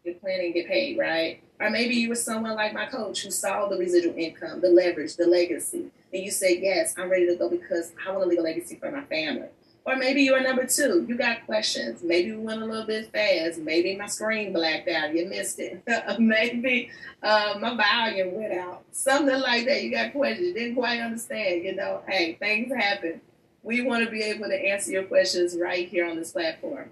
get 0.04 0.20
planning, 0.20 0.52
get 0.52 0.66
paid, 0.66 0.98
right? 0.98 1.42
Or 1.60 1.70
maybe 1.70 1.94
you 1.94 2.08
were 2.08 2.14
someone 2.14 2.54
like 2.54 2.72
my 2.72 2.86
coach 2.86 3.22
who 3.22 3.30
saw 3.30 3.68
the 3.68 3.76
residual 3.76 4.14
income, 4.16 4.60
the 4.62 4.68
leverage, 4.68 5.16
the 5.16 5.26
legacy, 5.26 5.86
and 6.12 6.22
you 6.24 6.30
say, 6.30 6.58
Yes, 6.58 6.94
I'm 6.96 7.10
ready 7.10 7.26
to 7.26 7.36
go 7.36 7.50
because 7.50 7.92
I 8.06 8.10
want 8.10 8.22
to 8.24 8.28
leave 8.28 8.38
a 8.38 8.42
legacy 8.42 8.76
for 8.76 8.90
my 8.90 9.02
family. 9.04 9.48
Or 9.86 9.94
maybe 9.94 10.22
you're 10.22 10.42
number 10.42 10.66
two. 10.66 11.06
You 11.08 11.16
got 11.16 11.46
questions. 11.46 12.02
Maybe 12.02 12.32
we 12.32 12.38
went 12.38 12.60
a 12.60 12.64
little 12.64 12.86
bit 12.86 13.12
fast. 13.12 13.60
Maybe 13.60 13.94
my 13.94 14.06
screen 14.06 14.52
blacked 14.52 14.88
out. 14.88 15.14
You 15.14 15.28
missed 15.28 15.60
it. 15.60 15.80
maybe 16.18 16.90
uh, 17.22 17.54
my 17.60 17.76
volume 17.76 18.34
went 18.34 18.52
out. 18.52 18.82
Something 18.90 19.40
like 19.40 19.64
that. 19.66 19.84
You 19.84 19.92
got 19.92 20.12
questions. 20.12 20.54
Didn't 20.54 20.74
quite 20.74 21.00
understand. 21.00 21.62
You 21.62 21.76
know, 21.76 22.02
hey, 22.08 22.34
things 22.34 22.74
happen. 22.74 23.20
We 23.62 23.82
want 23.82 24.04
to 24.04 24.10
be 24.10 24.22
able 24.24 24.48
to 24.48 24.56
answer 24.56 24.90
your 24.90 25.04
questions 25.04 25.56
right 25.56 25.88
here 25.88 26.08
on 26.08 26.16
this 26.16 26.32
platform. 26.32 26.90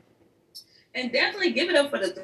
And 0.95 1.11
definitely 1.13 1.51
give 1.51 1.69
it 1.71 1.75
up 1.75 1.91
for 1.91 1.99
the 1.99 2.23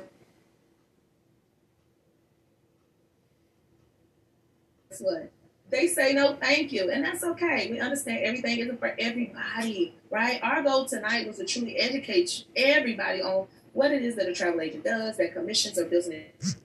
what? 5.00 5.30
They 5.70 5.86
say 5.86 6.12
no 6.14 6.34
thank 6.34 6.72
you, 6.72 6.90
and 6.90 7.04
that's 7.04 7.22
okay. 7.22 7.70
We 7.70 7.78
understand 7.78 8.24
everything 8.24 8.58
isn't 8.58 8.80
for 8.80 8.94
everybody, 8.98 9.94
right? 10.10 10.40
Our 10.42 10.62
goal 10.62 10.84
tonight 10.86 11.26
was 11.28 11.36
to 11.36 11.44
truly 11.44 11.76
educate 11.76 12.44
everybody 12.56 13.22
on 13.22 13.46
what 13.72 13.92
it 13.92 14.02
is 14.02 14.16
that 14.16 14.28
a 14.28 14.34
travel 14.34 14.60
agent 14.60 14.84
does, 14.84 15.16
their 15.16 15.28
commissions 15.28 15.78
or 15.78 15.84
business. 15.84 16.56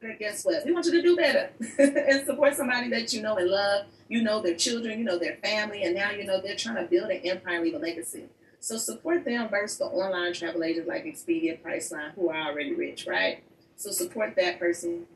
but 0.00 0.18
Guess 0.18 0.44
what? 0.44 0.64
We 0.64 0.72
want 0.72 0.86
you 0.86 0.92
to 0.92 1.02
do 1.02 1.16
better 1.16 1.50
and 1.78 2.26
support 2.26 2.54
somebody 2.54 2.88
that 2.90 3.12
you 3.12 3.22
know 3.22 3.36
and 3.36 3.48
love. 3.48 3.86
You 4.08 4.22
know 4.22 4.42
their 4.42 4.54
children, 4.56 4.98
you 4.98 5.04
know 5.04 5.18
their 5.18 5.36
family, 5.36 5.84
and 5.84 5.94
now 5.94 6.10
you 6.10 6.24
know 6.24 6.40
they're 6.40 6.56
trying 6.56 6.76
to 6.76 6.82
build 6.82 7.10
an 7.10 7.20
empire 7.24 7.62
leave 7.62 7.74
a 7.74 7.78
legacy. 7.78 8.24
So 8.60 8.76
support 8.76 9.24
them 9.24 9.48
versus 9.48 9.78
the 9.78 9.86
online 9.86 10.34
travel 10.34 10.62
agents 10.62 10.88
like 10.88 11.04
Expedia, 11.04 11.60
Priceline, 11.60 12.12
who 12.14 12.28
are 12.28 12.50
already 12.50 12.74
rich, 12.74 13.06
right? 13.08 13.42
So 13.76 13.90
support 13.90 14.34
that 14.36 14.58
person. 14.58 15.06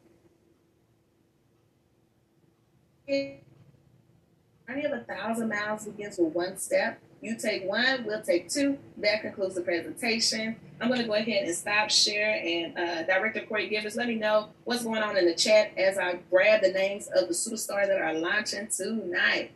Journey 3.09 4.85
of 4.85 4.93
a 4.93 5.01
thousand 5.01 5.49
miles 5.49 5.85
begins 5.85 6.19
with 6.19 6.35
one 6.35 6.57
step. 6.57 6.99
You 7.21 7.37
take 7.37 7.65
one, 7.65 8.05
we'll 8.05 8.23
take 8.23 8.49
two. 8.49 8.79
That 8.99 9.23
concludes 9.23 9.55
the 9.55 9.63
presentation. 9.63 10.57
I'm 10.81 10.89
going 10.89 11.01
to 11.01 11.07
go 11.07 11.15
ahead 11.15 11.47
and 11.47 11.55
stop 11.55 11.91
share. 11.91 12.41
And 12.45 12.77
uh, 12.77 13.03
Director 13.05 13.43
Corey 13.47 13.69
Givens, 13.69 13.97
let 13.97 14.07
me 14.09 14.17
know 14.17 14.51
what's 14.65 14.85
going 14.85 15.03
on 15.03 15.17
in 15.17 15.27
the 15.27 15.35
chat 15.35 15.73
as 15.79 15.99
I 15.99 16.19
grab 16.31 16.63
the 16.63 16.73
names 16.73 17.09
of 17.15 17.29
the 17.29 17.35
superstars 17.35 17.87
that 17.87 18.01
are 18.01 18.15
launching 18.15 18.69
tonight. 18.69 19.53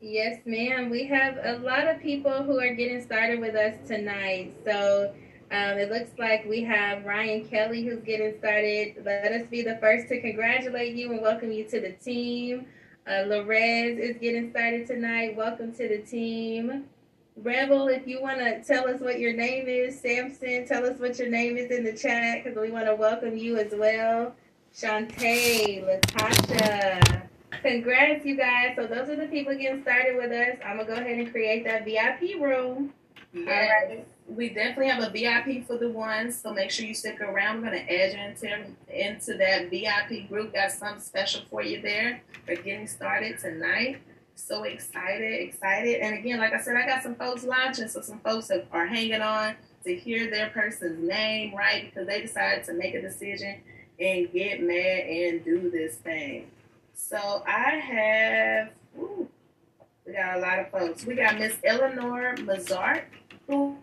Yes, 0.00 0.40
ma'am. 0.44 0.90
We 0.90 1.06
have 1.06 1.38
a 1.42 1.58
lot 1.58 1.88
of 1.88 2.00
people 2.00 2.42
who 2.42 2.58
are 2.60 2.74
getting 2.74 3.02
started 3.02 3.40
with 3.40 3.54
us 3.54 3.76
tonight. 3.86 4.52
So 4.64 5.12
um, 5.52 5.76
it 5.76 5.90
looks 5.90 6.10
like 6.18 6.46
we 6.46 6.62
have 6.62 7.04
Ryan 7.04 7.46
Kelly 7.46 7.84
who's 7.84 8.02
getting 8.02 8.38
started. 8.38 9.02
Let 9.04 9.32
us 9.32 9.46
be 9.50 9.60
the 9.60 9.76
first 9.82 10.08
to 10.08 10.18
congratulate 10.18 10.94
you 10.94 11.12
and 11.12 11.20
welcome 11.20 11.52
you 11.52 11.64
to 11.64 11.78
the 11.78 11.92
team. 11.92 12.64
Uh, 13.06 13.24
Larez 13.26 13.98
is 13.98 14.16
getting 14.16 14.50
started 14.50 14.86
tonight. 14.86 15.36
Welcome 15.36 15.74
to 15.74 15.88
the 15.88 15.98
team. 15.98 16.84
Rebel, 17.36 17.88
if 17.88 18.06
you 18.06 18.22
want 18.22 18.38
to 18.38 18.64
tell 18.64 18.88
us 18.88 19.02
what 19.02 19.20
your 19.20 19.34
name 19.34 19.68
is, 19.68 20.00
Samson, 20.00 20.66
tell 20.66 20.86
us 20.86 20.98
what 20.98 21.18
your 21.18 21.28
name 21.28 21.58
is 21.58 21.70
in 21.70 21.84
the 21.84 21.92
chat 21.92 22.44
because 22.44 22.58
we 22.58 22.70
want 22.70 22.86
to 22.86 22.94
welcome 22.94 23.36
you 23.36 23.58
as 23.58 23.74
well. 23.74 24.34
Shantae, 24.74 25.84
Latasha. 25.84 27.24
Congrats, 27.60 28.24
you 28.24 28.36
guys. 28.38 28.72
So 28.76 28.86
those 28.86 29.10
are 29.10 29.16
the 29.16 29.26
people 29.26 29.54
getting 29.54 29.82
started 29.82 30.16
with 30.16 30.32
us. 30.32 30.58
I'm 30.64 30.76
going 30.76 30.88
to 30.88 30.94
go 30.94 30.98
ahead 30.98 31.18
and 31.18 31.30
create 31.30 31.64
that 31.64 31.84
VIP 31.84 32.40
room. 32.40 32.94
Yes. 33.34 33.48
All 33.48 33.88
right 33.90 34.06
we 34.34 34.48
definitely 34.48 34.88
have 34.88 35.02
a 35.02 35.10
VIP 35.10 35.66
for 35.66 35.76
the 35.76 35.88
ones, 35.88 36.40
so 36.40 36.52
make 36.52 36.70
sure 36.70 36.86
you 36.86 36.94
stick 36.94 37.20
around. 37.20 37.62
We're 37.62 37.70
going 37.70 37.86
to 37.86 37.92
add 37.92 38.12
you 38.12 38.50
into, 38.50 38.66
into 38.88 39.36
that 39.38 39.70
VIP 39.70 40.28
group. 40.28 40.52
Got 40.52 40.72
something 40.72 41.00
special 41.00 41.42
for 41.50 41.62
you 41.62 41.82
there 41.82 42.22
for 42.46 42.54
getting 42.56 42.86
started 42.86 43.38
tonight. 43.38 43.98
So 44.34 44.64
excited, 44.64 45.40
excited. 45.40 46.00
And 46.00 46.18
again, 46.18 46.38
like 46.38 46.52
I 46.52 46.60
said, 46.60 46.76
I 46.76 46.86
got 46.86 47.02
some 47.02 47.14
folks 47.14 47.44
launching, 47.44 47.88
so 47.88 48.00
some 48.00 48.18
folks 48.20 48.48
have, 48.48 48.64
are 48.72 48.86
hanging 48.86 49.20
on 49.20 49.54
to 49.84 49.94
hear 49.94 50.30
their 50.30 50.50
person's 50.50 51.06
name, 51.06 51.54
right? 51.54 51.90
Because 51.90 52.06
they 52.06 52.22
decided 52.22 52.64
to 52.64 52.72
make 52.72 52.94
a 52.94 53.02
decision 53.02 53.60
and 54.00 54.32
get 54.32 54.62
mad 54.62 55.06
and 55.06 55.44
do 55.44 55.70
this 55.70 55.96
thing. 55.96 56.50
So 56.94 57.42
I 57.46 57.70
have, 57.70 58.70
ooh, 58.98 59.28
we 60.06 60.12
got 60.12 60.38
a 60.38 60.40
lot 60.40 60.58
of 60.58 60.70
folks. 60.70 61.04
We 61.04 61.14
got 61.14 61.38
Miss 61.38 61.56
Eleanor 61.62 62.34
Mazart, 62.38 63.04
who 63.46 63.76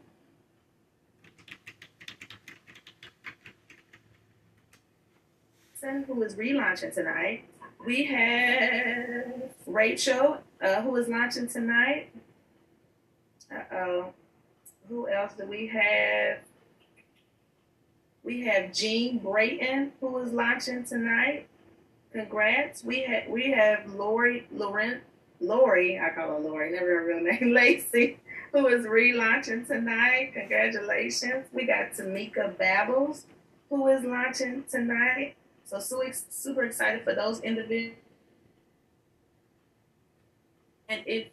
who 5.82 6.24
is 6.24 6.36
relaunching 6.36 6.94
tonight. 6.94 7.46
We 7.86 8.04
have 8.06 9.52
Rachel, 9.66 10.40
uh, 10.62 10.82
who 10.82 10.96
is 10.98 11.08
launching 11.08 11.48
tonight. 11.48 12.10
Uh 13.54 13.76
oh. 13.76 14.14
Who 14.90 15.08
else 15.08 15.34
do 15.38 15.46
we 15.46 15.68
have? 15.68 16.40
We 18.24 18.46
have 18.46 18.74
Jean 18.74 19.20
Brayton, 19.20 19.94
who 20.02 20.18
is 20.18 20.34
launching 20.34 20.84
tonight. 20.84 21.48
Congrats. 22.12 22.84
We 22.84 23.02
have 23.04 23.28
we 23.30 23.52
have 23.52 23.88
Lori 23.94 24.48
Laurent 24.52 25.02
Lori, 25.40 25.98
I 25.98 26.10
call 26.10 26.32
her 26.32 26.40
Lori, 26.40 26.72
never 26.72 27.00
her 27.00 27.06
real 27.06 27.22
name, 27.22 27.54
Lacey, 27.54 28.20
who 28.52 28.68
is 28.68 28.86
relaunching 28.86 29.66
tonight. 29.68 30.32
Congratulations. 30.34 31.46
We 31.54 31.66
got 31.66 31.94
Tamika 31.94 32.58
Babbles, 32.58 33.26
who 33.70 33.88
is 33.88 34.04
launching 34.04 34.66
tonight. 34.70 35.36
So, 35.70 35.80
super 36.30 36.64
excited 36.64 37.04
for 37.04 37.14
those 37.14 37.42
individuals. 37.42 37.96
And 40.88 41.04
it 41.06 41.32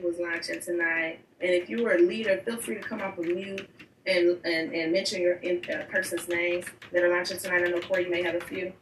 was 0.00 0.18
launching 0.20 0.60
tonight. 0.60 1.18
And 1.40 1.50
if 1.50 1.68
you 1.68 1.82
were 1.82 1.94
a 1.94 1.98
leader, 1.98 2.40
feel 2.44 2.58
free 2.58 2.76
to 2.76 2.80
come 2.80 3.00
off 3.00 3.18
of 3.18 3.24
mute 3.24 3.68
and, 4.06 4.38
and, 4.44 4.72
and 4.72 4.92
mention 4.92 5.20
your 5.20 5.34
in, 5.38 5.62
uh, 5.68 5.82
person's 5.90 6.28
names 6.28 6.66
that 6.92 7.02
are 7.02 7.10
launching 7.10 7.38
tonight. 7.38 7.64
I 7.66 7.70
know 7.70 7.80
Corey 7.80 8.08
may 8.08 8.22
have 8.22 8.36
a 8.36 8.40
few. 8.40 8.72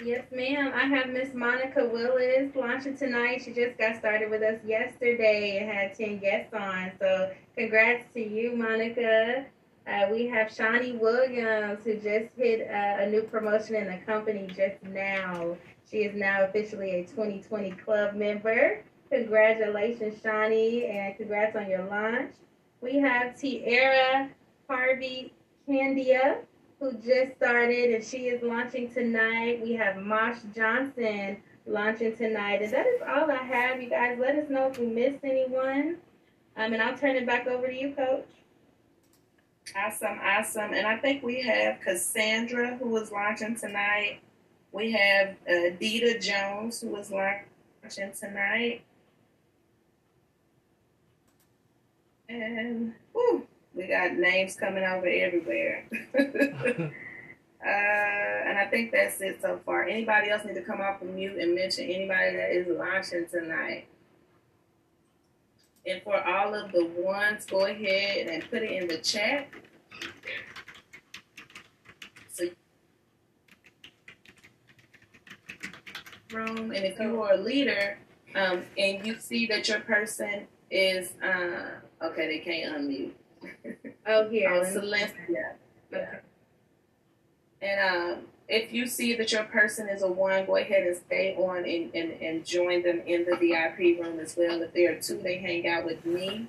Yes, 0.00 0.24
ma'am. 0.30 0.70
I 0.72 0.84
have 0.84 1.08
Miss 1.08 1.34
Monica 1.34 1.88
Willis 1.92 2.54
launching 2.54 2.96
tonight. 2.96 3.42
She 3.44 3.52
just 3.52 3.76
got 3.78 3.96
started 3.96 4.30
with 4.30 4.42
us 4.42 4.60
yesterday 4.64 5.58
and 5.58 5.68
had 5.68 5.94
10 5.94 6.20
guests 6.20 6.54
on. 6.54 6.92
So, 7.00 7.32
congrats 7.56 8.04
to 8.14 8.20
you, 8.20 8.54
Monica. 8.54 9.46
Uh, 9.88 10.06
we 10.10 10.26
have 10.26 10.52
Shawnee 10.52 10.92
Williams, 10.92 11.80
who 11.84 11.94
just 11.94 12.34
hit 12.36 12.68
uh, 12.68 13.02
a 13.02 13.08
new 13.08 13.22
promotion 13.22 13.74
in 13.76 13.86
the 13.86 13.98
company 14.04 14.46
just 14.48 14.82
now. 14.82 15.56
She 15.90 15.98
is 15.98 16.14
now 16.14 16.44
officially 16.44 16.90
a 16.96 17.04
2020 17.04 17.70
club 17.72 18.14
member. 18.14 18.84
Congratulations, 19.10 20.20
Shawnee, 20.22 20.84
and 20.86 21.16
congrats 21.16 21.56
on 21.56 21.70
your 21.70 21.84
launch. 21.84 22.34
We 22.82 22.96
have 22.96 23.40
Tiara 23.40 24.28
Harvey 24.68 25.32
Candia 25.66 26.42
who 26.80 26.92
just 26.92 27.36
started 27.36 27.94
and 27.94 28.04
she 28.04 28.28
is 28.28 28.42
launching 28.42 28.92
tonight. 28.92 29.60
We 29.62 29.72
have 29.74 29.96
Mosh 29.96 30.38
Johnson 30.54 31.38
launching 31.66 32.16
tonight. 32.16 32.62
And 32.62 32.72
that 32.72 32.86
is 32.86 33.02
all 33.02 33.30
I 33.30 33.42
have. 33.42 33.82
You 33.82 33.90
guys 33.90 34.18
let 34.20 34.36
us 34.36 34.48
know 34.48 34.68
if 34.68 34.78
we 34.78 34.86
missed 34.86 35.24
anyone. 35.24 35.96
Um, 36.56 36.72
and 36.72 36.82
I'll 36.82 36.96
turn 36.96 37.16
it 37.16 37.26
back 37.26 37.46
over 37.46 37.66
to 37.66 37.74
you, 37.74 37.94
Coach. 37.94 38.26
Awesome, 39.76 40.18
awesome. 40.22 40.72
And 40.72 40.86
I 40.86 40.96
think 40.96 41.22
we 41.22 41.42
have 41.42 41.80
Cassandra 41.80 42.76
who 42.76 42.96
is 42.96 43.12
launching 43.12 43.56
tonight. 43.56 44.20
We 44.72 44.92
have 44.92 45.36
uh, 45.48 45.76
Dita 45.78 46.18
Jones 46.18 46.80
who 46.80 46.94
is 46.96 47.10
launching 47.10 48.12
tonight. 48.18 48.82
And 52.28 52.94
whew, 53.12 53.46
we 53.74 53.86
got 53.86 54.14
names 54.14 54.56
coming 54.56 54.84
over 54.84 55.06
everywhere. 55.06 55.86
uh, 56.18 56.88
and 57.64 58.58
I 58.58 58.66
think 58.70 58.92
that's 58.92 59.20
it 59.20 59.40
so 59.40 59.60
far. 59.64 59.84
Anybody 59.84 60.30
else 60.30 60.44
need 60.44 60.54
to 60.54 60.62
come 60.62 60.80
off 60.80 61.00
of 61.00 61.08
mute 61.08 61.38
and 61.38 61.54
mention 61.54 61.84
anybody 61.84 62.36
that 62.36 62.50
is 62.50 62.68
launching 62.68 63.26
tonight? 63.30 63.86
And 65.88 66.02
for 66.02 66.22
all 66.22 66.54
of 66.54 66.72
the 66.72 66.84
ones, 66.84 67.46
go 67.46 67.64
ahead 67.66 68.26
and 68.26 68.42
put 68.50 68.62
it 68.62 68.70
in 68.70 68.88
the 68.88 68.98
chat. 68.98 69.48
So 72.30 72.48
room, 76.32 76.72
and 76.72 76.84
if 76.84 76.98
you 76.98 77.22
are 77.22 77.34
a 77.34 77.36
leader, 77.38 77.98
um, 78.34 78.64
and 78.76 79.06
you 79.06 79.18
see 79.18 79.46
that 79.46 79.66
your 79.68 79.80
person 79.80 80.46
is 80.70 81.12
uh, 81.22 81.80
okay, 82.02 82.28
they 82.28 82.38
can't 82.40 82.76
unmute. 82.76 83.12
Oh, 84.06 84.28
here. 84.28 84.50
Oh, 84.54 84.64
Celeste. 84.64 85.14
Yeah. 85.28 85.52
Okay. 85.94 86.18
And 87.62 87.80
um, 87.80 88.24
if 88.48 88.72
you 88.72 88.86
see 88.86 89.14
that 89.14 89.30
your 89.30 89.44
person 89.44 89.88
is 89.88 90.02
a 90.02 90.08
one, 90.08 90.46
go 90.46 90.56
ahead 90.56 90.86
and 90.86 90.96
stay 90.96 91.34
on 91.36 91.58
and, 91.58 91.94
and, 91.94 92.22
and 92.22 92.46
join 92.46 92.82
them 92.82 93.02
in 93.06 93.26
the 93.26 93.36
VIP 93.36 94.00
room 94.00 94.18
as 94.18 94.36
well. 94.36 94.62
If 94.62 94.72
there 94.72 94.92
are 94.92 95.00
two, 95.00 95.20
they 95.22 95.36
hang 95.36 95.68
out 95.68 95.84
with 95.84 96.04
me. 96.06 96.48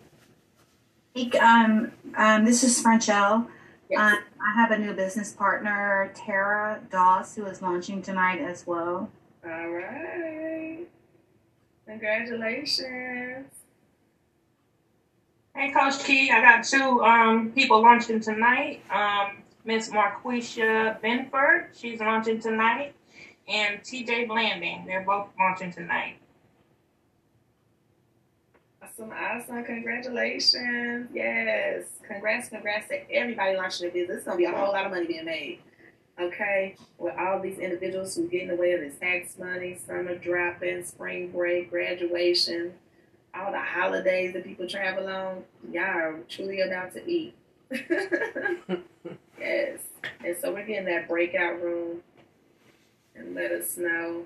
Um, 1.39 1.91
um, 2.15 2.45
this 2.45 2.63
is 2.63 2.81
Frenchelle. 2.81 3.47
Yes. 3.89 3.99
Uh, 3.99 4.17
I 4.41 4.55
have 4.55 4.71
a 4.71 4.77
new 4.77 4.93
business 4.93 5.33
partner, 5.33 6.11
Tara 6.15 6.79
Doss, 6.89 7.35
who 7.35 7.45
is 7.45 7.61
launching 7.61 8.01
tonight 8.01 8.39
as 8.39 8.65
well. 8.65 9.09
All 9.43 9.69
right. 9.69 10.85
Congratulations. 11.85 13.47
Hey, 15.55 15.71
Coach 15.71 16.03
Key, 16.05 16.31
I 16.31 16.41
got 16.41 16.63
two 16.63 17.03
um, 17.03 17.51
people 17.51 17.81
launching 17.81 18.21
tonight. 18.21 18.81
Um, 18.89 19.43
Miss 19.69 19.91
Marquisha 19.91 20.99
Benford, 20.99 21.67
she's 21.79 21.99
launching 21.99 22.39
tonight, 22.39 22.95
and 23.47 23.79
TJ 23.81 24.27
Blanding, 24.27 24.83
they're 24.87 25.03
both 25.03 25.27
launching 25.39 25.71
tonight. 25.71 26.15
Awesome, 28.81 29.11
awesome. 29.11 29.63
Congratulations. 29.63 31.09
Yes. 31.13 31.85
Congrats, 32.07 32.49
congrats 32.49 32.87
to 32.87 33.11
everybody 33.11 33.55
launching 33.57 33.89
a 33.89 33.91
business. 33.91 34.17
It's 34.17 34.25
going 34.25 34.39
to 34.39 34.41
be 34.43 34.45
a 34.45 34.57
whole 34.57 34.73
lot 34.73 34.87
of 34.87 34.91
money 34.91 35.05
being 35.05 35.25
made. 35.25 35.59
Okay. 36.19 36.75
With 36.97 37.13
all 37.19 37.39
these 37.39 37.59
individuals 37.59 38.15
who 38.15 38.27
get 38.27 38.41
in 38.41 38.47
the 38.47 38.55
way 38.55 38.71
of 38.71 38.81
this 38.81 38.97
tax 38.97 39.37
money, 39.37 39.77
summer 39.85 40.15
drop-in, 40.15 40.83
spring 40.83 41.29
break, 41.29 41.69
graduation, 41.69 42.73
all 43.35 43.51
the 43.51 43.59
holidays 43.59 44.33
that 44.33 44.45
people 44.45 44.67
travel 44.67 45.07
on, 45.07 45.43
y'all 45.71 45.83
are 45.83 46.19
truly 46.27 46.61
about 46.61 46.91
to 46.93 47.07
eat. 47.07 47.35
yes. 49.39 49.79
And 50.25 50.35
so 50.41 50.53
we're 50.53 50.65
getting 50.65 50.85
that 50.85 51.07
breakout 51.07 51.61
room 51.61 52.01
and 53.15 53.35
let 53.35 53.51
us 53.51 53.77
know. 53.77 54.25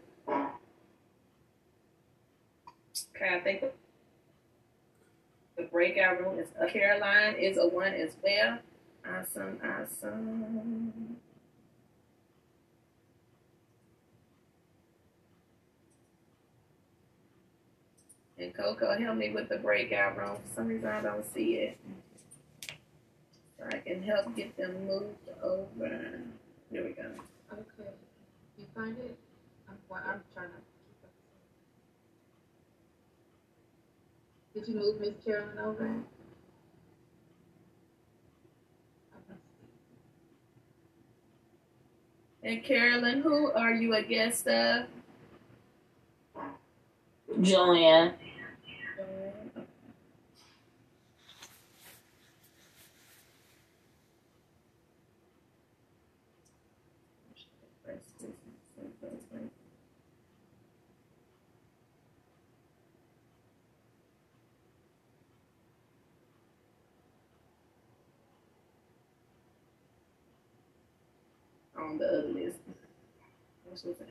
Okay, 3.16 3.36
I 3.36 3.40
think 3.42 3.64
the 5.58 5.64
breakout 5.64 6.20
room 6.20 6.40
is 6.40 6.50
a 6.60 6.68
Caroline 6.68 7.36
is 7.36 7.58
a 7.58 7.68
one 7.68 7.94
as 7.94 8.16
well. 8.24 8.60
Awesome, 9.08 9.60
awesome. 9.64 11.18
And 18.38 18.54
Coco, 18.54 18.98
help 18.98 19.18
me 19.18 19.32
with 19.32 19.50
the 19.50 19.58
breakout 19.58 20.18
room. 20.18 20.38
For 20.48 20.56
some 20.56 20.68
reason, 20.68 20.88
I 20.90 21.02
don't 21.02 21.26
see 21.34 21.56
it. 21.56 21.78
So 23.64 23.78
I 23.78 23.80
can 23.80 24.04
help 24.04 24.36
get 24.36 24.56
them 24.58 24.88
moved 24.88 25.30
over. 25.42 26.22
Here 26.72 26.84
we 26.84 26.92
go. 26.92 27.04
Okay. 27.54 27.90
You 28.58 28.66
find 28.76 28.98
it? 28.98 29.18
I'm, 29.70 29.78
I'm 29.92 30.22
trying 30.34 30.50
to 30.50 30.62
keep 30.86 31.04
up. 31.04 31.12
Did 34.54 34.68
you 34.68 34.76
move 34.76 35.00
Miss 35.00 35.14
Carolyn 35.24 35.58
over? 35.60 35.96
And 42.46 42.64
Carolyn, 42.66 43.22
who 43.22 43.52
are 43.52 43.74
you 43.74 43.94
a 43.94 44.04
guest 44.04 44.48
of? 44.48 44.88
Julian. 47.42 48.14
with 73.84 74.00
an. 74.02 74.08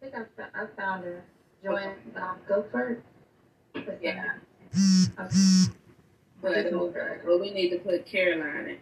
I 0.00 0.10
think 0.10 0.14
I, 0.54 0.66
found 0.76 1.04
her. 1.04 1.24
Joanne 1.62 1.96
um, 2.16 2.36
Gopher. 2.48 3.02
Yeah. 4.00 4.34
Okay. 5.18 5.72
But, 6.40 6.70
but 7.26 7.40
we 7.40 7.50
need 7.50 7.70
to 7.70 7.78
put 7.78 8.06
Caroline 8.06 8.68
in. 8.70 8.78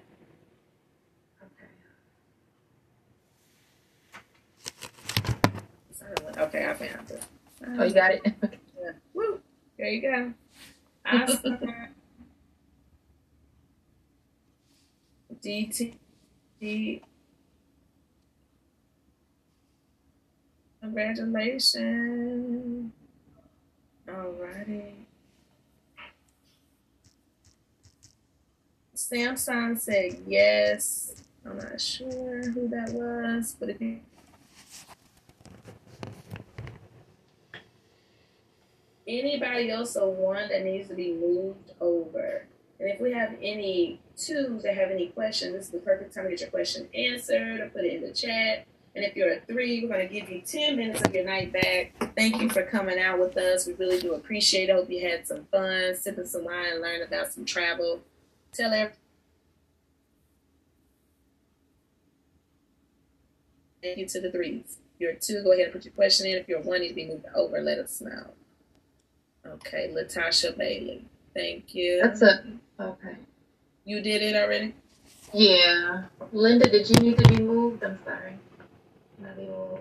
Okay, 6.38 6.66
I 6.66 6.74
found 6.74 7.10
it. 7.10 7.22
Oh, 7.66 7.84
you 7.84 7.94
got 7.94 8.10
it? 8.12 8.22
yeah. 8.42 8.92
Woo! 9.14 9.40
There 9.78 9.88
you 9.88 10.02
go. 10.02 10.32
DT. 15.42 15.94
Congratulations. 20.80 22.92
Alrighty. 24.08 24.92
Samsung 28.94 29.80
said 29.80 30.22
yes. 30.26 31.22
I'm 31.44 31.58
not 31.58 31.80
sure 31.80 32.42
who 32.50 32.68
that 32.68 32.92
was, 32.92 33.56
but 33.58 33.68
if 33.68 33.80
you 33.80 34.00
anybody 39.06 39.70
else 39.70 39.96
a 39.96 40.06
one 40.06 40.48
that 40.48 40.64
needs 40.64 40.88
to 40.88 40.94
be 40.94 41.12
moved 41.12 41.72
over. 41.80 42.46
And 42.80 42.90
if 42.90 43.00
we 43.00 43.12
have 43.12 43.34
any 43.40 44.00
twos 44.16 44.62
that 44.62 44.74
have 44.74 44.90
any 44.90 45.08
questions, 45.08 45.52
this 45.52 45.66
is 45.66 45.70
the 45.70 45.78
perfect 45.78 46.14
time 46.14 46.24
to 46.24 46.30
get 46.30 46.40
your 46.40 46.50
question 46.50 46.88
answered 46.94 47.60
or 47.60 47.68
put 47.68 47.84
it 47.84 47.94
in 47.94 48.02
the 48.02 48.12
chat. 48.12 48.66
And 48.94 49.04
if 49.04 49.14
you're 49.14 49.34
a 49.34 49.40
three, 49.40 49.82
we're 49.82 49.94
going 49.94 50.08
to 50.08 50.12
give 50.12 50.30
you 50.30 50.40
10 50.40 50.76
minutes 50.76 51.02
of 51.02 51.14
your 51.14 51.24
night 51.24 51.52
back. 51.52 51.92
Thank 52.16 52.40
you 52.40 52.48
for 52.48 52.62
coming 52.62 52.98
out 52.98 53.20
with 53.20 53.36
us. 53.36 53.66
We 53.66 53.74
really 53.74 54.00
do 54.00 54.14
appreciate 54.14 54.70
it. 54.70 54.72
Hope 54.74 54.88
you 54.90 55.06
had 55.06 55.26
some 55.26 55.44
fun, 55.52 55.94
sipping 55.94 56.24
some 56.24 56.44
wine, 56.44 56.80
learn 56.80 57.02
about 57.02 57.30
some 57.30 57.44
travel. 57.44 58.00
Tell 58.52 58.72
everyone. 58.72 58.96
Thank 63.82 63.98
you 63.98 64.06
to 64.06 64.20
the 64.20 64.32
threes. 64.32 64.78
If 64.94 65.00
you're 65.00 65.10
a 65.12 65.16
two, 65.16 65.42
go 65.44 65.52
ahead 65.52 65.64
and 65.64 65.72
put 65.74 65.84
your 65.84 65.92
question 65.92 66.26
in. 66.26 66.38
If 66.38 66.48
you're 66.48 66.60
a 66.60 66.62
one, 66.62 66.80
to 66.80 66.94
be 66.94 67.06
moved 67.06 67.26
over. 67.34 67.60
Let 67.60 67.78
us 67.78 68.00
know. 68.00 68.30
Okay, 69.46 69.92
Latasha 69.94 70.56
Bailey. 70.56 71.04
Thank 71.34 71.74
you. 71.74 72.00
That's 72.02 72.22
it. 72.22 72.40
okay. 72.80 73.16
You 73.86 74.00
did 74.00 74.20
it 74.20 74.34
already? 74.34 74.74
Yeah. 75.32 76.06
Linda, 76.32 76.68
did 76.68 76.90
you 76.90 76.96
need 76.96 77.18
to 77.18 77.28
be 77.28 77.40
moved? 77.40 77.84
I'm 77.84 78.00
sorry. 78.04 78.36
Nabil. 79.22 79.78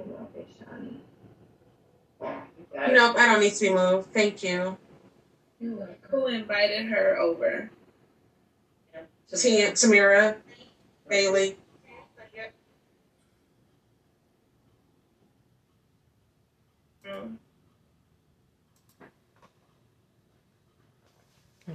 Nope, 2.92 3.16
I 3.18 3.26
don't 3.26 3.40
need 3.40 3.54
to 3.54 3.60
be 3.62 3.74
moved. 3.74 4.14
Thank 4.14 4.44
you. 4.44 4.78
Who 5.60 6.28
invited 6.28 6.86
her 6.86 7.18
over? 7.18 7.72
Tia, 9.36 9.72
Tamira, 9.72 10.36
Bailey. 11.10 11.58
Um, 17.12 17.40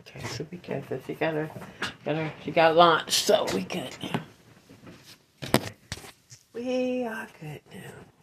Okay, 0.01 0.20
so 0.26 0.46
we 0.51 0.59
good. 0.59 0.84
So 0.88 1.01
she 1.07 1.14
got 1.14 1.34
her, 1.34 1.51
got 2.05 2.16
her, 2.16 2.32
she 2.44 2.53
got 2.53 2.76
launched, 2.76 3.12
so 3.12 3.46
we 3.55 3.62
good 3.64 3.96
now. 4.03 4.22
We 6.55 7.05
are 7.05 7.28
good 7.40 7.61
now. 7.72 8.16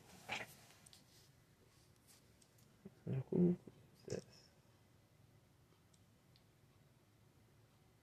Mhm. 3.34 3.55